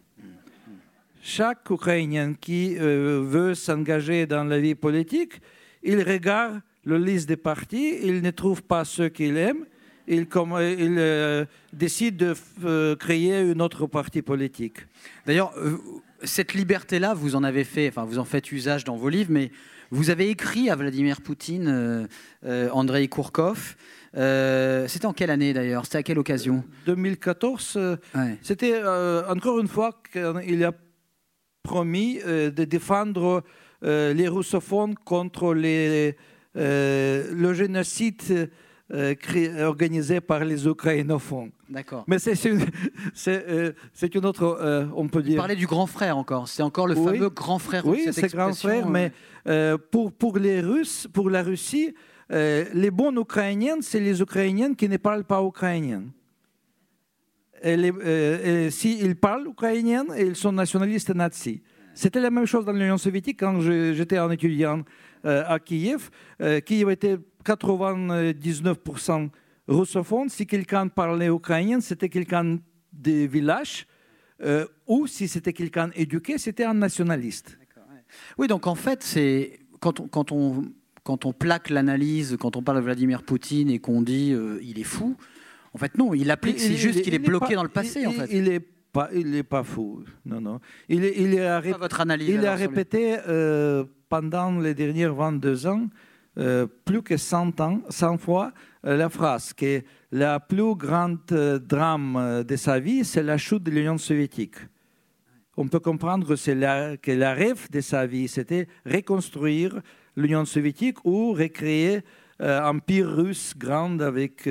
chaque 1.22 1.70
Ukrainien 1.70 2.34
qui 2.34 2.76
veut 2.76 3.54
s'engager 3.54 4.26
dans 4.26 4.44
la 4.44 4.60
vie 4.60 4.76
politique, 4.76 5.34
il 5.84 6.02
regarde 6.02 6.62
le 6.84 6.98
liste 6.98 7.28
des 7.28 7.38
partis, 7.38 7.98
il 8.02 8.22
ne 8.22 8.32
trouve 8.32 8.64
pas 8.64 8.86
ceux 8.86 9.10
qu'il 9.10 9.38
aime, 9.38 9.66
il, 10.16 10.28
comme, 10.28 10.52
il 10.60 10.96
euh, 10.98 11.46
décide 11.74 12.18
de 12.18 12.34
euh, 12.66 12.96
créer 12.96 13.40
une 13.42 13.62
autre 13.62 13.88
parti 13.88 14.22
politique. 14.22 14.78
D'ailleurs, 15.26 15.54
euh, 15.58 15.78
cette 16.24 16.54
liberté-là, 16.54 17.14
vous 17.14 17.36
en 17.36 17.44
avez 17.44 17.64
fait, 17.64 17.88
enfin, 17.90 18.06
vous 18.06 18.20
en 18.20 18.26
faites 18.26 18.52
usage 18.52 18.84
dans 18.84 18.96
vos 18.98 19.10
livres, 19.10 19.32
mais 19.32 19.52
vous 19.90 20.10
avez 20.10 20.30
écrit 20.30 20.70
à 20.70 20.76
Vladimir 20.76 21.22
Poutine, 21.22 21.68
euh, 21.68 22.08
euh, 22.46 22.70
Andrei 22.72 23.08
Kourkov. 23.08 23.76
Euh, 24.18 24.88
C'était 24.88 25.06
en 25.06 25.14
quelle 25.14 25.30
année 25.32 25.54
d'ailleurs? 25.54 25.86
C'était 25.86 25.98
à 26.00 26.04
quelle 26.04 26.20
occasion? 26.20 26.64
2014, 26.86 27.74
euh, 27.78 27.96
Ouais. 28.16 28.38
c'était 28.42 28.74
euh, 28.76 29.24
encore 29.30 29.60
une 29.60 29.68
fois 29.68 30.02
qu'il 30.12 30.64
a 30.64 30.72
promis 31.64 32.20
euh, 32.26 32.52
de 32.52 32.64
défendre 32.66 33.44
euh, 33.84 34.14
les 34.14 34.28
russophones 34.28 34.96
contre 34.96 35.54
les, 35.54 36.16
euh, 36.58 37.32
le 37.34 37.54
génocide 37.54 38.50
euh, 38.94 39.16
organisé 39.66 40.20
par 40.20 40.44
les 40.44 40.68
ukrainophones. 40.68 41.52
D'accord. 41.70 42.04
Mais 42.08 42.20
c'est 42.20 42.34
une, 42.44 42.66
euh, 43.28 43.72
une 44.14 44.26
autre, 44.26 44.44
euh, 44.62 44.86
on 44.96 45.08
peut 45.08 45.20
Vous 45.20 45.26
dire. 45.30 45.38
parlez 45.38 45.56
du 45.56 45.66
grand 45.66 45.88
frère 45.88 46.18
encore. 46.18 46.50
C'est 46.50 46.62
encore 46.64 46.88
le 46.88 46.98
Oui. 46.98 47.06
fameux 47.14 47.30
grand 47.30 47.58
frère. 47.60 47.86
Oui, 47.86 48.02
cette 48.06 48.16
c'est 48.16 48.36
grand 48.36 48.54
frère, 48.54 48.88
mais 48.90 49.12
pour, 49.92 50.12
pour 50.12 50.38
les 50.38 50.60
Russes, 50.60 51.08
pour 51.14 51.30
la 51.30 51.42
Russie, 51.42 51.96
les 52.30 52.92
bons 52.92 53.16
Ukrainiens, 53.18 53.78
c'est 53.82 54.02
les 54.02 54.22
Ukrainiens 54.22 54.74
qui 54.74 54.90
ne 54.90 54.98
parlent 54.98 55.24
pas 55.26 55.42
ukrainien. 55.42 56.04
S'ils 57.64 59.16
parlent 59.16 59.48
ukrainien, 59.48 60.04
ils 60.18 60.36
sont 60.36 60.52
nationalistes 60.52 61.14
nazis. 61.16 61.60
C'était 61.94 62.20
la 62.22 62.30
même 62.32 62.46
chose 62.46 62.66
dans 62.66 62.72
l'Union 62.72 62.98
soviétique 62.98 63.40
quand 63.40 63.60
j'étais 63.62 64.18
un 64.18 64.32
étudiant 64.32 64.84
à 65.24 65.60
Kiev. 65.60 66.10
Euh, 66.42 66.60
Kiev 66.62 66.90
était 66.90 67.18
99% 67.46 69.30
russophone. 69.68 70.30
Si 70.30 70.46
quelqu'un 70.48 70.88
parlait 70.88 71.28
ukrainien, 71.28 71.80
c'était 71.82 72.10
quelqu'un 72.10 72.60
des 72.94 73.28
villages. 73.28 73.86
euh, 74.44 74.66
ou 74.88 75.06
si 75.06 75.28
c'était 75.28 75.54
quelqu'un 75.54 75.92
éduqué, 75.96 76.38
c'était 76.40 76.64
un 76.64 76.74
nationaliste. 76.74 77.58
Oui, 78.40 78.48
donc 78.48 78.66
en 78.66 78.74
fait, 78.76 79.04
c'est 79.04 79.60
quand 79.80 80.00
on, 80.00 80.08
quand 80.08 80.32
on, 80.32 80.64
quand 81.04 81.26
on 81.26 81.32
plaque 81.32 81.70
l'analyse, 81.70 82.38
quand 82.40 82.56
on 82.56 82.64
parle 82.64 82.80
de 82.80 82.84
Vladimir 82.84 83.22
Poutine 83.24 83.70
et 83.70 83.78
qu'on 83.80 84.02
dit 84.02 84.32
euh, 84.34 84.60
il 84.64 84.80
est 84.80 84.84
fou, 84.84 85.16
en 85.74 85.78
fait, 85.78 85.96
non, 85.98 86.14
il 86.16 86.30
applique, 86.32 86.60
c'est 86.60 86.70
Il- 86.72 86.78
juste 86.78 86.98
il- 87.00 87.02
qu'il 87.04 87.14
est 87.14 87.18
il 87.18 87.24
bloqué 87.24 87.50
pas- 87.50 87.56
dans 87.56 87.64
le 87.64 87.70
passé, 87.70 88.02
il, 88.02 88.08
en 88.08 88.12
fait. 88.12 88.28
Il 88.32 88.44
n'est 88.46 88.60
pas, 88.60 89.10
il 89.14 89.34
est 89.36 89.44
pas 89.44 89.64
fou. 89.64 90.04
Non, 90.26 90.42
non. 90.42 90.60
Il, 90.90 91.06
est- 91.06 91.14
il 91.18 91.40
a, 91.40 91.60
ré- 91.60 91.72
pas 91.72 91.78
votre 91.78 92.02
analyse. 92.02 92.28
il 92.30 92.40
a 92.46 92.54
alors, 92.54 92.58
répété 92.58 93.18
euh, 93.28 93.86
pendant 94.12 94.60
les 94.60 94.74
derniers 94.74 95.08
22 95.08 95.68
ans 95.68 95.88
euh, 96.38 96.68
plus 96.84 97.02
que 97.02 97.16
100, 97.16 97.62
ans, 97.62 97.82
100 97.90 98.18
fois 98.18 98.52
euh, 98.86 98.98
la 98.98 99.08
phrase 99.08 99.54
que 99.54 99.84
la 100.12 100.42
plus 100.42 100.76
grande 100.76 101.20
euh, 101.32 101.60
drame 101.60 102.44
de 102.46 102.56
sa 102.58 102.78
vie, 102.82 103.06
c'est 103.06 103.24
la 103.24 103.38
chute 103.38 103.64
de 103.64 103.72
l'Union 103.72 103.98
soviétique. 103.98 104.56
On 105.56 105.70
peut 105.70 105.80
comprendre 105.80 106.36
que, 106.36 106.52
la, 106.52 106.98
que 106.98 107.12
rêve 107.12 107.72
de 107.72 107.80
sa 107.80 108.06
vie, 108.06 108.28
c'était 108.28 108.68
reconstruire 108.86 109.82
l'Union 110.18 110.44
soviétique 110.44 111.06
ou 111.06 111.32
recréer 111.32 112.02
un 112.40 112.76
empire 112.76 113.08
russe 113.08 113.54
grand 113.56 114.02
avec 114.02 114.50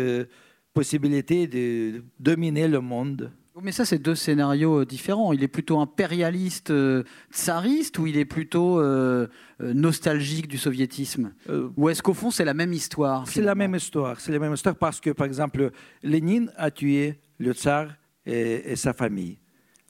possibilité 0.72 1.48
de 1.48 2.04
dominer 2.18 2.68
le 2.68 2.80
monde. 2.80 3.32
Mais 3.62 3.72
ça, 3.72 3.84
c'est 3.84 3.98
deux 3.98 4.14
scénarios 4.14 4.80
euh, 4.80 4.86
différents. 4.86 5.32
Il 5.32 5.42
est 5.42 5.48
plutôt 5.48 5.80
impérialiste, 5.80 6.70
euh, 6.70 7.04
tsariste, 7.32 7.98
ou 7.98 8.06
il 8.06 8.16
est 8.16 8.24
plutôt 8.24 8.80
euh, 8.80 9.26
nostalgique 9.60 10.48
du 10.48 10.58
soviétisme 10.58 11.32
Euh, 11.48 11.68
Ou 11.76 11.88
est-ce 11.88 12.02
qu'au 12.02 12.14
fond, 12.14 12.30
c'est 12.30 12.44
la 12.44 12.54
même 12.54 12.72
histoire 12.72 13.26
C'est 13.28 13.42
la 13.42 13.54
même 13.54 13.74
histoire. 13.74 14.20
C'est 14.20 14.32
la 14.32 14.38
même 14.38 14.54
histoire 14.54 14.76
parce 14.76 15.00
que, 15.00 15.10
par 15.10 15.26
exemple, 15.26 15.70
Lénine 16.02 16.50
a 16.56 16.70
tué 16.70 17.20
le 17.38 17.52
tsar 17.52 17.88
et, 18.24 18.72
et 18.72 18.76
sa 18.76 18.92
famille. 18.92 19.38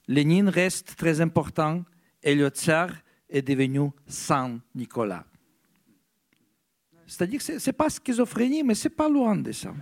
Lénine 0.07 0.49
reste 0.49 0.95
très 0.97 1.21
important 1.21 1.83
et 2.23 2.35
le 2.35 2.49
tsar 2.49 2.89
est 3.29 3.41
devenu 3.41 3.89
Saint 4.07 4.59
Nicolas. 4.75 5.25
C'est-à-dire 7.07 7.39
que 7.39 7.59
ce 7.59 7.69
n'est 7.69 7.73
pas 7.73 7.89
schizophrénie, 7.89 8.63
mais 8.63 8.73
c'est 8.75 8.89
pas 8.89 9.09
loin 9.09 9.35
de 9.35 9.51
ça. 9.51 9.73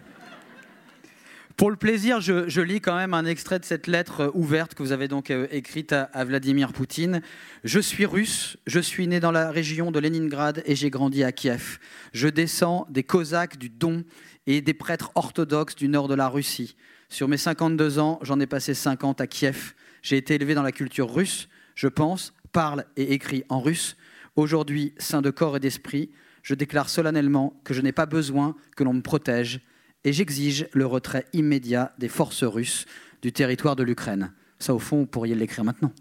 Pour 1.60 1.72
le 1.72 1.76
plaisir, 1.76 2.22
je, 2.22 2.62
lis 2.62 2.80
quand 2.80 2.96
même 2.96 3.14
un 3.14 3.26
extrait 3.26 3.60
de 3.60 3.66
cette 3.66 3.88
lettre 3.88 4.22
euh, 4.22 4.32
ouverte 4.34 4.76
que 4.76 4.82
vous 4.82 4.94
avez 4.94 5.10
donc 5.10 5.30
euh, 5.30 5.46
écrite 5.52 5.92
à, 5.92 6.04
à 6.04 6.24
Vladimir 6.24 6.72
Poutine. 6.72 7.22
Je 7.66 7.82
suis 7.82 8.06
russe, 8.06 8.56
je 8.66 8.80
suis 8.80 9.08
né 9.08 9.20
dans 9.20 9.34
la 9.34 9.52
région 9.52 9.92
de 9.92 10.00
Leningrad 10.00 10.64
et 10.66 10.78
j'ai 10.78 10.90
grandi 10.90 11.22
à 11.22 11.34
Kiev. 11.34 11.80
Je 12.14 12.30
descends 12.30 12.88
des 12.90 13.04
Cosaques 13.04 13.58
du 13.58 13.68
Don 13.68 14.06
et 14.48 14.62
des 14.62 14.74
prêtres 14.74 15.12
orthodoxes 15.16 15.76
du 15.76 15.90
nord 15.90 16.08
de 16.08 16.14
la 16.16 16.30
Russie. 16.30 16.78
Sur 17.10 17.28
mes 17.28 17.36
52 17.36 18.00
ans, 18.00 18.20
j'en 18.22 18.40
ai 18.40 18.48
passé 18.48 18.74
50 18.74 19.20
à 19.20 19.28
Kiev. 19.28 19.74
J'ai 20.02 20.16
été 20.16 20.36
élevé 20.36 20.54
dans 20.56 20.64
la 20.64 20.72
culture 20.72 21.14
russe. 21.14 21.50
Je 21.76 21.90
pense, 21.90 22.34
parle 22.54 22.86
et 22.96 23.12
écris 23.12 23.44
en 23.50 23.60
russe. 23.60 23.98
Aujourd'hui, 24.38 24.94
saint 24.98 25.22
de 25.22 25.30
corps 25.30 25.58
et 25.58 25.60
d'esprit, 25.60 26.10
je 26.42 26.56
déclare 26.56 26.88
solennellement 26.88 27.60
que 27.66 27.74
je 27.74 27.82
n'ai 27.82 27.92
pas 27.92 28.06
besoin 28.06 28.56
que 28.78 28.86
l'on 28.86 28.94
me 28.94 29.02
protège 29.02 29.60
et 30.04 30.14
j'exige 30.14 30.68
le 30.74 30.86
retrait 30.86 31.26
immédiat 31.34 31.94
des 31.98 32.08
forces 32.08 32.44
russes 32.44 32.86
du 33.22 33.32
territoire 33.32 33.76
de 33.76 33.84
l'Ukraine. 33.84 34.34
Ça, 34.60 34.74
au 34.74 34.80
fond, 34.80 35.00
vous 35.00 35.06
pourriez 35.06 35.36
l'écrire 35.36 35.64
maintenant. 35.64 35.94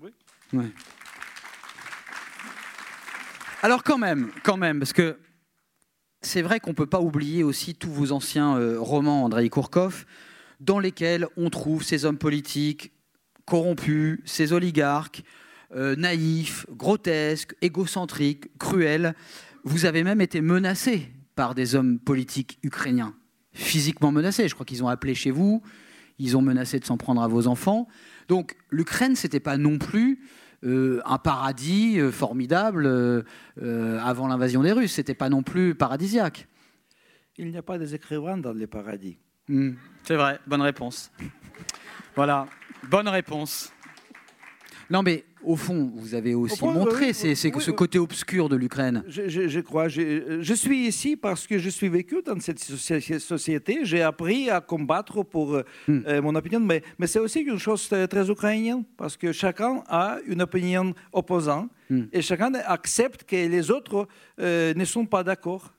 Oui. 0.00 0.10
Ouais. 0.52 0.70
Alors 3.62 3.82
quand 3.82 3.98
même, 3.98 4.30
quand 4.42 4.56
même, 4.56 4.78
parce 4.78 4.92
que 4.92 5.18
c'est 6.22 6.42
vrai 6.42 6.60
qu'on 6.60 6.70
ne 6.70 6.74
peut 6.74 6.86
pas 6.86 7.00
oublier 7.00 7.42
aussi 7.42 7.74
tous 7.74 7.90
vos 7.90 8.12
anciens 8.12 8.56
euh, 8.56 8.78
romans, 8.80 9.24
Andrei 9.24 9.48
Kourkov, 9.48 10.06
dans 10.60 10.78
lesquels 10.78 11.26
on 11.36 11.50
trouve 11.50 11.82
ces 11.82 12.04
hommes 12.04 12.18
politiques 12.18 12.92
corrompus, 13.46 14.20
ces 14.24 14.52
oligarques, 14.52 15.24
euh, 15.74 15.96
naïfs, 15.96 16.66
grotesques, 16.70 17.54
égocentriques, 17.62 18.56
cruels. 18.58 19.14
Vous 19.64 19.84
avez 19.84 20.04
même 20.04 20.20
été 20.20 20.40
menacé 20.40 21.10
par 21.40 21.54
des 21.54 21.74
hommes 21.74 21.98
politiques 21.98 22.58
ukrainiens, 22.62 23.14
physiquement 23.54 24.12
menacés. 24.12 24.46
Je 24.46 24.52
crois 24.52 24.66
qu'ils 24.66 24.84
ont 24.84 24.88
appelé 24.88 25.14
chez 25.14 25.30
vous, 25.30 25.62
ils 26.18 26.36
ont 26.36 26.42
menacé 26.42 26.78
de 26.78 26.84
s'en 26.84 26.98
prendre 26.98 27.22
à 27.22 27.28
vos 27.28 27.46
enfants. 27.46 27.88
Donc 28.28 28.58
l'Ukraine, 28.68 29.16
c'était 29.16 29.40
pas 29.40 29.56
non 29.56 29.78
plus 29.78 30.20
euh, 30.64 31.00
un 31.06 31.16
paradis 31.16 31.98
euh, 31.98 32.12
formidable 32.12 32.84
euh, 32.84 33.22
euh, 33.62 33.98
avant 34.00 34.28
l'invasion 34.28 34.62
des 34.62 34.72
Russes. 34.72 34.92
C'était 34.92 35.14
pas 35.14 35.30
non 35.30 35.42
plus 35.42 35.74
paradisiaque. 35.74 36.46
Il 37.38 37.50
n'y 37.50 37.56
a 37.56 37.62
pas 37.62 37.78
des 37.78 37.94
écrivains 37.94 38.36
dans 38.36 38.52
les 38.52 38.66
paradis. 38.66 39.16
Hmm, 39.48 39.70
c'est 40.02 40.16
vrai, 40.16 40.40
bonne 40.46 40.60
réponse. 40.60 41.10
voilà, 42.16 42.48
bonne 42.90 43.08
réponse. 43.08 43.72
Non, 44.90 45.02
mais 45.02 45.24
au 45.44 45.54
fond, 45.56 45.90
vous 45.94 46.14
avez 46.14 46.34
aussi 46.34 46.58
fond, 46.58 46.72
montré 46.72 47.06
oui, 47.06 47.14
ce 47.64 47.70
côté 47.70 47.98
obscur 47.98 48.48
de 48.48 48.56
l'Ukraine. 48.56 49.04
Je, 49.06 49.28
je- 49.28 49.46
je 49.48 49.60
crois. 49.60 49.88
Je, 49.88 50.38
je 50.42 50.54
suis 50.54 50.86
ici 50.86 51.16
parce 51.16 51.46
que 51.46 51.58
je 51.58 51.70
suis 51.70 51.88
vécu 51.88 52.16
dans 52.26 52.38
cette 52.40 52.58
soci- 52.58 53.18
société. 53.20 53.80
J'ai 53.84 54.02
appris 54.02 54.50
à 54.50 54.60
combattre 54.60 55.22
pour 55.22 55.54
euh, 55.54 55.62
Hmm. 55.88 56.00
euh, 56.06 56.20
mon 56.22 56.34
opinion, 56.34 56.60
mais, 56.60 56.82
mais 56.98 57.06
c'est 57.06 57.20
aussi 57.20 57.40
une 57.40 57.58
chose 57.58 57.88
très, 57.88 58.06
ukrainienne 58.30 58.84
parce 58.96 59.16
que 59.16 59.32
chacun 59.32 59.82
a 59.88 60.18
une 60.26 60.42
opinion 60.42 60.92
opposante 61.12 61.70
Hmm. 61.88 62.04
et 62.12 62.22
chacun 62.22 62.52
accepte 62.66 63.24
que 63.24 63.34
les 63.36 63.70
autres 63.70 64.06
euh, 64.40 64.74
ne 64.74 64.84
sont 64.84 65.06
pas 65.06 65.24
d'accord. 65.24 65.72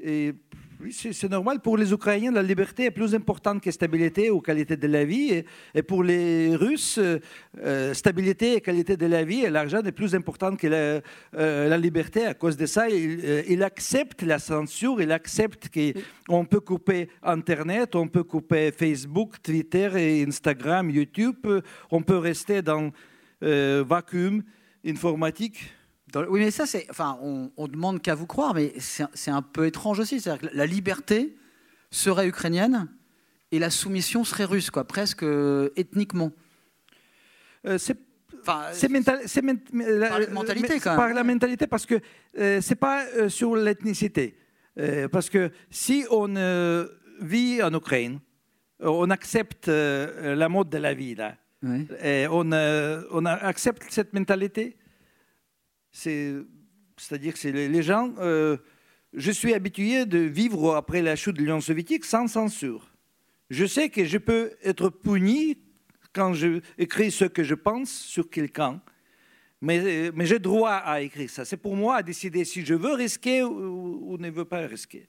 Et 0.00 0.32
oui, 0.80 0.92
c'est 0.92 1.28
normal. 1.28 1.60
Pour 1.60 1.76
les 1.76 1.92
Ukrainiens, 1.92 2.30
la 2.30 2.42
liberté 2.42 2.84
est 2.84 2.90
plus 2.90 3.14
importante 3.14 3.60
que 3.60 3.70
stabilité 3.70 4.30
ou 4.30 4.40
qualité 4.40 4.76
de 4.76 4.86
la 4.86 5.04
vie. 5.04 5.44
Et, 5.74 5.82
pour 5.82 6.04
les 6.04 6.54
Russes, 6.54 6.98
euh, 6.98 7.18
euh, 7.64 7.94
stabilité 7.94 8.54
et 8.54 8.60
qualité 8.60 8.96
de 8.96 9.06
la 9.06 9.24
vie 9.24 9.40
et 9.40 9.50
l'argent 9.50 9.82
est 9.82 9.92
plus 9.92 10.14
important 10.14 10.54
que 10.54 10.68
la, 10.68 11.00
euh, 11.34 11.76
liberté. 11.76 12.26
À 12.26 12.34
cause 12.34 12.56
de 12.56 12.66
ça, 12.66 12.88
il, 12.88 13.20
euh, 13.24 13.42
il 13.48 13.62
accepte 13.64 14.22
la 14.22 14.38
censure, 14.38 15.00
il 15.00 15.10
accepte 15.10 15.68
qu'on 15.68 16.44
peut 16.44 16.60
couper 16.60 17.08
Internet, 17.22 17.96
on 17.96 18.06
peut 18.06 18.24
couper 18.24 18.70
Facebook, 18.70 19.42
Twitter, 19.42 19.88
Instagram, 20.26 20.90
YouTube. 20.90 21.46
On 21.90 22.02
peut 22.02 22.18
rester 22.18 22.62
dans 22.62 22.92
euh, 23.42 23.84
vacuum 23.86 24.42
informatique. 24.84 25.72
Dans- 26.12 26.24
oui, 26.24 26.40
mais 26.40 26.50
ça, 26.50 26.66
c'est. 26.66 26.86
Enfin, 26.90 27.18
on, 27.22 27.50
on 27.56 27.68
demande 27.68 28.00
qu'à 28.02 28.14
vous 28.14 28.26
croire, 28.26 28.54
mais 28.54 28.72
c'est, 28.78 29.30
un 29.30 29.42
peu 29.42 29.66
étrange 29.66 29.98
aussi. 30.00 30.20
C'est-à-dire 30.20 30.50
que 30.50 30.56
la 30.56 30.66
liberté 30.66 31.36
serait 31.90 32.26
ukrainienne 32.28 32.88
et 33.52 33.58
la 33.58 33.70
soumission 33.70 34.24
serait 34.24 34.44
russe, 34.44 34.70
quoi, 34.70 34.84
presque 34.84 35.22
euh, 35.22 35.70
ethniquement. 35.76 36.32
Euh, 37.66 37.78
c'est 37.78 37.96
Enfin, 38.40 38.66
C'est 38.72 38.88
mental- 38.88 39.20
c'est 39.26 39.42
men- 39.42 39.58
la- 39.72 40.26
mentalité, 40.28 40.78
quand 40.80 40.90
même. 40.90 40.96
Par 40.98 41.12
la 41.12 41.24
mentalité, 41.24 41.66
parce 41.66 41.84
que 41.84 41.96
euh, 42.38 42.60
c'est 42.62 42.76
pas 42.76 43.04
euh, 43.16 43.28
sur 43.28 43.56
l'ethnicité. 43.56 44.38
Euh, 44.78 45.08
parce 45.08 45.28
que 45.28 45.50
si 45.70 46.06
on 46.10 46.28
vit 47.20 47.62
en 47.62 47.74
Ukraine, 47.74 48.20
on 48.80 49.10
accepte 49.10 49.66
la 49.68 50.48
mode 50.48 50.70
de 50.70 50.78
la 50.78 50.94
vie 50.94 51.14
là. 51.16 51.34
Ouais. 51.62 51.84
Et 52.02 52.26
on, 52.30 52.48
on 53.10 53.24
accepte 53.26 53.82
cette 53.90 54.14
mentalité. 54.14 54.77
C'est-à-dire 55.90 57.34
que 57.34 57.48
les, 57.48 57.68
les 57.68 57.82
gens. 57.82 58.14
je 59.12 59.30
suis 59.30 59.54
habitué 59.54 60.06
de 60.06 60.18
vivre 60.18 60.76
après 60.76 61.02
la 61.02 61.16
chute 61.16 61.36
de 61.36 61.40
l'Union 61.40 61.60
soviétique 61.60 62.04
sans 62.04 62.26
censure. 62.26 62.90
Je 63.50 63.64
sais 63.64 63.88
que 63.88 64.04
je 64.04 64.18
peux 64.18 64.52
être 64.62 64.90
puni 64.90 65.56
quand 66.12 66.34
je 66.34 66.60
écris 66.76 67.10
ce 67.10 67.24
que 67.24 67.42
je 67.42 67.54
pense 67.54 67.90
sur 67.90 68.28
quelqu'un. 68.28 68.80
Mais, 69.60 70.10
mais 70.14 70.26
j'ai 70.26 70.38
droit 70.38 70.72
à 70.72 71.00
écrire 71.00 71.30
ça. 71.30 71.44
C'est 71.44 71.56
pour 71.56 71.74
moi 71.74 71.96
à 71.96 72.02
décider 72.02 72.44
si 72.44 72.64
je 72.64 72.74
veux 72.74 72.92
risquer 72.92 73.42
ou, 73.42 74.16
ne 74.18 74.30
veux 74.30 74.44
pas 74.44 74.66
risquer. 74.66 75.08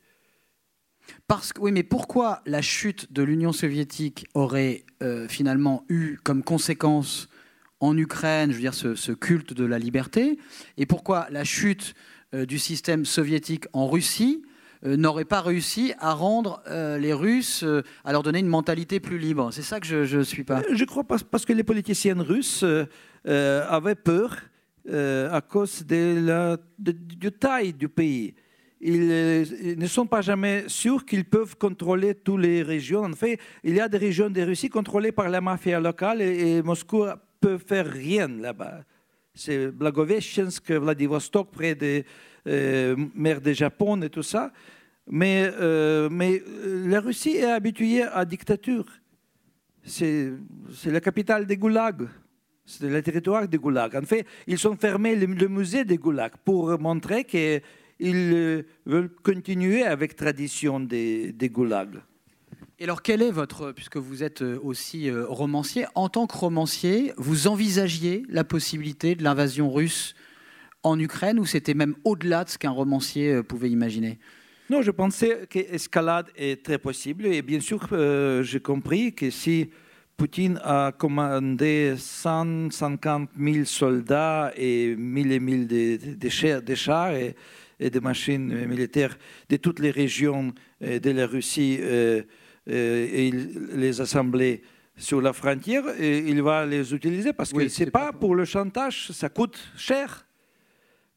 Parce 1.27 1.53
que, 1.53 1.61
oui, 1.61 1.71
mais 1.71 1.83
pourquoi 1.83 2.41
la 2.45 2.61
chute 2.61 3.11
de 3.11 3.23
l'Union 3.23 3.51
soviétique 3.51 4.27
aurait 4.33 4.85
euh, 5.01 5.27
finalement 5.27 5.83
eu 5.89 6.17
comme 6.23 6.43
conséquence 6.43 7.29
en 7.79 7.97
Ukraine, 7.97 8.51
je 8.51 8.55
veux 8.55 8.61
dire, 8.61 8.73
ce, 8.73 9.11
culte 9.11 9.53
de 9.53 9.65
la 9.65 9.79
liberté, 9.79 10.37
et 10.77 10.85
pourquoi 10.85 11.27
la 11.29 11.43
chute 11.43 11.93
euh, 12.33 12.45
du 12.45 12.59
système 12.59 13.05
soviétique 13.05 13.65
en 13.73 13.87
Russie 13.87 14.43
euh, 14.85 14.97
n'aurait 14.97 15.25
pas 15.25 15.41
réussi 15.41 15.93
à 15.99 16.13
rendre 16.13 16.61
les 16.67 17.13
Russes, 17.13 17.65
à 18.05 18.11
leur 18.11 18.23
donner 18.23 18.39
une 18.39 18.47
mentalité 18.47 18.99
plus 18.99 19.17
libre 19.17 19.51
C'est 19.51 19.61
ça 19.61 19.79
que 19.79 19.87
je 19.87 20.17
ne 20.17 20.23
suis 20.23 20.43
pas. 20.43 20.61
Je 20.71 20.85
crois 20.85 21.03
parce, 21.03 21.45
que 21.45 21.53
les 21.53 21.63
politiciens 21.63 22.21
russes 22.21 22.65
avaient 23.25 23.95
peur 23.95 24.37
à 24.87 25.41
cause 25.41 25.85
de 25.85 26.25
la 26.25 26.57
de, 26.77 27.29
taille 27.29 27.73
du 27.73 27.89
pays. 27.89 28.35
Ils, 28.81 29.77
ne 29.77 29.87
sont 29.87 30.05
pas 30.05 30.21
jamais 30.21 30.63
sûrs 30.67 31.05
qu'ils 31.05 31.25
peuvent 31.25 31.57
contrôler 31.57 32.15
toutes 32.15 32.41
les 32.41 32.63
régions. 32.63 33.03
En 33.03 33.13
fait, 33.13 33.37
il 33.63 33.75
y 33.75 33.81
a 33.81 33.89
des 33.89 33.97
régions 33.97 34.29
de 34.29 34.41
Russie 34.41 34.69
contrôlées 34.69 35.11
par 35.11 35.27
la 35.27 35.41
mafia 35.41 35.79
locale 35.79 36.21
et, 36.21 36.61
Moscou 36.61 37.05
peut 37.39 37.57
faire 37.57 37.87
rien 37.87 38.27
là-bas. 38.27 38.83
C'est 39.33 39.67
Blagoveshchensk, 39.71 40.71
Vladivostok, 40.71 41.51
près 41.51 41.75
des 41.75 42.05
euh, 42.47 42.95
mers 43.15 43.41
du 43.41 43.53
Japon 43.53 44.01
et 44.01 44.09
tout 44.09 44.23
ça. 44.23 44.51
Mais, 45.07 45.49
euh, 45.59 46.09
mais 46.11 46.41
la 46.85 46.99
Russie 46.99 47.37
est 47.37 47.51
habituée 47.51 48.03
à 48.03 48.19
la 48.19 48.25
dictature. 48.25 48.85
C'est 49.83 50.31
la 50.85 51.01
capitale 51.01 51.45
des 51.45 51.57
goulags. 51.57 52.07
C'est 52.65 52.87
le 52.87 53.01
territoire 53.01 53.47
des 53.47 53.57
goulags. 53.57 53.95
En 53.95 54.03
fait, 54.03 54.25
ils 54.45 54.67
ont 54.67 54.75
fermé 54.75 55.15
le, 55.15 55.47
musée 55.47 55.83
des 55.85 55.97
goulags 55.97 56.37
pour 56.45 56.77
montrer 56.79 57.23
qu'ils 57.23 57.61
euh, 58.01 58.63
veulent 58.85 59.09
continuer 59.23 59.83
avec 59.83 60.11
la 60.11 60.17
tradition 60.17 60.79
des, 60.79 61.31
des 61.31 61.49
goulags. 61.49 61.99
Et 62.81 62.85
alors, 62.85 63.01
quel 63.01 63.21
est 63.21 63.31
votre, 63.31 63.73
puisque 63.73 63.97
vous 63.97 64.23
êtes 64.23 64.41
euh, 64.41 64.57
aussi 64.63 65.09
euh, 65.09 65.25
romancier, 65.27 65.85
en 65.95 66.07
tant 66.07 66.27
que 66.27 66.37
romancier, 66.37 67.11
vous 67.17 67.47
envisagiez 67.47 68.23
la 68.29 68.45
possibilité 68.45 69.15
de 69.15 69.23
l'invasion 69.23 69.69
russe 69.69 70.15
en 70.83 70.97
Ukraine 70.97 71.39
ou 71.39 71.45
c'était 71.45 71.73
même 71.73 71.95
au-delà 72.05 72.45
de 72.45 72.49
ce 72.49 72.57
qu'un 72.57 72.69
romancier 72.69 73.33
euh, 73.33 73.43
pouvait 73.43 73.69
imaginer? 73.69 74.17
Non, 74.69 74.81
je 74.81 74.91
pensais 74.91 75.45
que 75.49 75.59
l'escalade 75.59 76.27
est 76.37 76.63
très 76.63 76.77
possible 76.77 77.25
et 77.25 77.41
bien 77.41 77.59
sûr, 77.59 77.87
j'ai 78.43 78.59
compris 78.59 79.13
que 79.15 79.31
si 79.31 79.71
Poutine 80.15 80.61
a 80.63 80.93
commandé 80.95 81.95
150 81.97 83.31
000 83.37 83.65
soldats 83.65 84.53
et 84.55 84.95
1000 84.95 85.31
et 85.31 85.39
1000 85.39 85.67
de, 85.67 86.75
chars 86.75 87.13
et, 87.15 87.35
et, 87.79 87.89
de 87.89 87.99
machines 87.99 88.67
militaires 88.67 89.17
de 89.49 89.57
toutes 89.57 89.79
les 89.79 89.89
régions 89.89 90.53
de 90.81 91.09
la 91.09 91.25
Russie 91.25 91.79
et 92.69 93.31
les 93.31 94.01
assembler 94.01 94.61
sur 94.99 95.21
la 95.21 95.33
frontière 95.33 95.83
et 95.97 96.19
il 96.19 96.41
va 96.41 96.65
les 96.65 96.93
utiliser 96.93 97.33
parce 97.33 97.53
que 97.53 97.67
c'est 97.69 97.89
pas 97.89 98.11
pour 98.11 98.35
le 98.35 98.45
chantage, 98.45 99.11
ça 99.11 99.29
coûte 99.29 99.57
cher. 99.75 100.25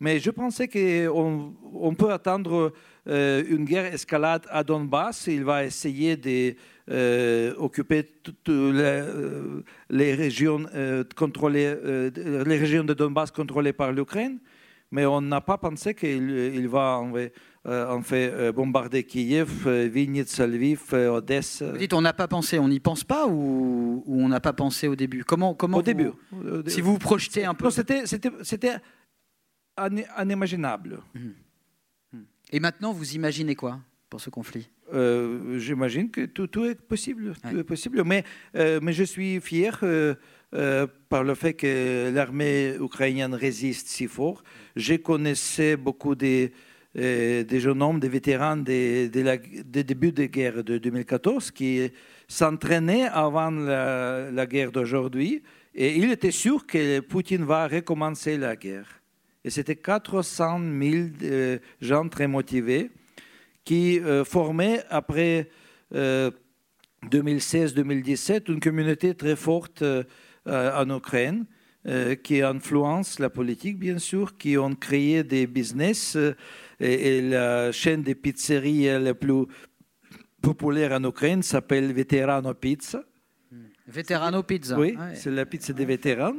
Mais 0.01 0.19
je 0.19 0.31
pensais 0.31 0.67
qu'on 0.67 1.55
on 1.75 1.95
peut 1.95 2.11
attendre 2.11 2.73
euh, 3.09 3.45
une 3.49 3.65
guerre 3.65 3.93
escalade 3.95 4.45
à 4.51 4.65
Donbass. 4.65 5.29
Il 5.29 5.45
va 5.45 5.65
essayer 5.65 6.17
d'occuper 6.17 7.99
euh, 7.99 8.21
toutes 8.23 8.49
les, 8.49 9.05
les 9.91 10.15
régions 10.15 10.67
contrôlées, 11.15 11.77
les 12.17 12.59
régions 12.59 12.83
de 12.83 12.95
Donbass 12.95 13.31
contrôlées 13.31 13.73
par 13.73 13.93
l'Ukraine. 13.93 14.39
Mais 14.93 15.07
on 15.07 15.23
n'a 15.23 15.41
pas 15.41 15.57
pensé 15.57 15.95
qu'il 15.95 16.69
va 16.69 17.01
euh, 17.15 17.29
on 17.65 18.03
fait 18.03 18.33
euh, 18.33 18.53
bombarder 18.53 19.05
Kiev, 19.05 19.67
euh, 19.67 19.89
Vinnytsia, 19.89 20.47
Lviv, 20.47 20.93
Odessa. 20.93 21.71
Vous 21.71 21.79
dites 21.79 21.93
on 21.93 22.01
n'a 22.01 22.13
pas 22.13 22.29
pensé, 22.29 22.59
on 22.59 22.69
n'y 22.69 22.81
pense 22.81 23.05
pas 23.05 23.27
ou, 23.29 24.03
on 24.07 24.29
n'a 24.29 24.41
pas 24.41 24.53
pensé 24.53 24.89
au 24.89 24.97
début? 24.97 25.25
Comment, 25.25 25.55
comment 25.55 25.79
Au 25.79 25.83
début. 25.83 26.11
Si 26.67 26.81
vous 26.81 26.93
vous 26.93 26.99
projetez 26.99 27.45
un 27.45 27.55
peu. 27.55 27.71
C'était, 27.71 28.05
c'était, 28.07 28.77
inimaginable. 30.21 31.01
Hum. 31.15 31.35
Hum. 32.15 32.25
Et 32.51 32.61
maintenant, 32.61 32.93
vous 32.93 33.15
imaginez 33.15 33.55
quoi 33.55 33.81
pour 34.11 34.21
ce 34.21 34.31
conflit? 34.31 34.69
J'imagine 35.57 36.11
que 36.11 36.27
tout, 36.27 36.47
tout, 36.47 36.67
est 36.67 36.75
possible, 36.75 37.33
tout 37.49 37.59
est 37.59 37.65
possible. 37.65 38.03
Mais, 38.05 38.25
mais 38.55 38.93
je 38.93 39.05
suis 39.05 39.41
fier 39.41 39.81
par 41.09 41.25
le 41.25 41.35
fait 41.35 41.55
que 41.55 42.11
l'armée 42.13 42.75
ukrainienne 42.79 43.35
résiste 43.35 43.89
si 43.89 44.07
fort. 44.07 44.43
Je 44.77 44.97
connaissais 44.97 45.77
beaucoup 45.77 46.15
des 46.15 46.53
euh, 46.53 46.72
des 46.95 47.61
jeunes 47.61 47.83
hommes, 47.83 48.01
des 48.01 48.09
vétérans 48.09 48.57
des 48.57 49.09
débuts 49.65 50.13
de 50.13 50.27
guerre 50.27 50.63
de 50.63 50.79
2014 50.79 51.51
qui 51.51 51.91
s'entraînaient 52.29 53.05
avant 53.05 53.51
la, 53.51 54.47
guerre 54.47 54.73
d'aujourd'hui 54.73 55.43
et 55.75 55.97
il 55.97 56.13
était 56.13 56.31
sûr 56.31 56.67
que 56.67 57.01
Poutine 57.01 57.45
va 57.45 57.67
recommencer 57.67 58.37
la 58.37 58.57
guerre. 58.57 59.01
Et 59.45 59.51
c'était 59.51 59.77
400 59.77 60.61
000 60.81 61.09
euh, 61.23 61.59
gens 61.81 62.09
très 62.09 62.29
motivés 62.29 62.91
qui 63.65 64.01
euh, 64.01 64.25
formaient 64.25 64.83
après 64.91 65.49
2016-2017 65.93 68.51
une 68.51 68.61
communauté 68.61 69.15
très 69.15 69.37
forte 69.37 69.85
en 70.47 70.97
Ukraine. 70.97 71.45
qui 72.23 72.41
influence 72.41 73.19
la 73.19 73.29
politique, 73.29 73.79
bien 73.79 73.99
sûr, 73.99 74.39
qui 74.39 74.57
ont 74.57 74.75
créé 74.75 75.25
des 75.25 75.49
business 75.49 76.17
et, 76.83 77.21
la 77.23 77.73
chaîne 77.73 78.03
des 78.03 78.15
pizzeries 78.15 78.85
la 79.01 79.15
plus 79.15 79.47
populaire 80.43 80.93
en 80.93 81.05
Ukraine 81.05 81.43
s'appelle 81.43 81.93
Veterano 81.93 82.53
Pizza. 82.55 83.05
Hmm. 83.51 83.67
Veterano 83.87 84.43
Pizza. 84.43 84.79
Oui, 84.79 84.97
c'est 85.15 85.31
la 85.31 85.47
pizza 85.47 85.73
des 85.73 85.85
vétérans. 85.85 86.35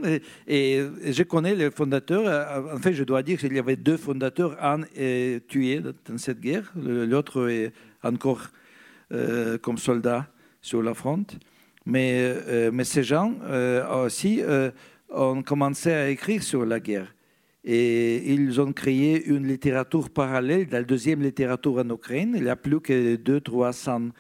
Et, 0.46 0.84
je 1.06 1.24
connais 1.24 1.56
le 1.56 1.72
fondateur. 1.72 2.24
En 2.74 2.78
fait, 2.78 2.94
je 2.94 3.04
dois 3.04 3.24
dire 3.24 3.39
qu'il 3.39 3.54
y 3.54 3.60
avait 3.60 3.78
deux 3.78 3.98
fondateurs. 3.98 4.62
Un 4.64 4.82
est 4.96 5.48
tué 5.48 5.80
dans 5.80 6.18
cette 6.18 6.41
guerre. 6.41 6.72
L'autre 6.76 7.50
est 7.50 7.72
encore 8.04 8.50
euh, 9.12 9.58
comme 9.58 9.78
soldat 9.78 10.28
sur 10.62 10.84
la 10.84 10.94
fronte. 10.94 11.38
Mais, 11.86 12.20
euh, 12.22 12.72
mais 12.72 12.84
ces 12.84 13.04
gens 13.04 13.36
euh, 13.44 14.06
aussi 14.06 14.41
ont 15.10 15.44
commencé 15.44 15.91
à 15.91 16.10
écrire 16.10 16.44
sur 16.44 16.66
la 16.66 16.80
guerre. 16.80 17.14
Et 17.66 18.34
ils 18.34 18.59
ont 18.59 18.74
créé 18.74 19.26
une 19.26 19.47
littérature 19.47 20.09
parallèle, 20.09 20.68
la 20.70 20.84
deuxième 20.84 21.22
littérature 21.22 21.78
en 21.78 21.89
Ukraine. 21.89 22.34
Il 22.36 22.43
y 22.43 22.49
a 22.49 22.57
plus 22.57 22.82
que 22.82 23.16
200-300 23.16 24.11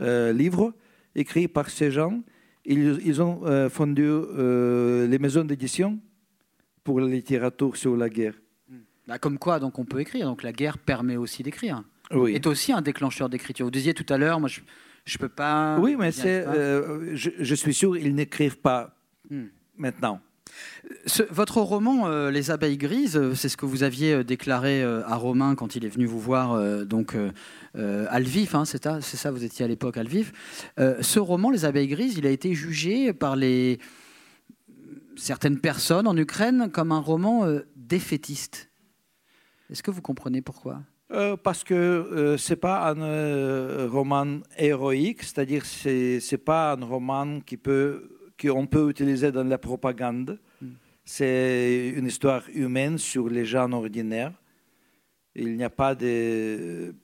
euh, 0.00 0.32
livres 0.32 0.74
écrits 1.14 1.46
par 1.46 1.70
ces 1.70 1.92
gens. 1.92 2.22
Ils, 2.64 3.22
ont 3.22 3.46
euh, 3.46 3.70
fondé 3.70 4.02
euh, 4.02 5.06
les 5.06 5.18
maisons 5.18 5.44
d'édition 5.44 5.98
pour 6.82 7.00
la 7.00 7.06
littérature 7.06 7.76
sur 7.76 7.96
la 7.96 8.08
guerre. 8.08 8.34
Bah, 9.06 9.18
comme 9.18 9.38
quoi, 9.38 9.58
donc 9.58 9.78
on 9.78 9.84
peut 9.84 10.00
écrire. 10.00 10.26
Donc 10.26 10.42
la 10.42 10.52
guerre 10.52 10.76
permet 10.76 11.16
aussi 11.16 11.42
d'écrire. 11.42 11.82
Oui. 12.10 12.34
Est 12.34 12.46
aussi 12.46 12.72
un 12.72 12.82
déclencheur 12.82 13.28
d'écriture. 13.28 13.64
Vous 13.64 13.70
disiez 13.70 13.94
tout 13.94 14.12
à 14.12 14.18
l'heure, 14.18 14.40
moi 14.40 14.48
je 14.48 14.60
ne 14.60 15.18
peux 15.18 15.28
pas. 15.28 15.78
Oui, 15.78 15.96
mais 15.96 16.10
c'est, 16.10 16.44
je, 17.14 17.54
suis 17.54 17.72
sûr 17.72 17.96
qu'ils 17.96 18.14
n'écrivent 18.14 18.58
pas 18.58 18.98
hmm. 19.30 19.46
maintenant 19.76 20.20
votre 21.30 21.60
roman 21.60 22.06
euh, 22.06 22.30
Les 22.30 22.50
abeilles 22.50 22.76
grises, 22.76 23.16
euh, 23.16 23.34
c'est 23.34 23.48
ce 23.48 23.56
que 23.56 23.66
vous 23.66 23.82
aviez 23.82 24.14
euh, 24.14 24.24
déclaré 24.24 24.82
à 24.82 25.16
Romain 25.16 25.54
quand 25.54 25.76
il 25.76 25.84
est 25.84 25.88
venu 25.88 26.06
vous 26.06 26.20
voir 26.20 26.58
donc 26.86 27.16
à 27.74 28.20
Lviv, 28.20 28.54
hein, 28.54 28.64
c'est 28.64 28.82
ça, 28.84 29.30
vous 29.30 29.44
étiez 29.44 29.64
à 29.64 29.68
l'époque 29.68 29.96
à 29.96 30.02
Lviv. 30.02 30.32
ce 30.78 31.18
roman, 31.18 31.50
Les 31.50 31.64
abeilles 31.64 31.88
grises, 31.88 32.16
il 32.16 32.26
a 32.26 32.30
été 32.30 32.54
jugé 32.54 33.12
par 33.12 33.36
certaines 35.16 35.60
personnes 35.60 36.06
en 36.06 36.16
Ukraine 36.16 36.70
comme 36.72 36.92
un 36.92 37.00
roman 37.00 37.46
défaitiste. 37.76 38.70
Est-ce 39.70 39.82
que 39.82 39.90
vous 39.90 40.02
comprenez 40.02 40.42
pourquoi? 40.42 40.82
Parce 41.42 41.64
que 41.64 42.36
ce 42.36 42.36
c'est 42.36 42.56
pas 42.56 42.90
un 42.90 43.86
roman 43.86 44.40
héroïque, 44.56 45.22
c'est-à-dire 45.22 45.64
c'est 45.64 46.20
c'est 46.20 46.38
pas 46.38 46.72
un 46.72 46.84
roman 46.84 47.40
qui 47.40 47.56
peut 47.56 48.17
qu'on 48.40 48.66
peut 48.66 48.90
utiliser 48.90 49.32
dans 49.32 49.44
la 49.44 49.58
propagande. 49.58 50.38
C'est 51.04 51.94
une 51.96 52.06
histoire 52.06 52.42
humaine 52.54 52.98
sur 52.98 53.28
les 53.28 53.44
gens 53.44 53.72
ordinaires. 53.72 54.32
Il 55.34 55.56
n'y 55.56 55.64
a 55.64 55.70
pas 55.70 55.94
de, 55.94 56.94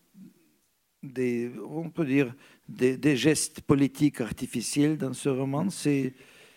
on 1.67 1.91
peut 1.91 2.05
dire, 2.05 2.35
des, 2.69 3.17
gestes 3.17 3.61
politiques 3.61 4.21
artificiels 4.21 4.97
dans 4.97 5.13
ce 5.13 5.29
roman. 5.29 5.71
C'est, 5.71 6.13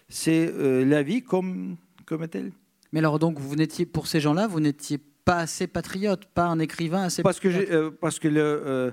c'est 0.09 0.51
euh, 0.51 0.85
la 0.85 1.03
vie 1.03 1.23
comme, 1.23 1.77
comme 2.05 2.27
telle. 2.27 2.51
Mais 2.91 2.99
alors 2.99 3.19
donc, 3.19 3.39
vous 3.39 3.55
n'étiez 3.55 3.85
pour 3.85 4.07
ces 4.07 4.19
gens-là, 4.19 4.47
vous 4.47 4.59
n'étiez 4.59 4.97
pas 4.97 5.37
assez 5.39 5.67
patriote, 5.67 6.25
pas 6.25 6.45
un 6.45 6.59
écrivain 6.59 7.03
assez 7.03 7.21
parce 7.21 7.39
que, 7.39 7.49
patriote? 7.49 7.71
euh, 7.71 7.91
parce 7.91 8.19
que 8.19 8.27
le, 8.27 8.41
euh, 8.41 8.91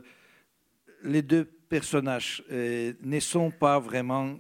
les 1.05 1.23
deux 1.23 1.45
personnages 1.45 2.45
ne 2.51 3.21
sont 3.21 3.51
pas 3.51 3.79
vraiment 3.79 4.37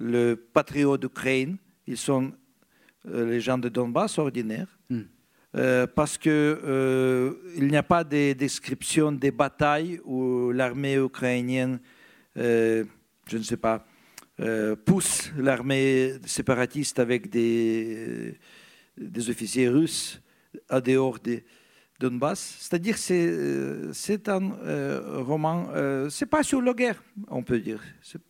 le 0.00 0.34
patriote 0.34 1.00
d'Ukraine, 1.00 1.56
ils 1.86 1.96
sont 1.96 2.32
euh, 3.06 3.26
les 3.26 3.40
gens 3.40 3.58
de 3.58 3.68
Donbass 3.68 4.18
ordinaires. 4.18 4.78
Hmm. 4.88 5.02
Euh, 5.56 5.86
parce 5.86 6.16
que 6.16 6.30
euh, 6.64 7.34
n'y 7.58 7.76
a 7.76 7.82
pas 7.82 8.04
de 8.04 8.32
description 8.32 9.10
des 9.12 9.32
batailles 9.32 10.00
où 10.04 10.52
l'armée 10.52 10.94
ukrainienne, 10.96 11.80
euh, 12.36 12.84
je 13.26 13.36
ne 13.36 13.42
sais 13.42 13.56
pas, 13.56 13.86
pousse 14.86 15.30
l'armée 15.36 16.14
séparatiste 16.24 16.98
avec 16.98 17.28
des, 17.28 18.38
des 18.96 19.28
officiers 19.28 19.68
russes 19.68 20.22
à 20.70 20.80
dehors 20.80 21.18
de 21.18 21.42
Donbass. 21.98 22.56
C'est-à-dire 22.60 22.96
c'est 22.96 23.92
c'est 23.92 24.28
un 24.30 24.52
euh, 24.64 25.20
roman, 25.22 25.68
euh, 25.74 26.08
c'est 26.08 26.24
pas 26.24 26.42
sur 26.42 26.62
la 26.62 26.72
guerre, 26.72 27.02
on 27.28 27.42
peut 27.42 27.58
dire. 27.60 27.82
C'est- 28.00 28.29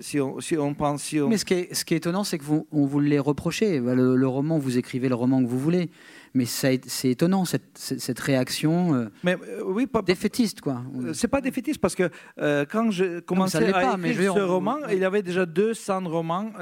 Si 0.00 0.20
on, 0.20 0.38
si 0.40 0.56
on 0.58 0.74
pense, 0.74 1.02
si 1.02 1.18
on- 1.20 1.28
Mais 1.28 1.38
ce 1.38 1.44
qui 1.44 1.54
est, 1.54 1.74
ce 1.74 1.84
qui 1.84 1.94
est 1.94 1.98
étonnant, 1.98 2.22
c'est 2.24 2.36
que 2.38 2.44
vous, 2.44 2.66
on 2.72 2.84
vous 2.86 3.00
l'est 3.00 3.18
reproché. 3.18 3.80
Le, 3.80 4.16
le 4.16 4.26
roman, 4.28 4.58
vous 4.58 4.76
écrivez 4.78 5.08
le 5.08 5.14
roman 5.14 5.42
que 5.42 5.48
vous 5.48 5.58
voulez, 5.58 5.90
mais 6.34 6.44
c'est 6.44 6.80
étonnant 7.04 7.44
cette, 7.46 8.18
réaction 8.20 8.94
euh, 8.94 9.08
mais 9.24 9.36
euh, 9.48 9.62
oui, 9.64 9.86
pas, 9.86 10.02
défaitiste, 10.02 10.60
quoi. 10.60 10.82
Euh, 11.02 11.12
C'est 11.14 11.28
pas 11.28 11.40
défaitiste 11.40 11.80
parce 11.80 11.94
que 11.94 12.10
euh, 12.38 12.66
quand 12.70 12.90
je 12.90 13.20
commençais 13.20 13.66
à 13.68 13.72
pas, 13.72 13.96
écrire 14.04 14.34
ce 14.34 14.40
on- 14.40 14.46
roman, 14.48 14.76
il 14.90 14.98
y 14.98 15.04
avait 15.04 15.22
déjà 15.22 15.46
200 15.46 16.02
romans 16.08 16.52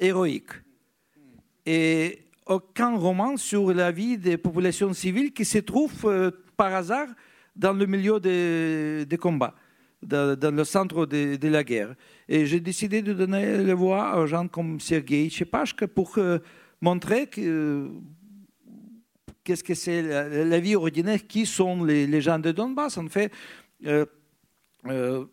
héroïques. 0.00 0.50
Et 1.64 2.18
aucun 2.46 2.96
roman 2.96 3.36
sur 3.36 3.72
la 3.72 3.90
vie 3.90 4.18
des 4.18 4.36
populations 4.36 4.92
civiles 4.92 5.32
qui 5.32 5.44
se 5.44 5.58
trouvent 5.58 6.32
par 6.56 6.74
hasard 6.74 7.08
dans 7.56 7.72
le 7.72 7.86
milieu 7.86 8.20
des, 8.20 9.04
des 9.06 9.16
combats, 9.16 9.54
dans, 10.02 10.38
dans 10.38 10.54
le 10.54 10.64
centre 10.64 11.06
de, 11.06 11.36
de 11.36 11.48
la 11.48 11.64
guerre. 11.64 11.94
Et 12.28 12.46
j'ai 12.46 12.60
décidé 12.60 13.02
de 13.02 13.12
donner 13.12 13.58
la 13.58 13.74
voix 13.74 14.12
à 14.12 14.26
gens 14.26 14.48
comme 14.48 14.80
Sergei 14.80 15.30
Chepashka 15.30 15.86
pour 15.86 16.18
euh, 16.18 16.38
montrer 16.80 17.28
que, 17.28 17.88
qu'est-ce 19.44 19.62
que 19.62 19.74
c'est 19.74 20.02
la, 20.02 20.58
vie 20.58 20.74
ordinaire, 20.74 21.24
qui 21.26 21.46
sont 21.46 21.84
les, 21.84 22.20
gens 22.20 22.40
de 22.40 22.50
Donbass. 22.50 22.98
En 22.98 23.06
fait, 23.06 23.30
euh, 23.86 24.04
euh, 24.86 25.24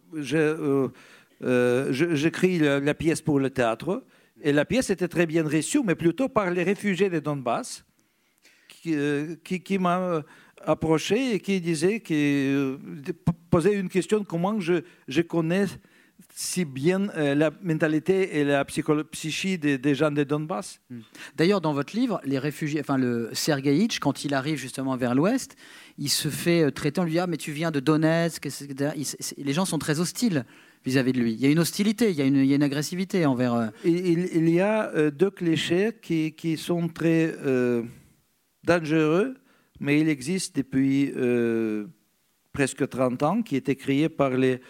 j'écris 1.92 2.60
la, 2.60 2.94
pièce 2.94 3.22
pour 3.22 3.40
le 3.40 3.50
théâtre, 3.50 4.04
et 4.42 4.52
la 4.52 4.66
pièce 4.66 4.92
était 4.92 5.08
très 5.08 5.26
bien 5.26 5.44
reçue, 5.44 5.82
mais 5.84 5.96
plutôt 5.96 6.30
par 6.30 6.52
les 6.52 6.64
réfugiés 6.64 7.10
de 7.10 7.20
Donbass, 7.20 7.84
qui, 8.68 8.96
qui, 9.44 9.80
approché 10.66 11.36
et 11.36 11.40
qui 11.40 11.60
disait, 11.60 12.02
qui 12.02 12.56
posait 13.50 13.74
une 13.74 13.90
question 13.90 14.24
comment 14.24 14.60
je, 14.60 14.84
je 15.08 15.22
connais 15.22 15.66
si 16.36 16.66
bien 16.66 17.10
euh, 17.18 17.36
la 17.36 17.52
mentalité 17.62 18.40
et 18.40 18.44
la 18.44 18.64
psycholo- 18.66 19.04
psyché 19.04 19.58
des, 19.58 19.78
des 19.78 19.96
gens 19.96 20.12
de 20.12 20.24
Donbass. 20.24 20.80
D'ailleurs, 21.36 21.62
dans 21.62 21.74
votre 21.74 21.96
livre, 21.96 22.20
les 22.24 22.40
réfugiés, 22.40 22.80
enfin 22.80 22.98
le 22.98 23.30
Sergueïtch, 23.34 24.00
quand 24.00 24.24
il 24.26 24.34
arrive 24.34 24.58
justement 24.58 24.96
vers 24.98 25.14
l'Ouest, 25.16 25.56
il 25.98 26.10
se 26.10 26.30
fait 26.30 26.64
euh, 26.64 26.72
traiter, 26.72 27.02
on 27.02 27.04
lui 27.04 27.12
dit 27.12 27.20
ah 27.20 27.28
mais 27.28 27.38
tu 27.38 27.52
viens 27.52 27.72
de 27.72 27.80
Donetsk, 27.80 28.48
les 29.38 29.54
gens 29.54 29.66
sont 29.66 29.78
très 29.80 30.00
hostiles 30.00 30.46
vis-à-vis 30.86 31.14
de 31.14 31.20
lui. 31.20 31.34
Il 31.34 31.40
y 31.40 31.46
a 31.46 31.50
une 31.50 31.60
hostilité, 31.60 32.10
il 32.10 32.16
y 32.16 32.22
a 32.22 32.26
une, 32.26 32.36
il 32.38 32.46
y 32.46 32.54
a 32.54 32.56
une 32.56 32.64
agressivité 32.64 33.26
envers. 33.26 33.54
euh, 33.54 33.68
Il, 33.86 34.50
y 34.50 34.60
a 34.60 34.90
euh, 34.96 35.12
deux 35.12 35.32
clichés 35.32 35.92
qui, 36.02 36.34
qui 36.34 36.58
sont 36.58 36.88
très 36.90 37.36
dangereux, 38.66 39.36
mais 39.80 40.00
il 40.00 40.10
existe 40.10 40.56
depuis 40.56 41.14
presque 42.54 42.88
30 42.88 43.24
ans, 43.24 43.42
qui 43.42 43.56
étaient 43.56 43.76
créés 43.76 44.10
par 44.10 44.32
les 44.32 44.62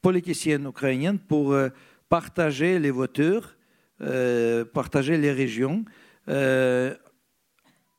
politiciens 0.00 0.64
ukrainiens 0.64 1.16
pour 1.16 1.52
euh, 1.52 1.68
partager 2.08 2.78
les 2.78 2.90
voitures, 2.90 3.56
euh, 4.00 4.64
partager 4.64 5.16
les 5.16 5.32
régions. 5.32 5.84
Euh, 6.28 6.94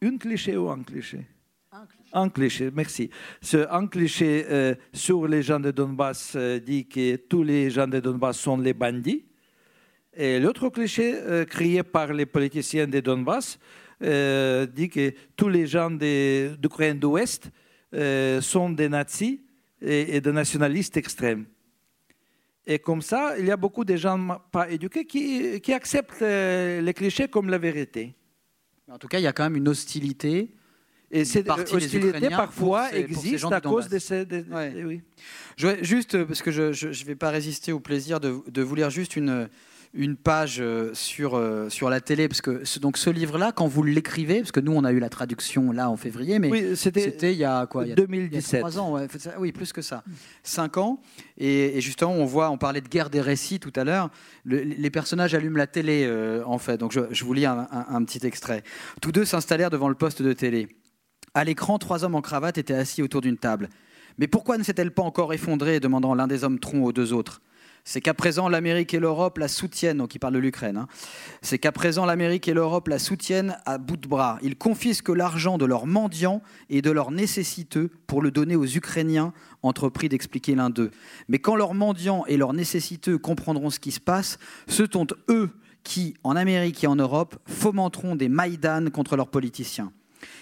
une 0.01 0.17
cliché 0.17 0.55
ou 0.57 0.69
un 0.69 0.83
cliché? 0.83 1.25
Un 2.11 2.29
cliché, 2.29 2.71
merci. 2.73 3.09
Ce, 3.41 3.57
un 3.69 3.85
cliché 3.87 4.45
euh, 4.49 4.73
sur 4.91 5.27
les 5.27 5.43
gens 5.43 5.59
de 5.59 5.69
Donbass 5.69 6.33
euh, 6.35 6.59
dit 6.59 6.87
que 6.87 7.17
tous 7.17 7.43
les 7.43 7.69
gens 7.69 7.87
de 7.87 7.99
Donbass 7.99 8.39
sont 8.39 8.57
les 8.57 8.73
bandits. 8.73 9.25
Et 10.15 10.39
l'autre 10.39 10.69
cliché 10.69 11.13
euh, 11.15 11.45
créé 11.45 11.83
par 11.83 12.11
les 12.13 12.25
politiciens 12.25 12.87
de 12.87 12.99
Donbass 12.99 13.59
dit 14.01 14.89
que 14.89 15.13
tous 15.35 15.49
les 15.49 15.67
gens 15.67 15.91
d'Ukraine 15.91 16.97
d'Ouest 16.97 17.51
sont 18.39 18.69
des 18.69 18.87
nazis 18.87 19.39
et, 19.81 20.15
et 20.15 20.21
des 20.21 20.31
nationalistes 20.31 20.95
extrêmes. 20.95 21.45
Et 22.67 22.77
comme 22.79 23.01
ça, 23.01 23.35
il 23.39 23.45
y 23.45 23.51
a 23.51 23.57
beaucoup 23.57 23.83
de 23.83 23.95
gens 23.95 24.39
pas 24.51 24.69
éduqués 24.69 25.05
qui, 25.05 25.59
qui 25.61 25.73
acceptent 25.73 26.21
euh, 26.21 26.81
les 26.81 26.93
clichés 26.93 27.27
comme 27.27 27.49
la 27.49 27.57
vérité. 27.57 28.15
En 28.91 28.97
tout 28.97 29.07
cas, 29.07 29.19
il 29.19 29.23
y 29.23 29.27
a 29.27 29.33
quand 29.33 29.43
même 29.43 29.55
une 29.55 29.67
hostilité. 29.67 30.53
Et 31.11 31.25
cette 31.25 31.45
des 31.47 31.73
hostilité 31.73 32.29
parfois 32.29 32.89
ces- 32.89 32.97
existe 32.99 33.45
à 33.51 33.61
cause 33.61 33.87
de 33.89 33.97
ces... 33.97 34.25
de- 34.25 34.45
Ouais. 34.51 34.71
de- 34.71 34.83
oui. 34.85 35.01
Je 35.57 35.67
vais 35.67 35.83
juste, 35.83 36.13
euh, 36.13 36.25
parce 36.25 36.43
que 36.43 36.51
je 36.51 36.87
ne 36.87 37.05
vais 37.05 37.15
pas 37.15 37.31
résister 37.31 37.71
au 37.71 37.79
plaisir 37.79 38.19
de, 38.19 38.37
de 38.47 38.61
vous 38.61 38.75
lire 38.75 38.91
juste 38.91 39.15
une, 39.15 39.49
une 39.93 40.15
page 40.15 40.57
euh, 40.59 40.91
sur, 40.93 41.35
euh, 41.35 41.67
sur 41.69 41.89
la 41.89 41.99
télé, 41.99 42.27
parce 42.27 42.41
que 42.41 42.63
ce, 42.63 42.77
donc 42.79 42.95
ce 42.97 43.09
livre-là, 43.09 43.51
quand 43.51 43.65
vous 43.67 43.81
l'écrivez, 43.81 44.39
parce 44.39 44.51
que 44.51 44.59
nous 44.59 44.71
on 44.71 44.83
a 44.83 44.91
eu 44.91 44.99
la 44.99 45.09
traduction 45.09 45.71
là 45.71 45.89
en 45.89 45.97
février, 45.97 46.37
mais 46.37 46.49
Oui, 46.51 46.75
c'était 46.75 47.33
il 47.33 47.39
y 47.39 47.43
a 47.43 47.65
quoi 47.65 47.85
il 47.85 47.89
y 47.89 47.91
a- 47.91 47.95
Il 47.95 47.99
y 47.99 48.03
a 48.03 48.05
2017. 48.05 48.59
trois 48.59 48.77
ans, 48.79 48.93
ouais, 48.93 49.07
oui, 49.39 49.51
plus 49.51 49.73
que 49.73 49.81
ça. 49.81 50.03
Cinq 50.43 50.77
ans. 50.77 51.01
Et, 51.37 51.77
et 51.77 51.81
justement, 51.81 52.13
on 52.13 52.25
voit, 52.25 52.51
on 52.51 52.57
parlait 52.59 52.81
de 52.81 52.87
guerre 52.87 53.09
des 53.09 53.21
récits 53.21 53.59
tout 53.59 53.73
à 53.75 53.83
l'heure. 53.83 54.11
Le- 54.43 54.61
les 54.61 54.89
personnages 54.91 55.33
allument 55.33 55.57
la 55.57 55.67
télé, 55.67 56.03
euh, 56.05 56.43
en 56.45 56.59
fait. 56.59 56.77
Donc, 56.77 56.91
je, 56.91 57.01
je 57.09 57.23
vous 57.25 57.33
lis 57.33 57.45
un, 57.47 57.67
un- 57.71 57.85
un 57.89 58.03
petit 58.03 58.23
extrait. 58.27 58.63
Tous 59.01 59.11
deux 59.11 59.25
s'installèrent 59.25 59.71
devant 59.71 59.89
le 59.89 59.95
poste 59.95 60.21
de 60.21 60.33
télé. 60.33 60.67
À 61.33 61.43
l'écran, 61.43 61.79
trois 61.79 62.03
hommes 62.03 62.15
en 62.15 62.21
cravate 62.21 62.57
étaient 62.59 62.73
assis 62.75 63.01
autour 63.01 63.21
d'une 63.21 63.37
table. 63.37 63.69
Mais 64.19 64.27
pourquoi 64.27 64.57
ne 64.59 64.63
s'est-elle 64.63 64.91
pas 64.91 65.03
encore 65.03 65.33
effondrée? 65.33 65.79
demandant 65.79 66.13
l'un 66.13 66.27
des 66.27 66.43
hommes 66.43 66.59
troncs 66.59 66.85
aux 66.85 66.91
deux 66.91 67.11
autres. 67.13 67.41
C'est 67.83 68.01
qu'à 68.01 68.13
présent, 68.13 68.49
l'Amérique 68.49 68.93
et 68.93 68.99
l'Europe 68.99 69.37
la 69.37 69.47
soutiennent, 69.47 69.97
donc 69.97 70.13
il 70.15 70.19
parle 70.19 70.33
de 70.33 70.39
l'Ukraine. 70.39 70.77
hein. 70.77 70.87
C'est 71.41 71.57
qu'à 71.57 71.71
présent, 71.71 72.05
l'Amérique 72.05 72.47
et 72.47 72.53
l'Europe 72.53 72.87
la 72.87 72.99
soutiennent 72.99 73.57
à 73.65 73.77
bout 73.77 73.97
de 73.97 74.07
bras. 74.07 74.37
Ils 74.41 74.57
confisquent 74.57 75.09
l'argent 75.09 75.57
de 75.57 75.65
leurs 75.65 75.87
mendiants 75.87 76.41
et 76.69 76.81
de 76.81 76.91
leurs 76.91 77.11
nécessiteux 77.11 77.89
pour 78.07 78.21
le 78.21 78.31
donner 78.31 78.55
aux 78.55 78.65
Ukrainiens, 78.67 79.33
entrepris 79.63 80.09
d'expliquer 80.09 80.55
l'un 80.55 80.69
d'eux. 80.69 80.91
Mais 81.27 81.39
quand 81.39 81.55
leurs 81.55 81.73
mendiants 81.73 82.25
et 82.27 82.37
leurs 82.37 82.53
nécessiteux 82.53 83.17
comprendront 83.17 83.69
ce 83.69 83.79
qui 83.79 83.91
se 83.91 83.99
passe, 83.99 84.37
ce 84.67 84.85
sont 84.91 85.07
eux 85.29 85.49
qui, 85.83 86.15
en 86.23 86.35
Amérique 86.35 86.83
et 86.83 86.87
en 86.87 86.95
Europe, 86.95 87.37
fomenteront 87.45 88.15
des 88.15 88.29
Maïdan 88.29 88.89
contre 88.91 89.15
leurs 89.15 89.29
politiciens. 89.29 89.91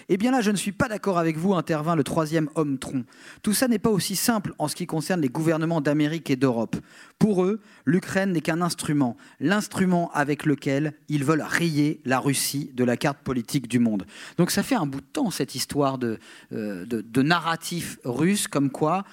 Eh 0.08 0.16
bien 0.16 0.30
là, 0.30 0.40
je 0.40 0.50
ne 0.50 0.56
suis 0.56 0.72
pas 0.72 0.88
d'accord 0.88 1.18
avec 1.18 1.36
vous, 1.36 1.54
intervint 1.54 1.96
le 1.96 2.04
troisième 2.04 2.48
homme 2.54 2.78
tronc. 2.78 3.04
Tout 3.42 3.54
ça 3.54 3.68
n'est 3.68 3.78
pas 3.78 3.90
aussi 3.90 4.16
simple 4.16 4.54
en 4.58 4.68
ce 4.68 4.74
qui 4.74 4.86
concerne 4.86 5.20
les 5.20 5.28
gouvernements 5.28 5.80
d'Amérique 5.80 6.30
et 6.30 6.36
d'Europe. 6.36 6.76
Pour 7.18 7.44
eux, 7.44 7.60
l'Ukraine 7.84 8.32
n'est 8.32 8.40
qu'un 8.40 8.62
instrument, 8.62 9.16
l'instrument 9.40 10.10
avec 10.12 10.44
lequel 10.44 10.94
ils 11.08 11.24
veulent 11.24 11.44
rayer 11.46 12.00
la 12.04 12.20
Russie 12.20 12.70
de 12.74 12.84
la 12.84 12.96
carte 12.96 13.18
politique 13.18 13.68
du 13.68 13.78
monde. 13.78 14.06
Donc 14.36 14.50
ça 14.50 14.62
fait 14.62 14.74
un 14.74 14.86
bout 14.86 15.00
de 15.00 15.06
temps, 15.06 15.30
cette 15.30 15.54
histoire 15.54 15.98
de, 15.98 16.18
euh, 16.52 16.86
de, 16.86 17.22
narratif 17.22 17.98
russe, 18.04 18.48
comme 18.48 18.70
quoi 18.70 19.04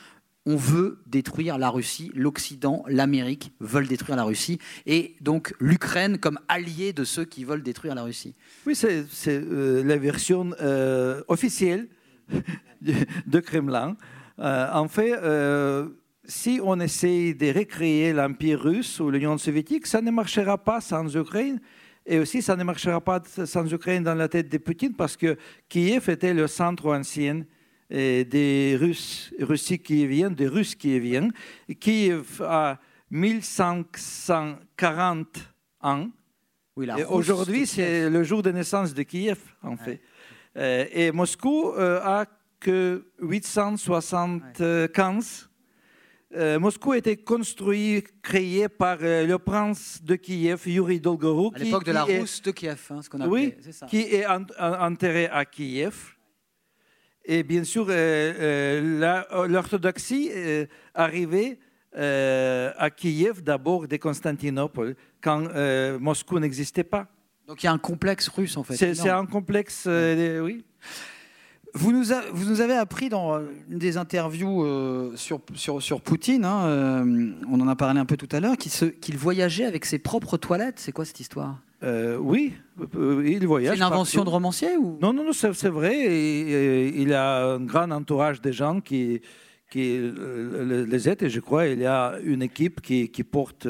on 0.45 0.55
veut 0.55 0.99
détruire 1.07 1.57
la 1.57 1.69
Russie, 1.69 2.11
l'Occident, 2.13 2.83
l'Amérique 2.87 3.51
veulent 3.59 3.87
détruire 3.87 4.15
la 4.15 4.23
Russie, 4.23 4.59
et 4.85 5.15
donc 5.21 5.53
l'Ukraine 5.59 6.19
comme 6.19 6.39
allié 6.47 6.93
de 6.93 7.03
ceux 7.03 7.25
qui 7.25 7.43
veulent 7.43 7.63
détruire 7.63 7.95
la 7.95 8.03
Russie. 8.03 8.35
Oui, 8.65 8.75
c'est 8.75 9.05
euh, 9.27 9.83
la 9.83 9.97
version 9.97 10.51
euh, 10.61 11.23
officielle 11.27 11.87
de, 12.81 13.39
Kremlin. 13.39 13.97
Euh, 14.39 14.67
en 14.71 14.87
fait, 14.87 15.13
si 16.25 16.59
on 16.63 16.79
essaye 16.79 17.33
de 17.35 17.53
recréer 17.53 18.13
l'Empire 18.13 18.61
russe 18.61 18.99
ou 18.99 19.09
l'Union 19.09 19.37
soviétique, 19.37 19.87
ça 19.87 20.01
ne 20.01 20.11
marchera 20.11 20.57
pas 20.57 20.81
sans 20.81 21.15
Ukraine. 21.15 21.59
Et 22.07 22.19
aussi, 22.19 22.43
ça 22.43 22.55
ne 22.55 22.63
marchera 22.63 23.01
pas 23.01 23.21
sans 23.45 23.71
Ukraine 23.71 24.03
dans 24.03 24.13
la 24.13 24.27
tête 24.27 24.49
de 24.49 24.59
Poutine 24.59 24.93
parce 24.93 25.17
que 25.17 25.37
Kiev 25.69 26.09
était 26.09 26.35
le 26.35 26.45
centre 26.45 26.95
ancien 26.95 27.43
des 27.89 28.77
Russes, 28.79 29.33
Russie 29.39 29.79
qui 29.79 30.05
viennent, 30.07 30.35
des 30.35 30.47
Russes 30.47 30.75
qui 30.75 30.99
viennent. 30.99 31.31
Kiev 31.79 32.41
a 32.41 32.79
1540 33.11 35.27
ans. 35.81 36.07
Oui, 36.77 36.87
Aujourd'hui, 37.09 37.65
c'est 37.67 38.09
le 38.09 38.23
jour 38.23 38.41
de 38.43 38.51
naissance 38.51 38.93
de 38.93 39.03
Kiev, 39.03 39.37
en 39.63 39.77
fait. 39.77 40.01
Euh, 40.57 40.85
et 40.91 41.11
Moscou 41.11 41.71
euh, 41.77 41.99
a 42.03 42.25
que 42.59 43.05
875. 43.21 45.49
euh, 46.35 46.59
Moscou 46.59 46.91
a 46.93 46.97
été 46.97 47.15
construit, 47.17 48.03
créé 48.21 48.67
par 48.67 48.97
euh, 49.01 49.25
le 49.25 49.37
prince 49.39 50.01
de 50.03 50.15
Kiev, 50.15 50.63
Yuri 50.67 50.99
Dolgoruk. 50.99 51.55
À 51.55 51.59
l'époque 51.59 51.85
de 51.85 51.91
la 51.93 52.03
Rousse 52.03 52.41
de 52.41 52.51
Kiev, 52.51 52.81
hein, 52.89 53.01
ce 53.01 53.09
qu'on 53.09 53.21
appelait. 53.21 53.31
Oui, 53.31 53.53
c'est 53.61 53.71
ça. 53.71 53.85
qui 53.85 53.99
est 54.01 54.25
en- 54.25 54.43
en- 54.59 54.91
enterré 54.91 55.27
à 55.27 55.45
Kiev. 55.45 56.14
Et 57.27 57.43
bien 57.43 57.63
sûr, 57.63 57.87
euh, 57.89 57.93
euh, 58.39 58.99
la- 58.99 59.27
l'orthodoxie 59.47 60.29
est 60.33 60.69
arrivée 60.93 61.59
euh, 61.97 62.71
à 62.77 62.89
Kiev 62.89 63.41
d'abord 63.41 63.87
de 63.87 63.97
Constantinople, 63.97 64.95
quand 65.21 65.47
euh, 65.55 65.97
Moscou 65.99 66.39
n'existait 66.39 66.83
pas. 66.83 67.07
Donc 67.47 67.63
il 67.63 67.67
y 67.67 67.69
a 67.69 67.71
un 67.71 67.77
complexe 67.77 68.27
russe 68.27 68.57
en 68.57 68.63
fait. 68.63 68.75
C'est 68.75 69.09
un 69.09 69.25
complexe, 69.25 69.85
euh, 69.87 70.39
oui. 70.41 70.65
Vous 71.73 71.91
nous, 71.91 72.13
a- 72.13 72.23
vous 72.31 72.49
nous 72.49 72.61
avez 72.61 72.73
appris 72.75 73.09
dans 73.09 73.35
euh, 73.35 73.41
une 73.69 73.79
des 73.79 73.97
interviews 73.97 74.63
euh, 74.63 75.13
sur, 75.15 75.41
sur, 75.55 75.81
sur 75.81 75.99
Poutine, 76.01 76.45
hein, 76.45 76.65
euh, 76.67 77.31
on 77.51 77.59
en 77.59 77.67
a 77.67 77.75
parlé 77.75 77.99
un 77.99 78.05
peu 78.05 78.15
tout 78.17 78.29
à 78.33 78.39
l'heure, 78.39 78.55
qu'il 78.57 79.17
voyageait 79.17 79.65
avec 79.65 79.83
ses 79.85 79.99
propres 79.99 80.37
toilettes. 80.37 80.79
C'est 80.79 80.91
quoi 80.93 81.03
cette 81.05 81.19
histoire? 81.19 81.59
Euh, 81.83 82.17
oui, 82.17 82.53
euh, 82.95 83.23
il 83.27 83.45
voyage. 83.45 83.73
C'est 83.77 83.77
une 83.85 83.91
invention 83.91 84.23
de 84.23 84.29
romancier 84.29 84.77
ou? 84.77 84.97
Non, 85.01 85.13
non, 85.13 85.23
non, 85.25 85.33
c'est 85.33 85.67
vrai. 85.69 85.95
Et, 85.95 86.41
et, 86.87 87.01
il 87.01 87.13
a 87.13 87.53
un 87.53 87.59
grand 87.59 87.91
entourage 87.91 88.41
de 88.41 88.51
gens 88.51 88.79
qui, 88.81 89.21
qui 89.69 89.97
euh, 89.97 90.63
le- 90.63 90.83
les 90.85 91.09
aident. 91.09 91.23
Et 91.23 91.29
je 91.29 91.39
crois 91.39 91.67
il 91.67 91.79
y 91.79 91.85
a 91.85 92.17
une 92.23 92.41
équipe 92.41 92.81
qui, 92.81 93.09
qui 93.09 93.23
porte 93.23 93.67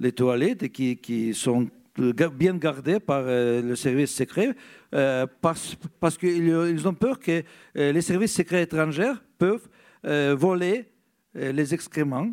les 0.00 0.12
toilettes 0.12 0.62
et 0.62 0.70
qui, 0.70 0.96
qui 0.96 1.34
sont 1.34 1.68
bien 1.96 2.54
gardées 2.56 3.00
par 3.00 3.22
le 3.26 3.74
service 3.76 4.14
secret 4.14 4.54
euh, 4.94 5.26
parce, 5.42 5.76
parce 6.00 6.16
qu'ils 6.16 6.48
ils 6.48 6.88
ont 6.88 6.94
peur 6.94 7.18
que 7.18 7.42
les 7.74 8.00
services 8.00 8.34
secrets 8.34 8.62
étrangers 8.62 9.12
peuvent 9.36 9.68
euh, 10.06 10.34
voler 10.38 10.86
les 11.34 11.74
excréments 11.74 12.30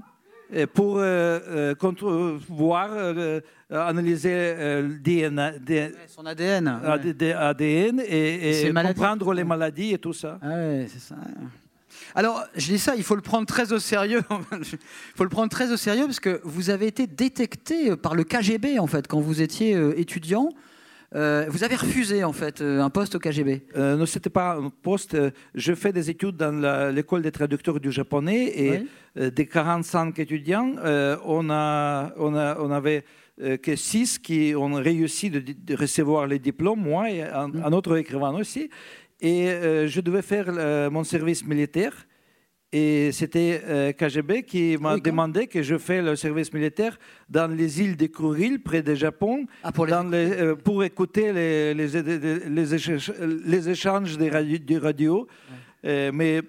pour 0.73 0.97
euh, 0.97 1.01
euh, 1.47 1.75
contre- 1.75 2.37
voir, 2.49 2.89
euh, 2.91 3.39
analyser 3.69 4.31
euh, 4.33 4.89
DNA, 4.99 5.53
son 6.07 6.25
ADN 6.25 6.79
ouais. 6.83 7.33
ADN 7.33 7.99
et, 8.07 8.49
et 8.49 8.53
Ces 8.53 8.71
maladies. 8.71 8.95
comprendre 8.95 9.33
les 9.33 9.43
maladies 9.43 9.93
et 9.93 9.97
tout 9.99 10.13
ça. 10.13 10.39
Ah 10.41 10.47
ouais, 10.49 10.87
c'est 10.91 10.99
ça. 11.01 11.15
Alors, 12.15 12.43
je 12.55 12.65
dis 12.65 12.79
ça, 12.79 12.95
il 12.95 13.03
faut 13.03 13.15
le 13.15 13.21
prendre 13.21 13.45
très 13.45 13.71
au 13.71 13.79
sérieux. 13.79 14.21
Il 14.51 14.65
faut 15.15 15.23
le 15.23 15.29
prendre 15.29 15.49
très 15.49 15.71
au 15.71 15.77
sérieux 15.77 16.05
parce 16.05 16.19
que 16.19 16.41
vous 16.43 16.69
avez 16.71 16.87
été 16.87 17.05
détecté 17.05 17.95
par 17.95 18.15
le 18.15 18.23
KGB 18.23 18.79
en 18.79 18.87
fait 18.87 19.07
quand 19.07 19.19
vous 19.19 19.41
étiez 19.41 19.75
euh, 19.75 19.93
étudiant. 19.99 20.49
Euh, 21.15 21.45
vous 21.49 21.63
avez 21.63 21.75
refusé 21.75 22.23
en 22.23 22.33
fait 22.33 22.61
euh, 22.61 22.81
un 22.81 22.89
poste 22.91 23.15
au 23.15 23.19
KGB. 23.19 23.63
Euh, 23.75 23.95
non, 23.95 24.05
c'était 24.05 24.29
pas 24.29 24.55
un 24.57 24.69
poste. 24.69 25.17
Je 25.55 25.73
fais 25.73 25.91
des 25.91 26.09
études 26.11 26.35
dans 26.37 26.91
l'école 26.93 27.23
des 27.23 27.31
traducteurs 27.31 27.79
du 27.79 27.91
japonais 27.91 28.51
et 28.55 28.85
Oui. 29.15 29.31
des 29.31 29.45
45 29.47 30.17
étudiants, 30.19 30.75
euh, 30.83 31.17
on, 31.25 31.49
a, 31.49 32.13
on, 32.17 32.35
a, 32.35 32.57
on 32.59 32.69
avait 32.71 33.03
que 33.63 33.75
6 33.75 34.19
qui 34.19 34.53
ont 34.55 34.73
réussi 34.73 35.29
de, 35.29 35.39
de 35.39 35.75
recevoir 35.75 36.27
les 36.27 36.39
diplômes, 36.39 36.81
moi 36.81 37.09
et 37.09 37.23
un, 37.23 37.47
Mm. 37.47 37.63
un 37.65 37.71
autre 37.73 37.97
écrivain 37.97 38.33
aussi. 38.37 38.69
Et 39.21 39.47
je 39.87 40.01
devais 40.01 40.21
faire 40.21 40.89
mon 40.91 41.03
service 41.03 41.45
militaire. 41.45 41.93
Et 42.71 43.11
c'était 43.11 43.63
euh, 43.67 43.91
KGB 43.93 44.43
qui 44.43 44.77
m'a 44.79 44.93
Oui, 44.93 45.01
demandé 45.01 45.47
que 45.47 45.63
je 45.63 45.77
fasse 45.79 46.03
le 46.03 46.15
service 46.15 46.53
militaire 46.53 46.99
dans 47.27 47.47
les 47.51 47.81
îles 47.81 47.97
de 47.97 48.05
Kuril, 48.05 48.61
près 48.61 48.83
du 48.83 48.95
Japon, 48.95 49.47
Ah, 49.63 49.71
pour 49.71 49.85
les- 49.87 49.91
dans 49.91 50.03
les- 50.03 50.31
euh, 50.33 50.55
pour 50.55 50.83
écouter 50.83 51.33
les, 51.33 52.75
échanges, 52.75 53.11
échanges 53.67 54.17
des 54.19 54.29
radio, 54.29 54.57
du 54.59 54.77
radio. 54.77 55.27
Euh, 55.85 56.11
mais 56.13 56.41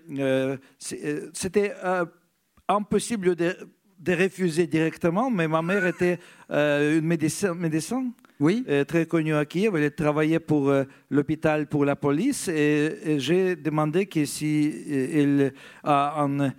c'était 0.78 1.72
impossible 2.68 3.34
de, 3.34 3.56
de 3.98 4.12
refuser 4.12 4.66
directement, 4.66 5.30
mais 5.30 5.48
ma 5.48 5.62
mère 5.62 5.86
était 5.86 6.18
une 6.50 7.00
médecin, 7.06 7.54
médecin 7.54 8.12
Oui. 8.40 8.64
euh, 8.68 8.84
très 8.84 9.06
connue 9.06 9.34
à 9.34 9.44
Kiev. 9.44 9.76
Elle 9.76 9.94
travaillait 9.94 10.40
pour 10.40 10.70
euh, 10.70 10.84
l'hôpital, 11.10 11.66
pour 11.68 11.84
la 11.84 11.94
police, 11.94 12.48
et, 12.48 12.98
et 13.04 13.20
j'ai 13.20 13.54
demandé 13.54 14.06
que 14.06 14.24
si 14.24 14.72
euh, 14.90 15.20
elle 15.20 15.52
a 15.84 16.22
un 16.22 16.52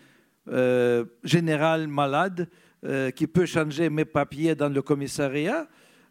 euh, 0.48 1.06
général 1.24 1.88
malade 1.88 2.48
euh, 2.86 3.12
qui 3.12 3.28
peut 3.28 3.46
changer 3.46 3.90
mes 3.90 4.06
papiers 4.06 4.56
dans 4.56 4.70
le 4.70 4.82
commissariat, 4.82 5.68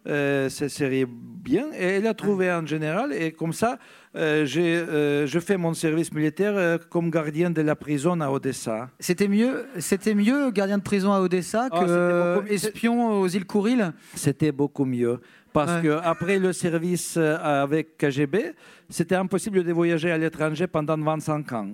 euh, 0.06 0.48
ce 0.48 0.68
serait 0.68 1.04
bien. 1.06 1.66
Et 1.78 1.84
elle 1.96 2.06
a 2.06 2.14
trouvé 2.14 2.48
un 2.48 2.64
général, 2.64 3.12
et 3.12 3.32
comme 3.32 3.52
ça, 3.52 3.78
je 4.14 5.38
fais 5.44 5.56
mon 5.56 5.74
service 5.74 6.10
militaire 6.12 6.78
comme 6.88 7.10
gardien 7.10 7.50
de 7.50 7.60
la 7.62 7.76
prison 7.76 8.18
à 8.20 8.28
Odessa. 8.30 8.88
C'était 8.98 9.28
mieux, 9.28 9.66
c'était 9.78 10.14
mieux 10.14 10.50
gardien 10.50 10.78
de 10.78 10.82
prison 10.82 11.12
à 11.12 11.20
Odessa 11.20 11.68
Ah, 11.70 11.80
que 11.80 12.52
espion 12.52 13.20
aux 13.20 13.28
îles 13.28 13.44
Kouril? 13.46 13.92
C'était 14.14 14.52
beaucoup 14.52 14.84
mieux. 14.84 15.20
Parce 15.52 15.76
Ouais. 15.76 15.82
que 15.82 15.98
après 16.02 16.38
le 16.38 16.52
service 16.52 17.16
euh, 17.16 17.36
avec 17.64 17.96
KGB, 17.98 18.52
c'était 18.88 19.16
impossible 19.16 19.64
de 19.64 19.72
voyager 19.72 20.10
à 20.12 20.18
l'étranger 20.18 20.66
pendant 20.68 20.96
25 20.96 21.52
ans. 21.52 21.70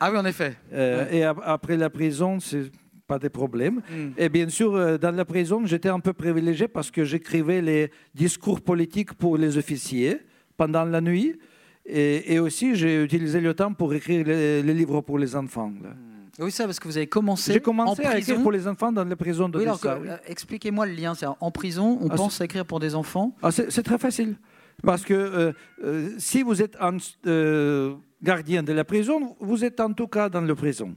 Ah 0.00 0.10
oui, 0.10 0.18
en 0.18 0.24
effet. 0.24 0.56
Euh, 0.72 1.06
Et 1.10 1.22
ap- 1.22 1.40
après 1.44 1.76
la 1.76 1.88
prison, 1.88 2.38
c'est 2.40 2.70
pas 3.06 3.18
de 3.20 3.28
problème. 3.28 3.76
Mm. 3.88 4.08
Et 4.18 4.28
bien 4.28 4.48
sûr, 4.48 4.74
euh, 4.74 4.98
dans 4.98 5.14
la 5.14 5.24
prison, 5.24 5.64
j'étais 5.64 5.88
un 5.88 6.00
peu 6.00 6.12
privilégié 6.12 6.66
parce 6.68 6.90
que 6.90 7.04
j'écrivais 7.04 7.62
les 7.62 7.90
discours 8.14 8.60
politiques 8.60 9.14
pour 9.14 9.36
les 9.38 9.56
officiers 9.56 10.18
pendant 10.56 10.84
la 10.84 11.00
nuit. 11.00 11.38
Et, 11.86 12.34
et 12.34 12.40
aussi, 12.40 12.74
j'ai 12.74 13.04
utilisé 13.04 13.40
le 13.40 13.54
temps 13.54 13.72
pour 13.72 13.94
écrire 13.94 14.26
les, 14.26 14.62
les 14.62 14.74
livres 14.74 15.00
pour 15.02 15.18
les 15.20 15.36
enfants. 15.36 15.72
là. 15.82 15.90
Oui, 16.38 16.50
ça, 16.52 16.64
parce 16.66 16.78
que 16.78 16.86
vous 16.88 16.96
avez 16.96 17.06
commencé. 17.06 17.52
J'ai 17.54 17.60
commencé 17.60 18.02
en 18.02 18.08
à 18.08 18.10
prison. 18.12 18.32
écrire 18.32 18.42
pour 18.42 18.52
les 18.52 18.68
enfants 18.68 18.92
dans 18.92 19.04
la 19.04 19.16
prison 19.16 19.48
de 19.48 19.56
Oui, 19.58 19.64
alors, 19.64 19.76
Odessa, 19.76 19.94
que- 19.96 20.02
oui. 20.02 20.08
euh, 20.10 20.16
expliquez-moi 20.26 20.86
le 20.86 20.92
lien. 20.92 21.14
En 21.40 21.50
prison, 21.50 21.98
on 22.02 22.08
Ah, 22.10 22.16
pense 22.16 22.40
à 22.40 22.44
écrire 22.44 22.66
pour 22.66 22.78
des 22.80 22.94
enfants? 22.94 23.34
Ah, 23.42 23.50
c'est 23.50 23.82
très 23.82 23.98
facile. 23.98 24.36
Parce 24.82 25.02
que 25.02 25.14
euh, 25.14 25.52
euh, 25.82 26.10
si 26.18 26.42
vous 26.42 26.60
êtes 26.60 26.76
euh, 27.26 27.94
gardien 28.22 28.62
de 28.62 28.72
la 28.74 28.84
prison, 28.84 29.34
vous 29.40 29.64
êtes 29.64 29.80
en 29.80 29.92
tout 29.94 30.06
cas 30.08 30.28
dans 30.28 30.42
la 30.42 30.54
prison, 30.54 30.94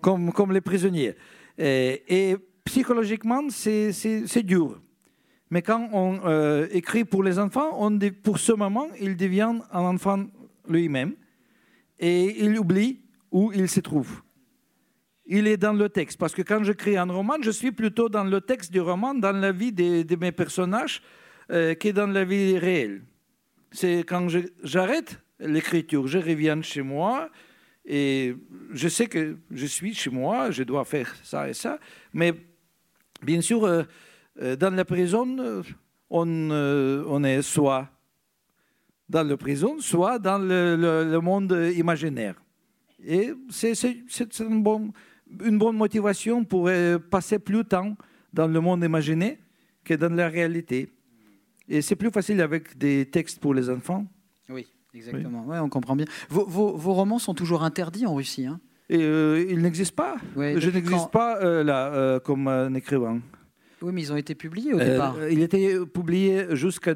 comme, 0.00 0.32
comme 0.32 0.50
les 0.52 0.60
prisonniers. 0.60 1.14
Et, 1.56 2.02
et 2.08 2.36
psychologiquement, 2.64 3.42
c'est- 3.50 4.42
dur. 4.42 4.80
Mais 5.50 5.62
quand 5.62 5.88
on 5.92 6.18
écrit 6.72 7.04
pour 7.04 7.22
les 7.22 7.38
enfants, 7.38 7.70
on 7.78 7.96
pour 8.22 8.38
ce 8.38 8.52
moment, 8.52 8.88
il 9.00 9.16
devient 9.16 9.52
un 9.70 9.80
enfant 9.82 10.24
lui-même 10.68 11.12
et 12.00 12.44
il 12.44 12.58
oublie 12.58 13.00
où 13.34 13.50
il 13.52 13.68
se 13.68 13.80
trouve. 13.80 14.22
Il 15.26 15.48
est 15.48 15.56
dans 15.56 15.72
le 15.72 15.88
texte. 15.88 16.18
Parce 16.18 16.34
que 16.34 16.42
quand 16.42 16.62
j'écris 16.62 16.96
un 16.96 17.10
roman, 17.10 17.34
je 17.42 17.50
suis 17.50 17.72
plutôt 17.72 18.08
dans 18.08 18.22
le 18.22 18.40
texte 18.40 18.70
du 18.70 18.80
roman, 18.80 19.12
dans 19.12 19.32
la 19.32 19.50
vie 19.50 19.72
de, 19.72 20.16
mes 20.16 20.30
personnages, 20.30 21.02
euh, 21.50 21.74
que 21.74 21.88
dans 21.88 22.06
la 22.06 22.24
vie 22.24 22.56
réelle. 22.56 23.02
C'est 23.72 24.04
quand 24.04 24.28
je- 24.28 24.50
j'arrête 24.62 25.20
l'écriture, 25.40 26.06
je 26.06 26.18
reviens 26.18 26.62
chez 26.62 26.82
moi 26.82 27.28
et 27.84 28.36
je 28.70 28.88
sais 28.88 29.08
que 29.08 29.36
je 29.50 29.66
suis 29.66 29.94
chez 29.94 30.10
moi, 30.10 30.52
je 30.52 30.62
dois 30.62 30.84
faire 30.84 31.12
ça 31.24 31.48
et 31.48 31.54
ça. 31.54 31.80
Mais 32.12 32.32
bien 33.20 33.40
sûr, 33.40 33.64
euh, 33.64 33.82
euh, 34.40 34.54
dans 34.54 34.72
la 34.72 34.84
prison, 34.84 35.26
on, 36.08 37.24
est 37.24 37.42
soit 37.42 37.88
dans 39.08 39.26
la 39.26 39.36
prison, 39.36 39.80
soit 39.80 40.20
dans 40.20 40.38
le 40.38 41.18
monde 41.18 41.72
imaginaire. 41.74 42.43
Et 43.02 43.32
c'est 43.50 43.72
une, 44.40 44.62
bonne, 44.62 44.92
une 45.44 45.58
bonne 45.58 45.76
motivation 45.76 46.44
pour 46.44 46.68
euh, 46.68 46.98
passer 46.98 47.38
plus 47.38 47.58
de 47.58 47.62
temps 47.62 47.96
dans 48.32 48.46
le 48.48 48.60
monde 48.60 48.82
imaginé 48.84 49.38
que 49.84 49.94
dans 49.94 50.14
la 50.14 50.28
réalité. 50.28 50.90
Et 51.68 51.82
c'est 51.82 51.96
plus 51.96 52.10
facile 52.10 52.40
avec 52.40 52.76
des 52.78 53.06
textes 53.06 53.40
pour 53.40 53.54
les 53.54 53.68
enfants. 53.70 54.06
Oui, 54.48 54.66
exactement. 54.94 55.44
Ouais, 55.46 55.58
on 55.58 55.68
comprend 55.68 55.96
bien. 55.96 56.06
Vos, 56.28 56.46
vos- 56.46 56.76
vos 56.76 56.92
romans 56.94 57.18
sont 57.18 57.34
toujours 57.34 57.62
interdits 57.62 58.06
en 58.06 58.14
Russie. 58.14 58.46
Hein? 58.46 58.60
Et 58.90 59.02
euh, 59.02 59.44
ils 59.48 59.60
n'existent 59.60 59.94
pas. 59.96 60.16
Ouais, 60.36 60.54
Je 60.58 60.70
n'existe 60.70 60.94
quand? 61.04 61.06
pas 61.10 61.42
euh, 61.42 61.64
là 61.64 61.92
euh, 61.94 62.20
comme 62.20 62.48
un 62.48 62.74
écrivain. 62.74 63.20
Oui, 63.82 63.92
mais 63.92 64.02
ils 64.02 64.12
ont 64.12 64.16
été 64.16 64.34
publiés 64.34 64.72
au 64.74 64.78
départ. 64.78 65.16
il 65.30 65.42
était 65.42 65.78
publié 65.86 66.54
jusqu'à 66.56 66.94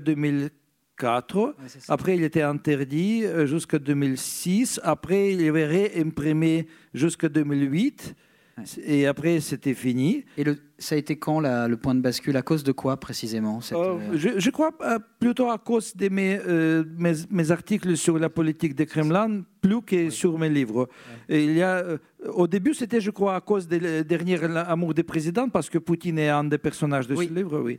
2004. 1.00 1.36
Ouais, 1.38 1.52
c'est 1.66 1.80
ça. 1.82 1.92
Après, 1.92 2.16
il 2.16 2.24
était 2.24 2.42
interdit 2.42 3.24
euh, 3.24 3.46
jusqu'à 3.46 3.78
2006. 3.78 4.80
Après, 4.82 5.32
il 5.32 5.46
avait 5.48 5.66
réimprimé 5.66 6.66
jusqu'à 6.94 7.28
2008. 7.28 8.14
Ouais. 8.58 8.64
Et 8.84 9.06
après, 9.06 9.38
c'était 9.38 9.74
fini. 9.74 10.24
Et 10.36 10.42
le, 10.42 10.56
ça 10.78 10.96
a 10.96 10.98
été 10.98 11.16
quand 11.16 11.38
la- 11.38 11.68
le 11.68 11.76
point 11.76 11.94
de 11.94 12.00
bascule? 12.00 12.36
À 12.36 12.42
cause 12.42 12.64
de 12.64 12.72
quoi 12.72 12.96
précisément 12.96 13.60
cette, 13.60 13.78
Euh, 13.78 13.98
je, 14.14 14.30
je 14.40 14.50
crois 14.50 14.72
euh, 14.80 14.98
plutôt 15.20 15.48
à 15.48 15.58
cause 15.58 15.94
de 15.94 16.08
mes, 16.08 16.40
euh, 16.44 16.82
mes, 16.96 17.12
mes 17.30 17.50
articles 17.52 17.96
sur 17.96 18.18
la 18.18 18.28
politique 18.28 18.74
du 18.74 18.84
Kremlin, 18.84 19.42
plus 19.60 19.80
que 19.82 20.10
sur 20.10 20.36
mes 20.40 20.48
livres. 20.48 20.88
Et 21.28 21.44
il 21.44 21.52
y 21.54 21.62
a, 21.62 21.84
au 22.32 22.48
début, 22.48 22.74
c'était, 22.74 23.00
je 23.00 23.12
crois, 23.12 23.36
à 23.36 23.40
cause 23.40 23.68
des 23.68 24.02
derniers 24.02 24.42
amours 24.42 24.92
des 24.92 25.04
présidents, 25.04 25.48
parce 25.48 25.70
que 25.70 25.78
Poutine 25.78 26.18
est 26.18 26.28
un 26.28 26.42
des 26.42 26.58
personnages 26.58 27.06
de 27.06 27.14
Oui. 27.14 27.28
ce 27.28 27.34
livre, 27.34 27.60
oui. 27.60 27.76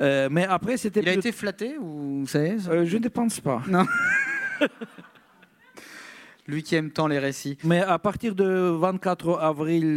Euh, 0.00 0.28
mais 0.30 0.44
après, 0.44 0.76
c'était 0.76 1.00
Il 1.00 1.08
a 1.08 1.14
été 1.14 1.32
flatté 1.32 1.76
ou 1.78 2.20
vous 2.20 2.26
savez 2.26 2.56
Euh, 2.68 2.84
je 2.84 2.96
ne 2.96 3.08
pense 3.08 3.40
pas. 3.40 3.62
lui 6.46 6.62
qui 6.62 6.74
aime 6.74 6.90
tant 6.90 7.06
les 7.06 7.18
récits. 7.18 7.58
Mais 7.64 7.80
à 7.80 7.98
partir 7.98 8.34
de 8.34 8.44
24 8.44 9.38
avril 9.38 9.96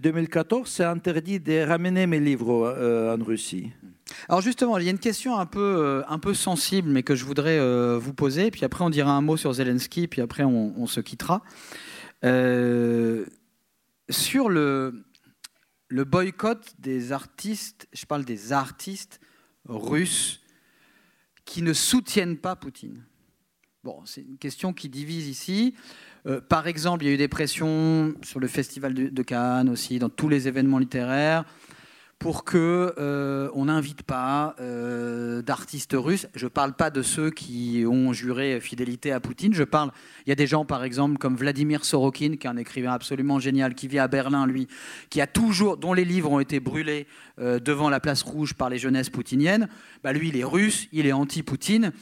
2014, 0.00 0.68
c'est 0.68 0.84
interdit 0.84 1.40
de 1.40 1.66
ramener 1.66 2.06
mes 2.06 2.20
livres 2.20 2.74
en 3.18 3.22
Russie. 3.22 3.70
Alors 4.28 4.40
justement, 4.40 4.78
il 4.78 4.84
y 4.84 4.88
a 4.88 4.92
une 4.92 4.98
question 4.98 5.36
un 5.36 5.44
peu, 5.44 6.02
un 6.08 6.18
peu 6.18 6.32
sensible, 6.32 6.88
mais 6.88 7.02
que 7.02 7.14
je 7.14 7.26
voudrais 7.26 7.58
vous 7.98 8.14
poser. 8.14 8.50
Puis 8.50 8.64
après, 8.64 8.82
on 8.82 8.88
dira 8.88 9.12
un 9.12 9.20
mot 9.20 9.36
sur 9.36 9.52
Zelensky, 9.52 10.08
puis 10.08 10.22
après, 10.22 10.44
on, 10.44 10.72
on 10.78 10.86
se 10.86 11.00
quittera. 11.00 11.42
sur 14.08 14.48
le, 14.48 15.04
le 15.88 16.04
boycott 16.04 16.74
des 16.78 17.12
artistes, 17.12 17.88
je 17.92 18.06
parle 18.06 18.24
des 18.24 18.52
artistes 18.52 19.20
russes 19.66 20.40
qui 21.44 21.62
ne 21.62 21.72
soutiennent 21.72 22.36
pas 22.36 22.56
Poutine. 22.56 23.04
Bon, 23.82 24.00
c'est 24.06 24.22
une 24.22 24.38
question 24.38 24.72
qui 24.72 24.88
divise 24.88 25.28
ici. 25.28 25.74
Euh, 26.26 26.40
par 26.40 26.66
exemple, 26.66 27.04
il 27.04 27.08
y 27.08 27.10
a 27.10 27.14
eu 27.14 27.18
des 27.18 27.28
pressions 27.28 28.14
sur 28.22 28.40
le 28.40 28.46
Festival 28.48 28.94
de 28.94 29.22
Cannes 29.22 29.68
aussi, 29.68 29.98
dans 29.98 30.08
tous 30.08 30.28
les 30.28 30.48
événements 30.48 30.78
littéraires 30.78 31.44
pour 32.18 32.44
que 32.44 32.94
euh, 32.98 33.50
on 33.54 33.66
n'invite 33.66 34.02
pas 34.02 34.54
euh, 34.60 35.42
d'artistes 35.42 35.94
russes. 35.94 36.26
Je 36.34 36.46
ne 36.46 36.48
parle 36.48 36.72
pas 36.72 36.90
de 36.90 37.02
ceux 37.02 37.30
qui 37.30 37.84
ont 37.86 38.12
juré 38.12 38.60
fidélité 38.60 39.12
à 39.12 39.20
Poutine. 39.20 39.54
Je 39.54 39.64
parle. 39.64 39.90
Il 40.26 40.30
y 40.30 40.32
a 40.32 40.34
des 40.34 40.46
gens, 40.46 40.64
par 40.64 40.84
exemple, 40.84 41.18
comme 41.18 41.36
Vladimir 41.36 41.84
Sorokin, 41.84 42.36
qui 42.36 42.46
est 42.46 42.50
un 42.50 42.56
écrivain 42.56 42.92
absolument 42.92 43.38
génial, 43.38 43.74
qui 43.74 43.88
vit 43.88 43.98
à 43.98 44.08
Berlin, 44.08 44.46
lui, 44.46 44.68
qui 45.10 45.20
a 45.20 45.26
toujours, 45.26 45.76
dont 45.76 45.92
les 45.92 46.04
livres 46.04 46.30
ont 46.30 46.40
été 46.40 46.60
brûlés 46.60 47.06
euh, 47.38 47.58
devant 47.58 47.90
la 47.90 48.00
place 48.00 48.22
rouge 48.22 48.54
par 48.54 48.70
les 48.70 48.78
jeunesses 48.78 49.10
poutiniennes. 49.10 49.68
Bah, 50.02 50.12
lui, 50.12 50.28
il 50.28 50.36
est 50.36 50.44
russe, 50.44 50.88
il 50.92 51.06
est 51.06 51.12
anti-Poutine. 51.12 51.92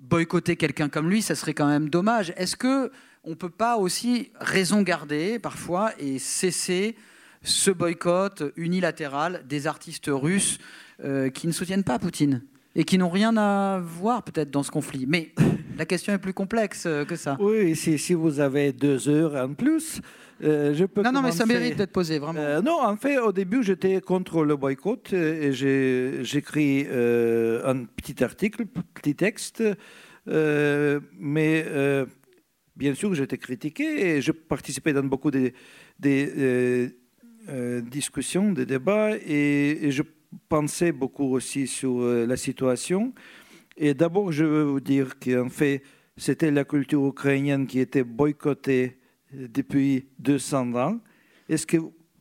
Boycotter 0.00 0.56
quelqu'un 0.56 0.88
comme 0.88 1.08
lui, 1.08 1.22
ça 1.22 1.34
serait 1.34 1.54
quand 1.54 1.66
même 1.66 1.88
dommage. 1.88 2.32
Est-ce 2.36 2.56
que 2.56 2.90
on 3.24 3.34
peut 3.34 3.50
pas 3.50 3.76
aussi 3.76 4.30
raison 4.40 4.82
garder 4.82 5.38
parfois 5.38 5.92
et 5.98 6.18
cesser 6.18 6.96
ce 7.42 7.70
boycott 7.70 8.42
unilatéral 8.56 9.42
des 9.48 9.66
artistes 9.66 10.08
russes 10.08 10.58
euh, 11.04 11.30
qui 11.30 11.46
ne 11.46 11.52
soutiennent 11.52 11.84
pas 11.84 11.98
Poutine 11.98 12.42
et 12.74 12.84
qui 12.84 12.98
n'ont 12.98 13.08
rien 13.08 13.36
à 13.36 13.80
voir 13.80 14.22
peut-être 14.22 14.50
dans 14.50 14.62
ce 14.62 14.70
conflit. 14.70 15.06
Mais 15.06 15.32
la 15.76 15.86
question 15.86 16.12
est 16.12 16.18
plus 16.18 16.34
complexe 16.34 16.84
euh, 16.86 17.04
que 17.04 17.16
ça. 17.16 17.36
Oui, 17.40 17.74
si, 17.76 17.98
si 17.98 18.14
vous 18.14 18.40
avez 18.40 18.72
deux 18.72 19.08
heures 19.08 19.34
en 19.36 19.54
plus, 19.54 20.00
euh, 20.42 20.74
je 20.74 20.84
peux. 20.84 21.02
Non, 21.02 21.12
non, 21.12 21.22
mais 21.22 21.32
ça 21.32 21.46
mérite 21.46 21.76
d'être 21.76 21.92
posé, 21.92 22.18
vraiment. 22.18 22.62
non, 22.62 22.80
en 22.80 22.96
fait, 22.96 23.18
au 23.18 23.32
début, 23.32 23.62
j'étais 23.62 24.00
contre 24.00 24.44
le 24.44 24.56
boycott 24.56 25.12
et 25.12 25.52
j'ai 25.52 26.22
écrit 26.36 26.86
un 26.86 27.84
petit 27.84 28.22
article, 28.22 28.66
petit 28.94 29.14
texte, 29.16 29.62
mais 30.26 31.64
bien 32.78 32.94
sûr, 32.94 33.12
j'étais 33.14 33.36
critiqué 33.36 34.16
et 34.16 34.22
je 34.22 34.32
participais 34.32 34.92
dans 34.92 35.02
beaucoup 35.02 35.30
de, 35.30 35.52
euh, 36.06 36.88
discussions, 37.82 38.52
des 38.52 38.66
débats, 38.66 39.16
et, 39.16 39.90
je 39.90 40.02
pensais 40.48 40.92
beaucoup 40.92 41.32
aussi 41.34 41.66
sur 41.66 42.02
euh, 42.02 42.26
la 42.26 42.36
situation. 42.36 43.14
Et 43.76 43.94
d'abord, 43.94 44.32
je 44.32 44.44
veux 44.44 44.64
vous 44.64 44.80
dire 44.80 45.18
qu'en 45.18 45.48
fait, 45.48 45.82
c'était 46.16 46.50
la 46.50 46.64
culture 46.64 47.06
ukrainienne 47.06 47.66
qui 47.66 47.80
était 47.80 48.04
boycottée 48.04 48.98
depuis 49.32 50.08
200 50.18 50.74
ans. 50.74 51.00
Est-ce 51.48 51.66
que 51.66 51.78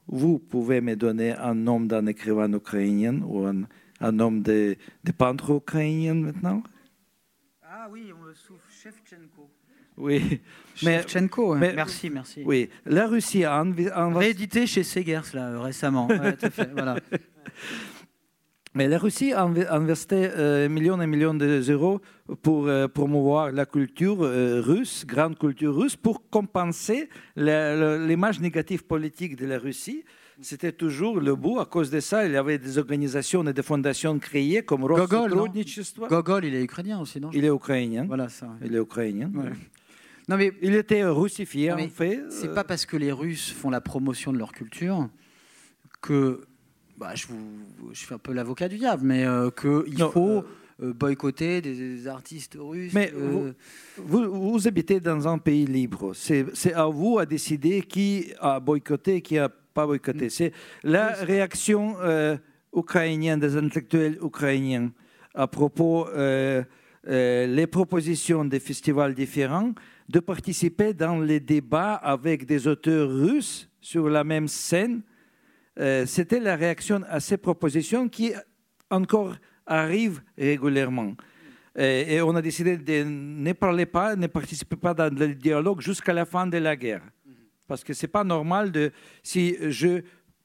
vous 0.07 0.39
pouvez 0.39 0.81
me 0.81 0.95
donner 0.95 1.31
un 1.31 1.55
nom 1.55 1.81
d'un 1.81 2.05
écrivain 2.05 2.51
ukrainien 2.53 3.21
ou 3.23 3.45
un, 3.45 3.63
un 3.99 4.11
nom 4.11 4.31
de, 4.31 4.77
de 5.03 5.11
peintre 5.11 5.51
ukrainien 5.51 6.13
maintenant? 6.13 6.63
Ah 7.63 7.87
oui, 7.91 8.11
on 8.17 8.23
le 8.23 8.33
souffle, 8.33 8.71
Shevchenko. 8.71 9.49
Oui. 9.97 10.41
Mais, 10.83 11.03
mais, 11.55 11.73
merci, 11.73 12.09
merci. 12.09 12.43
Oui, 12.45 12.69
la 12.85 13.07
Russie 13.07 13.43
a 13.43 13.63
réédité 14.13 14.67
chez 14.67 14.83
Segers 14.83 15.21
là, 15.33 15.61
récemment. 15.61 16.07
voilà. 16.73 16.97
Mais 18.77 18.87
la 18.87 18.99
Russie 18.99 19.33
a 19.33 19.41
investi 19.71 20.13
euh, 20.13 20.69
millions 20.69 21.01
et 21.01 21.07
millions 21.07 21.33
d'euros 21.33 21.99
pour 22.43 22.67
euh, 22.67 22.87
promouvoir 22.87 23.51
la 23.51 23.65
culture 23.65 24.17
euh, 24.21 24.61
russe, 24.61 25.03
grande 25.03 25.35
culture 25.35 25.75
russe, 25.75 25.95
pour 25.95 26.29
compenser 26.29 27.09
l'image 27.35 28.39
négative 28.39 28.85
politique 28.85 29.35
de 29.35 29.47
la 29.47 29.57
Russie. 29.57 30.03
C'était 30.41 30.71
toujours 30.71 31.19
le 31.19 31.33
bout. 31.33 31.59
À 31.59 31.65
cause 31.65 31.89
de 31.89 31.99
ça, 31.99 32.27
il 32.27 32.33
y 32.33 32.35
avait 32.35 32.59
des 32.59 32.77
organisations 32.77 33.43
et 33.47 33.53
des 33.53 33.63
fondations 33.63 34.19
créées 34.19 34.61
comme 34.61 34.81
Gogol. 34.85 35.31
Gogol, 36.07 36.45
il 36.45 36.53
est 36.53 36.63
ukrainien 36.63 36.99
aussi, 36.99 37.19
non? 37.19 37.31
Il 37.33 37.45
est 37.45 37.49
ukrainien. 37.49 38.05
Voilà 38.07 38.29
ça. 38.29 38.47
Il 38.63 38.75
est 38.75 38.79
ukrainien. 38.79 39.31
Non, 40.27 40.35
mais 40.35 40.51
il 40.61 40.75
était 40.75 41.05
russifié, 41.05 41.71
en 41.71 41.87
fait. 41.87 42.21
C'est 42.29 42.53
pas 42.53 42.63
parce 42.63 42.85
que 42.85 42.97
les 42.97 43.11
Russes 43.11 43.51
font 43.51 43.69
la 43.69 43.81
promotion 43.81 44.33
de 44.33 44.37
leur 44.37 44.51
culture 44.51 45.09
que. 46.01 46.41
Bah, 46.97 47.13
je, 47.13 47.27
vous, 47.27 47.93
je 47.93 48.05
fais 48.05 48.15
un 48.15 48.19
peu 48.19 48.33
l'avocat 48.33 48.67
du 48.67 48.77
diable, 48.77 49.03
mais 49.05 49.25
euh, 49.25 49.49
qu'il 49.51 49.97
faut. 50.11 50.39
Euh, 50.39 50.47
euh, 50.79 50.93
boycotter 50.93 51.59
des 51.59 52.07
artistes 52.07 52.55
russes. 52.59 52.93
Mais 52.93 53.11
vous, 53.11 53.51
vous, 53.97 54.67
habitez 54.67 54.99
dans 54.99 55.27
un 55.27 55.39
pays 55.39 55.65
libre. 55.65 56.13
C'est 56.13 56.73
à 56.75 56.85
vous 56.85 57.17
à 57.17 57.25
décider 57.25 57.81
qui 57.81 58.31
a 58.39 58.59
boycotté, 58.59 59.23
qui 59.23 59.39
a 59.39 59.49
pas 59.49 59.87
boycotté. 59.87 60.27
Mm. 60.27 60.29
C'est 60.29 60.51
la 60.83 61.13
réaction 61.13 61.95
ukrainienne 62.75 63.39
des 63.39 63.57
intellectuels 63.57 64.19
ukrainiens 64.21 64.91
à 65.33 65.47
propos 65.47 66.05
les 67.07 67.67
propositions 67.71 68.45
des 68.45 68.59
festivals 68.59 69.15
différents 69.15 69.73
de 70.09 70.19
participer 70.19 70.93
dans 70.93 71.19
les 71.19 71.39
débats 71.39 71.95
avec 71.95 72.45
des 72.45 72.67
auteurs 72.67 73.09
russes 73.09 73.69
sur 73.81 74.09
la 74.09 74.23
même 74.23 74.47
scène. 74.47 75.01
Euh, 75.79 76.05
c'était 76.05 76.39
la 76.39 76.55
réaction 76.55 77.01
à 77.09 77.19
ces 77.19 77.37
propositions 77.37 78.07
qui 78.07 78.33
encore 78.89 79.35
arrivent 79.65 80.21
régulièrement. 80.37 81.13
Et, 81.79 82.19
on 82.21 82.35
a 82.35 82.41
décidé 82.41 82.75
de 82.75 83.03
ne 83.03 83.53
parler 83.53 83.85
pas, 83.85 84.15
ne 84.15 84.25
participer 84.25 84.75
pas 84.75 84.95
dans 84.95 85.13
le 85.13 85.35
dialogue 85.35 85.79
jusqu'à 85.79 86.11
la 86.11 86.25
fin 86.25 86.47
de 86.47 86.57
la 86.57 86.75
guerre. 86.75 87.03
Parce 87.67 87.83
que 87.83 87.93
ce 87.93 88.05
n'est 88.05 88.11
pas 88.11 88.23
normal 88.23 88.71
de, 88.71 88.91
si 89.21 89.55
je 89.69 90.01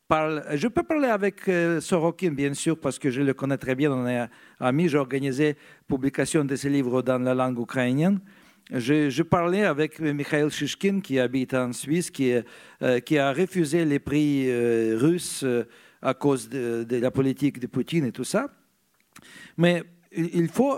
parle, 0.06 0.44
je 0.52 0.68
peux 0.68 0.82
parler 0.82 1.08
avec 1.08 1.48
euh, 1.48 1.80
Sorokin, 1.80 2.32
bien 2.32 2.52
sûr, 2.52 2.78
parce 2.78 2.98
que 2.98 3.08
je 3.08 3.22
le 3.22 3.32
connais 3.32 3.56
très 3.56 3.74
bien, 3.74 3.90
on 3.90 4.06
est 4.06 4.28
amis, 4.60 4.90
j'ai 4.90 4.98
organisé 4.98 5.56
publication 5.88 6.44
de 6.44 6.54
ses 6.54 6.68
livres 6.68 7.00
dans 7.00 7.18
la 7.18 7.34
langue 7.34 7.58
ukrainienne. 7.58 8.20
Je, 8.70 9.22
parlais 9.22 9.64
avec 9.64 10.00
Mikhail 10.00 10.50
Shishkin, 10.50 11.00
qui 11.00 11.18
habite 11.18 11.54
en 11.54 11.72
Suisse, 11.72 12.10
qui, 12.10 12.32
euh, 12.32 12.42
a 12.80 13.32
refusé 13.32 13.84
les 13.84 13.98
prix 13.98 14.48
euh, 14.48 14.96
russes 14.98 15.42
euh, 15.44 15.64
à 16.00 16.14
cause 16.14 16.48
de, 16.48 16.86
la 16.90 17.10
politique 17.10 17.58
de 17.58 17.66
Poutine 17.66 18.06
et 18.06 18.12
tout 18.12 18.24
ça. 18.24 18.48
Mais 19.56 19.82
il 20.10 20.48
faut 20.48 20.76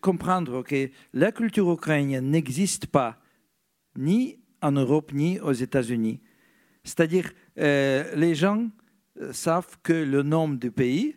comprendre 0.00 0.62
que 0.62 0.90
la 1.14 1.32
culture 1.32 1.72
ukrainienne 1.72 2.30
n'existe 2.30 2.86
pas 2.86 3.18
ni 3.96 4.38
en 4.60 4.72
Europe 4.72 5.12
ni 5.12 5.40
aux 5.40 5.52
États-Unis. 5.52 6.20
C'est-à-dire, 6.84 7.32
les 7.56 8.34
gens 8.34 8.68
savent 9.30 9.78
que 9.82 9.94
le 9.94 10.22
nom 10.22 10.50
du 10.50 10.70
pays 10.70 11.16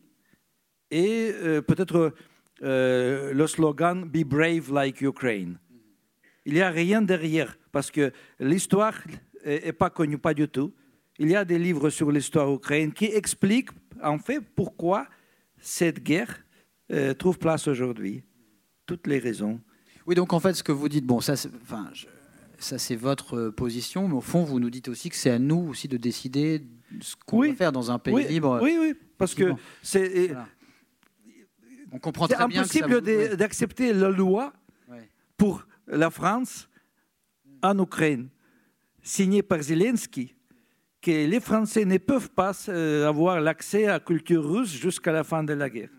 est 0.91 1.61
peut-être 1.63 2.13
le 2.61 3.47
slogan 3.47 4.05
Be 4.05 4.23
brave 4.23 4.71
like 4.71 5.01
Ukraine 5.01 5.57
il 6.45 6.53
n'y 6.53 6.61
a 6.61 6.69
rien 6.69 7.01
derrière, 7.01 7.57
parce 7.71 7.91
que 7.91 8.11
l'histoire 8.39 8.95
n'est 9.45 9.73
pas 9.73 9.89
connue, 9.89 10.17
pas 10.17 10.33
du 10.33 10.47
tout. 10.47 10.73
Il 11.17 11.29
y 11.29 11.35
a 11.35 11.45
des 11.45 11.57
livres 11.57 11.89
sur 11.89 12.11
l'histoire 12.11 12.51
ukrainienne 12.53 12.93
qui 12.93 13.05
expliquent 13.05 13.71
en 14.03 14.17
fait 14.17 14.39
pourquoi 14.55 15.07
cette 15.59 16.03
guerre 16.03 16.43
euh, 16.91 17.13
trouve 17.13 17.39
place 17.39 17.67
aujourd'hui. 17.67 18.23
Toutes 18.85 19.07
les 19.07 19.17
raisons. 19.17 19.59
Oui, 20.05 20.13
donc 20.13 20.33
en 20.33 20.39
fait, 20.39 20.53
ce 20.53 20.63
que 20.63 20.71
vous 20.71 20.89
dites, 20.89 21.05
bon, 21.05 21.19
ça, 21.21 21.33
enfin, 21.63 21.89
ça 22.59 22.77
c'est 22.77 22.95
votre 22.95 23.37
euh, 23.37 23.51
position, 23.51 24.07
mais 24.07 24.15
au 24.15 24.21
fond, 24.21 24.43
vous 24.43 24.59
nous 24.59 24.69
dites 24.69 24.87
aussi 24.89 25.09
que 25.09 25.15
c'est 25.15 25.31
à 25.31 25.39
nous 25.39 25.67
aussi 25.69 25.87
de 25.87 25.97
décider 25.97 26.61
ce 27.01 27.15
qu'on 27.25 27.41
va 27.41 27.53
faire 27.55 27.71
dans 27.71 27.89
un 27.89 27.97
pays 27.97 28.27
libre. 28.27 28.59
Oui, 28.61 28.77
oui, 28.79 28.93
parce 29.17 29.33
que 29.33 29.53
c'est. 29.81 30.35
On 31.91 31.97
comprend 31.97 32.27
très 32.27 32.45
bien. 32.47 32.63
C'est 32.65 32.83
impossible 32.83 33.37
d'accepter 33.37 33.93
la 33.93 34.09
loi 34.09 34.53
pour 35.37 35.65
la 35.87 36.09
France 36.09 36.69
en 37.61 37.77
Ukraine, 37.79 38.29
signé 39.01 39.41
par 39.41 39.61
Zelensky, 39.61 40.35
que 41.01 41.11
les 41.11 41.39
Français 41.39 41.85
ne 41.85 41.97
peuvent 41.97 42.31
pas 42.31 42.53
euh, 42.69 43.07
avoir 43.07 43.39
l'accès 43.39 43.85
à 43.85 43.93
la 43.93 43.99
culture 43.99 44.43
russe 44.47 44.73
jusqu'à 44.73 45.11
la 45.11 45.23
fin 45.23 45.43
de 45.43 45.53
la 45.53 45.69
guerre. 45.69 45.89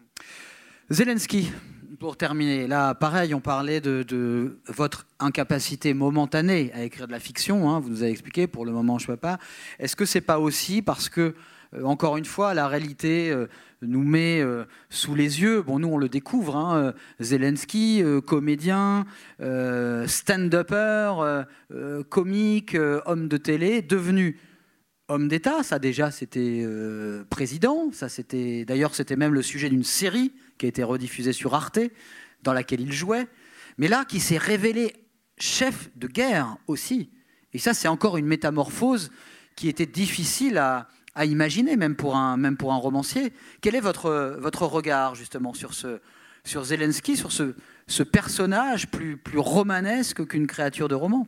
Zelensky, 0.90 1.50
pour 1.98 2.16
terminer, 2.16 2.66
là, 2.66 2.94
pareil, 2.94 3.34
on 3.34 3.40
parlait 3.40 3.80
de, 3.80 4.58
votre 4.66 5.06
incapacité 5.18 5.94
momentanée 5.94 6.70
à 6.74 6.82
écrire 6.82 7.06
de 7.06 7.12
la 7.12 7.20
fiction. 7.20 7.70
Hein, 7.70 7.80
vous 7.80 7.90
nous 7.90 8.02
avez 8.02 8.12
expliqué, 8.12 8.46
pour 8.46 8.64
le 8.64 8.72
moment, 8.72 8.98
je 8.98 9.04
ne 9.04 9.14
peux 9.14 9.16
pas. 9.16 9.38
Est-ce 9.78 9.96
que 9.96 10.04
c'est 10.04 10.20
pas 10.20 10.38
aussi 10.38 10.82
parce 10.82 11.08
que 11.08 11.34
encore 11.82 12.16
une 12.16 12.24
fois, 12.24 12.54
la 12.54 12.68
réalité 12.68 13.34
nous 13.82 14.02
met 14.02 14.42
sous 14.90 15.14
les 15.14 15.40
yeux. 15.42 15.62
Bon, 15.62 15.78
nous, 15.78 15.88
on 15.88 15.98
le 15.98 16.08
découvre. 16.08 16.56
Hein, 16.56 16.94
Zelensky, 17.20 18.02
comédien, 18.26 19.04
stand-upper, 20.06 21.44
comique, 22.08 22.76
homme 23.06 23.28
de 23.28 23.36
télé, 23.36 23.82
devenu 23.82 24.38
homme 25.08 25.28
d'État. 25.28 25.62
Ça, 25.62 25.78
déjà, 25.78 26.10
c'était 26.10 26.66
président. 27.30 27.90
Ça, 27.92 28.08
c'était 28.08 28.64
d'ailleurs, 28.64 28.94
c'était 28.94 29.16
même 29.16 29.34
le 29.34 29.42
sujet 29.42 29.68
d'une 29.68 29.84
série 29.84 30.32
qui 30.58 30.66
a 30.66 30.68
été 30.68 30.82
rediffusée 30.82 31.32
sur 31.32 31.54
Arte, 31.54 31.80
dans 32.42 32.52
laquelle 32.52 32.80
il 32.80 32.92
jouait. 32.92 33.26
Mais 33.78 33.88
là, 33.88 34.04
qui 34.04 34.20
s'est 34.20 34.38
révélé 34.38 34.94
chef 35.38 35.90
de 35.96 36.06
guerre 36.06 36.56
aussi. 36.66 37.10
Et 37.52 37.58
ça, 37.58 37.74
c'est 37.74 37.88
encore 37.88 38.16
une 38.16 38.26
métamorphose 38.26 39.10
qui 39.54 39.68
était 39.68 39.86
difficile 39.86 40.58
à, 40.58 40.88
imaginer, 41.24 41.76
même 41.76 41.96
pour, 41.96 42.16
un, 42.16 42.36
même 42.36 42.56
pour 42.56 42.72
un 42.72 42.76
romancier. 42.76 43.32
Quel 43.60 43.74
est 43.74 43.80
votre, 43.80 44.36
votre 44.38 44.66
regard, 44.66 45.14
justement, 45.14 45.54
sur, 45.54 45.74
ce, 45.74 46.00
sur 46.44 46.64
Zelensky, 46.64 47.16
sur 47.16 47.32
ce, 47.32 47.54
ce 47.86 48.02
personnage 48.02 48.88
plus, 48.90 49.16
plus 49.16 49.38
romanesque 49.38 50.26
qu'une 50.26 50.46
créature 50.46 50.88
de 50.88 50.94
roman? 50.94 51.26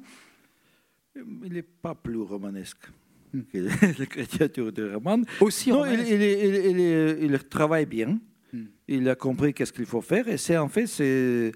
Il 1.16 1.52
n'est 1.52 1.62
pas 1.62 1.94
plus 1.94 2.20
romanesque 2.20 2.88
hmm. 3.32 3.40
que 3.52 3.58
la 3.98 4.06
créature 4.06 4.72
de 4.72 4.92
roman. 4.94 5.22
Aussi 5.40 5.70
non, 5.70 5.86
il, 5.86 6.00
il, 6.00 7.24
il, 7.24 7.38
travaille 7.48 7.86
bien. 7.86 8.18
Hmm. 8.52 8.66
Il 8.86 9.08
a 9.08 9.14
compris 9.14 9.54
qu'est-ce 9.54 9.72
qu'il 9.72 9.86
faut 9.86 10.02
faire. 10.02 10.28
Et 10.28 10.36
c'est 10.36 10.56
en 10.56 10.68
fait, 10.68 10.86
c'est... 10.86 11.52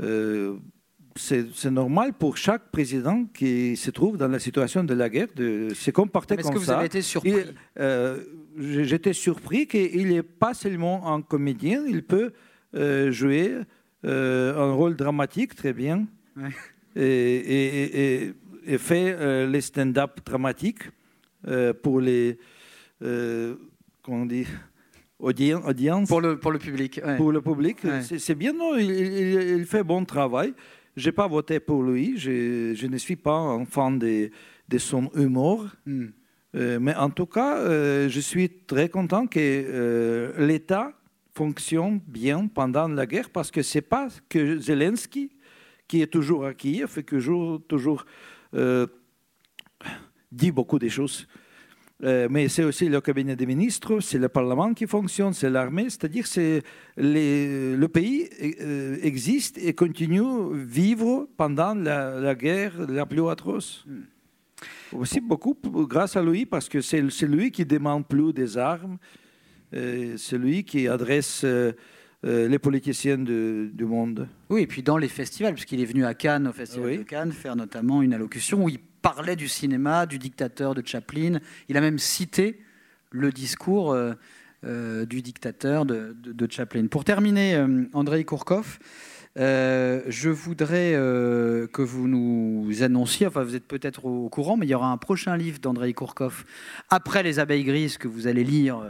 Euh, 0.00 0.56
c'est 1.16 1.70
normal 1.70 2.12
pour 2.12 2.36
chaque 2.36 2.70
président 2.70 3.24
qui 3.34 3.76
se 3.76 3.90
trouve 3.90 4.16
dans 4.16 4.28
la 4.28 4.38
situation 4.38 4.84
de 4.84 4.94
la 4.94 5.08
guerre 5.08 5.28
de 5.34 5.68
se 5.74 5.90
comporter 5.90 6.36
comme 6.36 6.44
ça. 6.44 6.50
Est-ce 6.50 6.60
que 6.60 6.64
vous 6.64 6.70
avez 6.70 6.86
été 6.86 7.02
surpris 7.02 7.34
euh, 7.78 8.22
J'étais 8.58 9.12
surpris 9.12 9.66
qu'il 9.66 10.08
n'est 10.08 10.22
pas 10.22 10.54
seulement 10.54 11.12
un 11.12 11.22
comédien, 11.22 11.84
il 11.86 12.02
peut 12.02 12.32
euh, 12.74 13.10
jouer 13.10 13.56
euh, 14.04 14.56
un 14.56 14.72
rôle 14.72 14.96
dramatique 14.96 15.54
très 15.54 15.72
bien 15.72 16.06
et, 16.96 17.02
et, 17.02 18.34
et, 18.66 18.78
fait 18.78 19.46
les 19.46 19.60
stand-up 19.60 20.20
dramatiques 20.24 20.84
pour 21.82 22.00
les 22.00 22.38
comment 23.00 24.22
on 24.22 24.26
dit 24.26 24.46
audience. 25.18 26.08
Pour 26.08 26.20
le, 26.20 26.38
pour 26.38 26.50
le 26.50 26.58
public. 26.58 27.00
Pour 27.16 27.32
le 27.32 27.40
public, 27.40 27.78
c'est 28.00 28.34
bien, 28.34 28.52
non, 28.52 28.76
il, 28.76 28.90
il, 28.90 29.66
fait 29.66 29.82
bon 29.82 30.04
travail. 30.04 30.54
Je 30.96 31.08
n'ai 31.08 31.12
pas 31.12 31.26
voté 31.26 31.60
pour 31.60 31.82
lui. 31.82 32.18
Je, 32.18 32.74
je, 32.74 32.86
ne 32.86 32.98
suis 32.98 33.16
pas 33.16 33.36
un 33.36 33.64
fan 33.64 33.98
de, 33.98 34.30
de 34.68 34.78
son 34.78 35.10
humour. 35.14 35.66
Hmm. 35.86 36.08
Euh, 36.56 36.78
mais 36.80 36.94
en 36.94 37.10
tout 37.10 37.26
cas, 37.26 37.58
euh, 37.58 38.08
je 38.08 38.20
suis 38.20 38.48
très 38.48 38.88
content 38.88 39.26
que 39.26 39.38
euh, 39.38 40.46
l'État 40.46 40.92
fonctionne 41.34 42.00
bien 42.06 42.48
pendant 42.48 42.88
la 42.88 43.06
guerre 43.06 43.30
parce 43.30 43.50
que 43.50 43.62
ce 43.62 43.78
n'est 43.78 43.82
pas 43.82 44.08
que 44.28 44.58
Zelensky 44.58 45.30
qui 45.86 46.02
est 46.02 46.08
toujours 46.08 46.44
à 46.44 46.54
Kiev 46.54 46.98
et 46.98 47.02
qui 47.02 47.14
toujours, 47.14 47.60
toujours 47.66 48.04
dit 50.30 50.52
beaucoup 50.52 50.78
de 50.78 50.88
choses 50.88 51.26
euh, 52.02 52.28
mais 52.30 52.48
c'est 52.48 52.64
aussi 52.64 52.88
le 52.88 53.00
cabinet 53.00 53.36
des 53.36 53.44
ministres, 53.44 54.00
c'est 54.00 54.18
le 54.18 54.28
Parlement 54.28 54.72
qui 54.72 54.86
fonctionne, 54.86 55.34
c'est 55.34 55.50
l'armée, 55.50 55.84
c'est-à-dire 55.84 56.24
que 56.24 56.62
le 56.96 57.86
pays 57.88 58.28
euh, 58.62 58.96
existe 59.02 59.58
et 59.58 59.74
continue 59.74 60.22
à 60.22 60.48
vivre 60.54 61.28
pendant 61.36 61.74
la, 61.74 62.34
guerre 62.34 62.72
la 62.88 63.04
plus 63.04 63.28
atroce. 63.28 63.84
Hmm. 63.86 64.98
Aussi 64.98 65.20
beaucoup 65.20 65.56
grâce 65.62 66.16
à 66.16 66.22
lui, 66.22 66.46
parce 66.46 66.68
que 66.68 66.80
c'est 66.80 67.02
lui 67.26 67.50
qui 67.50 67.64
demande 67.64 68.06
plus 68.06 68.32
des 68.32 68.56
armes, 68.56 68.98
euh, 69.74 70.16
c'est 70.16 70.38
lui 70.38 70.64
qui 70.64 70.88
adresse 70.88 71.44
les 72.22 72.58
politiciens 72.58 73.18
du 73.18 73.84
monde. 73.84 74.26
Oui, 74.48 74.62
et 74.62 74.66
puis 74.66 74.82
dans 74.82 74.98
les 74.98 75.08
festivals, 75.08 75.54
puisqu'il 75.54 75.80
est 75.80 75.86
venu 75.86 76.04
à 76.04 76.14
Cannes, 76.14 76.48
au 76.48 76.52
Festival 76.52 76.98
de 76.98 77.02
Cannes, 77.02 77.32
faire 77.32 77.56
notamment 77.56 78.02
une 78.02 78.12
allocution 78.12 78.64
où 78.64 78.68
il 78.68 78.78
parlait 79.02 79.36
du 79.36 79.48
cinéma, 79.48 80.06
du 80.06 80.18
dictateur 80.18 80.74
de 80.74 80.82
Chaplin. 80.86 81.40
Il 81.68 81.76
a 81.76 81.80
même 81.80 81.98
cité 81.98 82.60
le 83.10 83.32
discours 83.32 83.92
euh, 83.92 84.12
euh, 84.64 85.04
du 85.06 85.22
dictateur 85.22 85.84
de, 85.84 86.14
Chaplin. 86.48 86.86
Pour 86.86 87.04
terminer, 87.04 87.54
euh, 87.54 87.84
Andrei 87.92 88.24
Kourkov, 88.24 88.78
je 89.36 90.28
voudrais 90.28 90.92
que 90.92 91.82
vous 91.82 92.08
nous 92.08 92.82
annonciez, 92.82 93.26
enfin 93.26 93.42
vous 93.42 93.54
êtes 93.54 93.66
peut-être 93.66 94.04
au 94.04 94.28
courant, 94.28 94.56
mais 94.56 94.66
il 94.66 94.70
y 94.70 94.74
aura 94.74 94.90
un 94.90 94.96
prochain 94.96 95.36
livre 95.36 95.60
d'Andrei 95.60 95.92
Kourkov 95.92 96.44
après 96.90 97.22
Les 97.22 97.38
abeilles 97.38 97.64
grises 97.64 97.96
que 97.96 98.08
vous 98.08 98.26
allez 98.26 98.44
lire 98.44 98.82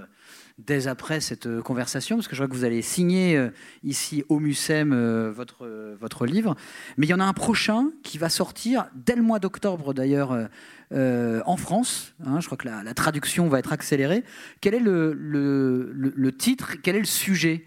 dès 0.67 0.87
après 0.87 1.21
cette 1.21 1.47
euh, 1.47 1.63
conversation, 1.63 2.17
parce 2.17 2.29
que 2.29 2.35
je 2.35 2.41
vois 2.41 2.49
que 2.49 2.55
vous 2.55 2.65
allez 2.65 2.83
signer 2.83 3.37
euh, 3.37 3.51
ici 3.83 4.25
au 4.29 4.41
MUSEM 4.41 4.93
euh, 4.93 5.31
votre, 5.31 5.67
votre 6.01 6.27
livre. 6.27 6.57
Mais 6.97 7.07
il 7.07 7.11
y 7.11 7.15
en 7.15 7.21
a 7.21 7.25
un 7.25 7.33
prochain 7.33 7.91
qui 8.03 8.19
va 8.19 8.29
sortir 8.29 8.87
dès 8.95 9.17
le 9.17 9.23
mois 9.23 9.39
d'octobre 9.39 9.95
d'ailleurs 9.95 10.49
en 10.93 11.57
France. 11.57 12.15
Hein. 12.25 12.41
je 12.41 12.47
crois 12.47 12.59
que 12.59 12.67
la, 12.67 12.95
traduction 12.95 13.49
va 13.49 13.61
être 13.61 13.73
accélérée. 13.73 14.25
Quel 14.61 14.75
est 14.75 14.81
le, 14.81 15.13
le, 15.13 15.93
le 15.95 16.33
titre? 16.33 16.77
Quel 16.83 16.97
est 16.97 17.01
le 17.01 17.05
sujet? 17.05 17.65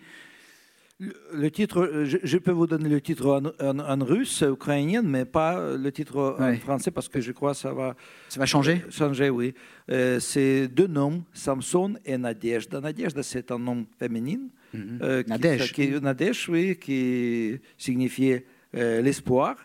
Le 1.34 1.50
titre, 1.52 1.82
euh, 1.82 2.06
je, 2.06 2.38
peux 2.38 2.52
vous 2.52 2.68
donner 2.68 2.90
le 2.90 3.02
titre 3.02 3.28
en, 3.28 3.46
en, 3.66 3.80
en 3.80 4.06
russe, 4.06 4.44
ukrainien, 4.48 5.02
mais 5.02 5.26
pas 5.26 5.76
le 5.76 5.92
titre 5.92 6.36
en 6.40 6.56
français 6.56 6.92
parce 6.92 7.10
que 7.10 7.20
je 7.22 7.32
crois 7.32 7.52
que 7.52 7.58
ça 7.58 7.74
va. 7.74 7.96
Ça 8.30 8.40
va 8.40 8.46
changer? 8.46 8.84
Euh, 8.86 8.92
changer, 8.92 9.30
oui. 9.30 9.54
Euh, 9.92 10.20
c'est 10.20 10.68
deux 10.68 10.88
noms, 10.88 11.24
Samson 11.34 11.96
et 12.06 12.18
Nadejda. 12.18 12.80
Nadejda, 12.82 13.24
c'est 13.24 13.52
un 13.52 13.60
nom 13.60 13.86
féminin. 14.00 14.40
Mm 14.74 14.98
-hmm. 15.00 15.74
Qui, 15.74 16.52
oui, 16.52 16.78
qui 16.78 17.60
signifiait 17.78 18.46
l'espoir. 18.74 19.56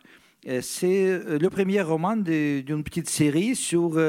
C'est 0.62 1.20
le 1.38 1.49
premier 1.51 1.82
roman 1.82 2.16
d'une 2.16 2.82
petite 2.82 3.09
série 3.11 3.55
sur 3.55 4.01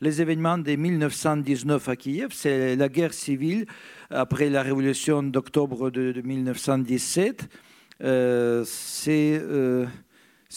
les 0.00 0.20
événements 0.20 0.58
de 0.58 0.76
1919 0.76 1.88
à 1.88 1.96
Kiev. 1.96 2.28
C'est 2.32 2.76
la 2.76 2.88
guerre 2.90 3.14
civile 3.14 3.64
après 4.10 4.50
la 4.50 4.62
révolution 4.62 5.22
d'octobre 5.22 5.90
de, 5.90 6.20
1917. 6.22 7.48
Euh, 8.02 8.62
c'est 8.66 9.40
euh, 9.42 9.86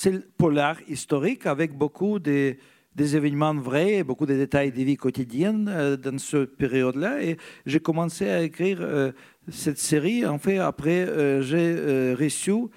le 0.06 0.20
polar 0.38 0.78
historique 0.90 1.46
avec 1.46 1.74
beaucoup 1.74 2.20
de, 2.20 2.58
des 2.96 3.16
événements 3.16 3.56
vrais, 3.56 4.04
beaucoup 4.04 4.26
de 4.26 4.34
détails 4.34 4.72
de 4.72 4.84
vie 4.84 4.98
quotidienne 4.98 5.70
euh, 5.70 5.96
dans 5.96 6.18
cette 6.18 6.58
période-là. 6.58 7.24
Et 7.24 7.38
j'ai 7.66 7.80
commencé 7.80 8.30
à 8.30 8.42
écrire 8.42 8.80
euh, 8.82 9.12
cette 9.48 9.80
série. 9.80 10.26
En 10.26 10.38
fait, 10.38 10.58
après, 10.58 11.42
j'ai 11.42 12.14
reçu 12.14 12.68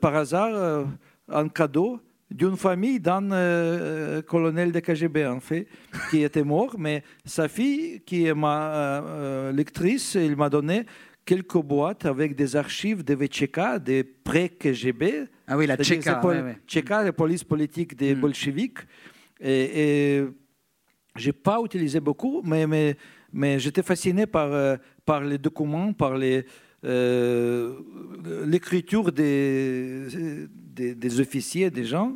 par 0.00 0.14
hasard 0.14 0.86
un 1.28 1.48
cadeau 1.48 2.00
d'une 2.30 2.56
famille 2.56 2.98
d'un 2.98 3.30
euh, 3.30 4.20
colonel 4.22 4.72
de 4.72 4.80
KGB, 4.80 5.26
en 5.26 5.40
fait, 5.40 5.66
qui 6.10 6.22
était 6.22 6.42
mort. 6.42 6.74
Mais 6.78 7.02
sa 7.24 7.48
fille, 7.48 8.00
qui 8.00 8.26
est 8.26 8.34
ma 8.34 9.02
euh, 9.04 9.52
lectrice, 9.52 10.14
il 10.14 10.36
m'a 10.36 10.48
donné 10.48 10.84
quelques 11.24 11.58
boîtes 11.58 12.06
avec 12.06 12.34
des 12.34 12.56
archives 12.56 13.04
de 13.04 13.14
VCK, 13.14 13.82
des 13.82 14.04
pré-KGB. 14.04 15.26
Ah 15.46 15.56
oui, 15.56 15.66
la 15.66 15.76
Tchéka. 15.76 16.20
Tchéka, 16.66 17.04
la 17.04 17.12
police 17.12 17.44
politique 17.44 17.96
des 17.96 18.14
mm. 18.14 18.20
bolcheviks. 18.20 18.78
Et, 19.40 20.18
et 20.18 20.24
je 21.16 21.26
n'ai 21.26 21.32
pas 21.32 21.60
utilisé 21.64 22.00
beaucoup, 22.00 22.42
mais, 22.44 22.66
mais, 22.66 22.96
mais 23.32 23.58
j'étais 23.58 23.82
fasciné 23.82 24.26
par, 24.26 24.52
euh, 24.52 24.76
par 25.04 25.22
les 25.22 25.38
documents, 25.38 25.92
par 25.92 26.16
les, 26.16 26.44
l'écriture 28.46 29.12
des, 29.12 30.46
des, 30.94 31.20
officiers, 31.20 31.70
des 31.70 31.84
gens. 31.84 32.12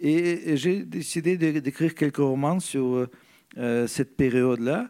Et, 0.00 0.56
j'ai 0.56 0.84
décidé 0.84 1.36
d'écrire 1.36 1.94
quelques 1.94 2.16
romans 2.16 2.60
sur 2.60 3.06
euh, 3.56 3.86
cette 3.86 4.16
période-là. 4.16 4.88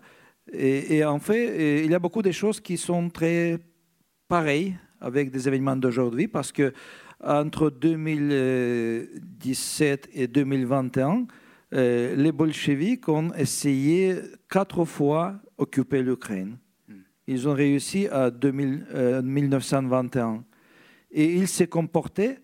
Et, 0.52 1.04
en 1.04 1.18
fait, 1.18 1.84
il 1.84 1.90
y 1.90 1.94
a 1.94 1.98
beaucoup 1.98 2.22
de 2.22 2.30
choses 2.30 2.60
qui 2.60 2.76
sont 2.76 3.10
très 3.10 3.58
pareilles 4.28 4.76
avec 5.00 5.30
des 5.30 5.46
événements 5.46 5.76
d'aujourd'hui 5.76 6.26
parce 6.28 6.52
que 6.52 6.72
entre 7.22 7.70
2017 7.70 10.08
et 10.12 10.28
2021, 10.28 11.26
euh, 11.74 12.16
les 12.16 12.32
bolcheviks 12.32 13.06
ont 13.08 13.32
essayé 13.34 14.16
quatre 14.48 14.84
fois 14.84 15.34
occuper 15.58 16.02
l'Ukraine. 16.02 16.56
Ils 17.28 17.46
ont 17.46 17.52
réussi 17.52 18.08
à 18.08 18.30
1921. 18.30 20.34
Euh, 20.34 20.38
et 21.10 21.34
ils 21.34 21.46
se 21.46 21.64
comportaient 21.64 22.40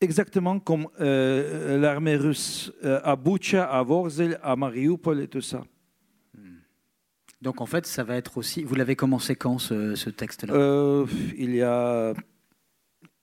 exactement 0.00 0.58
comme 0.58 0.88
euh, 1.00 1.78
l'armée 1.78 2.16
russe 2.16 2.72
euh, 2.84 3.00
à 3.04 3.14
Boucha, 3.14 3.64
à 3.64 3.82
Vorzel, 3.84 4.40
à 4.42 4.56
Mariupol 4.56 5.20
et 5.20 5.28
tout 5.28 5.40
ça. 5.40 5.62
Hmm. 6.34 6.56
Donc 7.40 7.60
en 7.60 7.66
fait, 7.66 7.86
ça 7.86 8.02
va 8.02 8.16
être 8.16 8.38
aussi. 8.38 8.64
Vous 8.64 8.74
l'avez 8.74 8.96
commencé 8.96 9.36
quand 9.36 9.58
ce, 9.58 10.10
texte-là? 10.10 10.52
Euh, 10.52 11.06
Il 11.38 11.54
y 11.54 11.62
a 11.62 12.12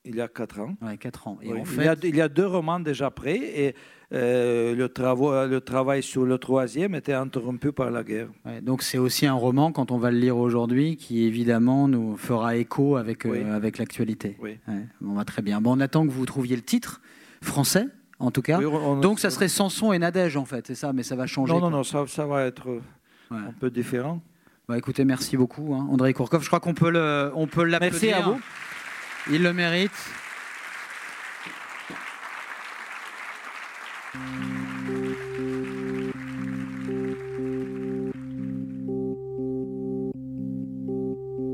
Il 0.05 0.15
y 0.15 0.21
a 0.21 0.29
quatre 0.29 0.61
ans. 0.61 0.77
Ouais, 0.81 0.97
quatre 0.97 1.27
ans. 1.27 1.39
Et 1.41 1.51
Oui. 1.51 1.59
en 1.59 1.63
il, 1.63 1.65
fait, 1.65 1.85
y 1.85 1.87
a, 1.89 1.95
il 2.03 2.15
y 2.15 2.21
a 2.21 2.29
deux 2.29 2.47
romans 2.47 2.79
déjà 2.79 3.11
prêts 3.11 3.37
et 3.37 3.75
euh, 4.11 4.75
le, 4.75 5.59
travail 5.59 6.03
sur 6.03 6.25
le 6.25 6.37
troisième 6.37 6.93
était 6.95 7.13
interrompu 7.13 7.71
par 7.71 7.89
la 7.89 8.03
guerre. 8.03 8.27
ouais, 8.45 8.61
donc 8.61 8.83
c'est 8.83 8.97
aussi 8.97 9.25
un 9.25 9.33
roman, 9.33 9.71
quand 9.71 9.91
on 9.91 9.97
va 9.97 10.11
le 10.11 10.17
lire 10.17 10.37
aujourd'hui, 10.37 10.97
qui 10.97 11.23
évidemment 11.23 11.87
nous 11.87 12.17
fera 12.17 12.55
écho 12.55 12.97
avec, 12.97 13.25
euh, 13.25 13.55
avec 13.55 13.77
l'actualité. 13.77 14.37
Oui. 14.41 14.57
Ouais, 14.67 14.85
bon, 15.01 15.13
bah, 15.15 15.25
très 15.25 15.41
bien. 15.41 15.61
Bon, 15.61 15.75
on 15.77 15.79
attend 15.79 16.05
que 16.05 16.11
vous 16.11 16.25
trouviez 16.25 16.55
le 16.55 16.61
titre, 16.61 17.01
français 17.41 17.87
en 18.19 18.31
tout 18.31 18.41
cas. 18.41 18.59
Oui, 18.59 18.65
on- 18.65 18.99
Donc 18.99 19.19
ça 19.19 19.29
serait 19.29 19.47
Samson 19.47 19.93
et 19.93 19.99
Nadège 19.99 20.37
en 20.37 20.45
fait, 20.45 20.67
c'est 20.67 20.75
ça, 20.75 20.93
mais 20.93 21.03
ça 21.03 21.15
va 21.15 21.25
changer. 21.27 21.53
Non, 21.53 21.59
non, 21.59 21.69
non, 21.69 21.83
ça, 21.83 22.05
ça 22.07 22.25
va 22.25 22.43
être 22.45 22.69
euh, 22.69 22.81
Ouais. 23.31 23.37
un 23.39 23.53
peu 23.59 23.69
différent. 23.69 24.21
Bah, 24.67 24.77
écoutez, 24.77 25.03
merci 25.05 25.35
beaucoup, 25.35 25.73
hein, 25.73 25.87
André 25.89 26.13
Kourkov. 26.13 26.41
Je 26.41 26.47
crois 26.47 26.59
qu'on 26.59 26.69
on 26.69 26.73
peut 26.75 26.89
l'applaudir. 26.91 27.79
Merci 27.81 28.11
à 28.11 28.21
vous. 28.21 28.39
Il 29.31 29.41
le 29.43 29.53
mérite. 29.53 29.91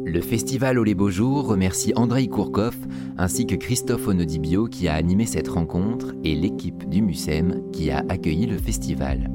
Le 0.06 0.20
festival 0.22 0.78
Au 0.78 0.84
les 0.84 0.94
Beaux 0.94 1.10
Jours 1.10 1.48
remercie 1.48 1.94
Andrei 1.96 2.28
Kourkov 2.28 2.76
ainsi 3.18 3.46
que 3.48 3.56
Christophe 3.56 4.10
Onodibio 4.10 4.66
qui 4.66 4.90
a 4.90 4.96
animé 4.96 5.26
cette 5.26 5.48
rencontre 5.48 6.14
et 6.26 6.36
l'équipe 6.36 6.90
du 6.90 7.02
MUSEM 7.02 7.72
qui 7.72 7.92
a 7.92 8.04
accueilli 8.10 8.46
le 8.46 8.58
festival. 8.58 9.32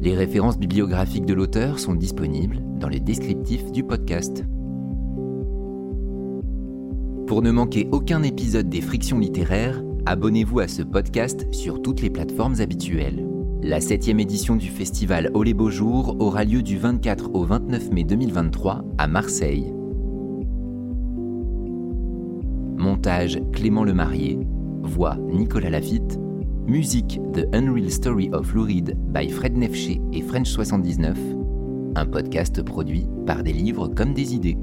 Les 0.00 0.16
références 0.16 0.58
bibliographiques 0.58 1.26
de 1.26 1.34
l'auteur 1.34 1.78
sont 1.78 1.94
disponibles 1.94 2.58
dans 2.80 2.88
le 2.88 2.98
descriptif 2.98 3.70
du 3.70 3.84
podcast. 3.84 4.44
Pour 7.28 7.42
ne 7.42 7.52
manquer 7.52 7.88
aucun 7.92 8.24
épisode 8.24 8.68
des 8.68 8.80
Frictions 8.80 9.20
littéraires, 9.20 9.80
abonnez-vous 10.06 10.60
à 10.60 10.68
ce 10.68 10.82
podcast 10.82 11.46
sur 11.52 11.80
toutes 11.80 12.00
les 12.00 12.10
plateformes 12.10 12.60
habituelles. 12.60 13.26
La 13.62 13.80
septième 13.80 14.18
édition 14.18 14.56
du 14.56 14.68
festival 14.68 15.30
Au 15.34 15.42
les 15.42 15.54
Beaux 15.54 15.70
Jours 15.70 16.16
aura 16.18 16.44
lieu 16.44 16.62
du 16.62 16.76
24 16.76 17.34
au 17.34 17.44
29 17.44 17.90
mai 17.92 18.04
2023 18.04 18.84
à 18.98 19.06
Marseille. 19.06 19.72
Montage 22.76 23.40
Clément 23.52 23.84
Lemarié, 23.84 24.40
voix 24.82 25.16
Nicolas 25.30 25.70
Lafitte, 25.70 26.18
musique 26.66 27.20
The 27.32 27.46
Unreal 27.54 27.90
Story 27.90 28.28
of 28.32 28.52
Lou 28.52 28.64
Reed 28.64 28.96
by 29.12 29.28
Fred 29.30 29.56
Nefché 29.56 30.00
et 30.12 30.22
French79, 30.22 31.14
un 31.94 32.06
podcast 32.06 32.60
produit 32.62 33.06
par 33.24 33.44
des 33.44 33.52
livres 33.52 33.86
comme 33.86 34.14
des 34.14 34.34
idées. 34.34 34.58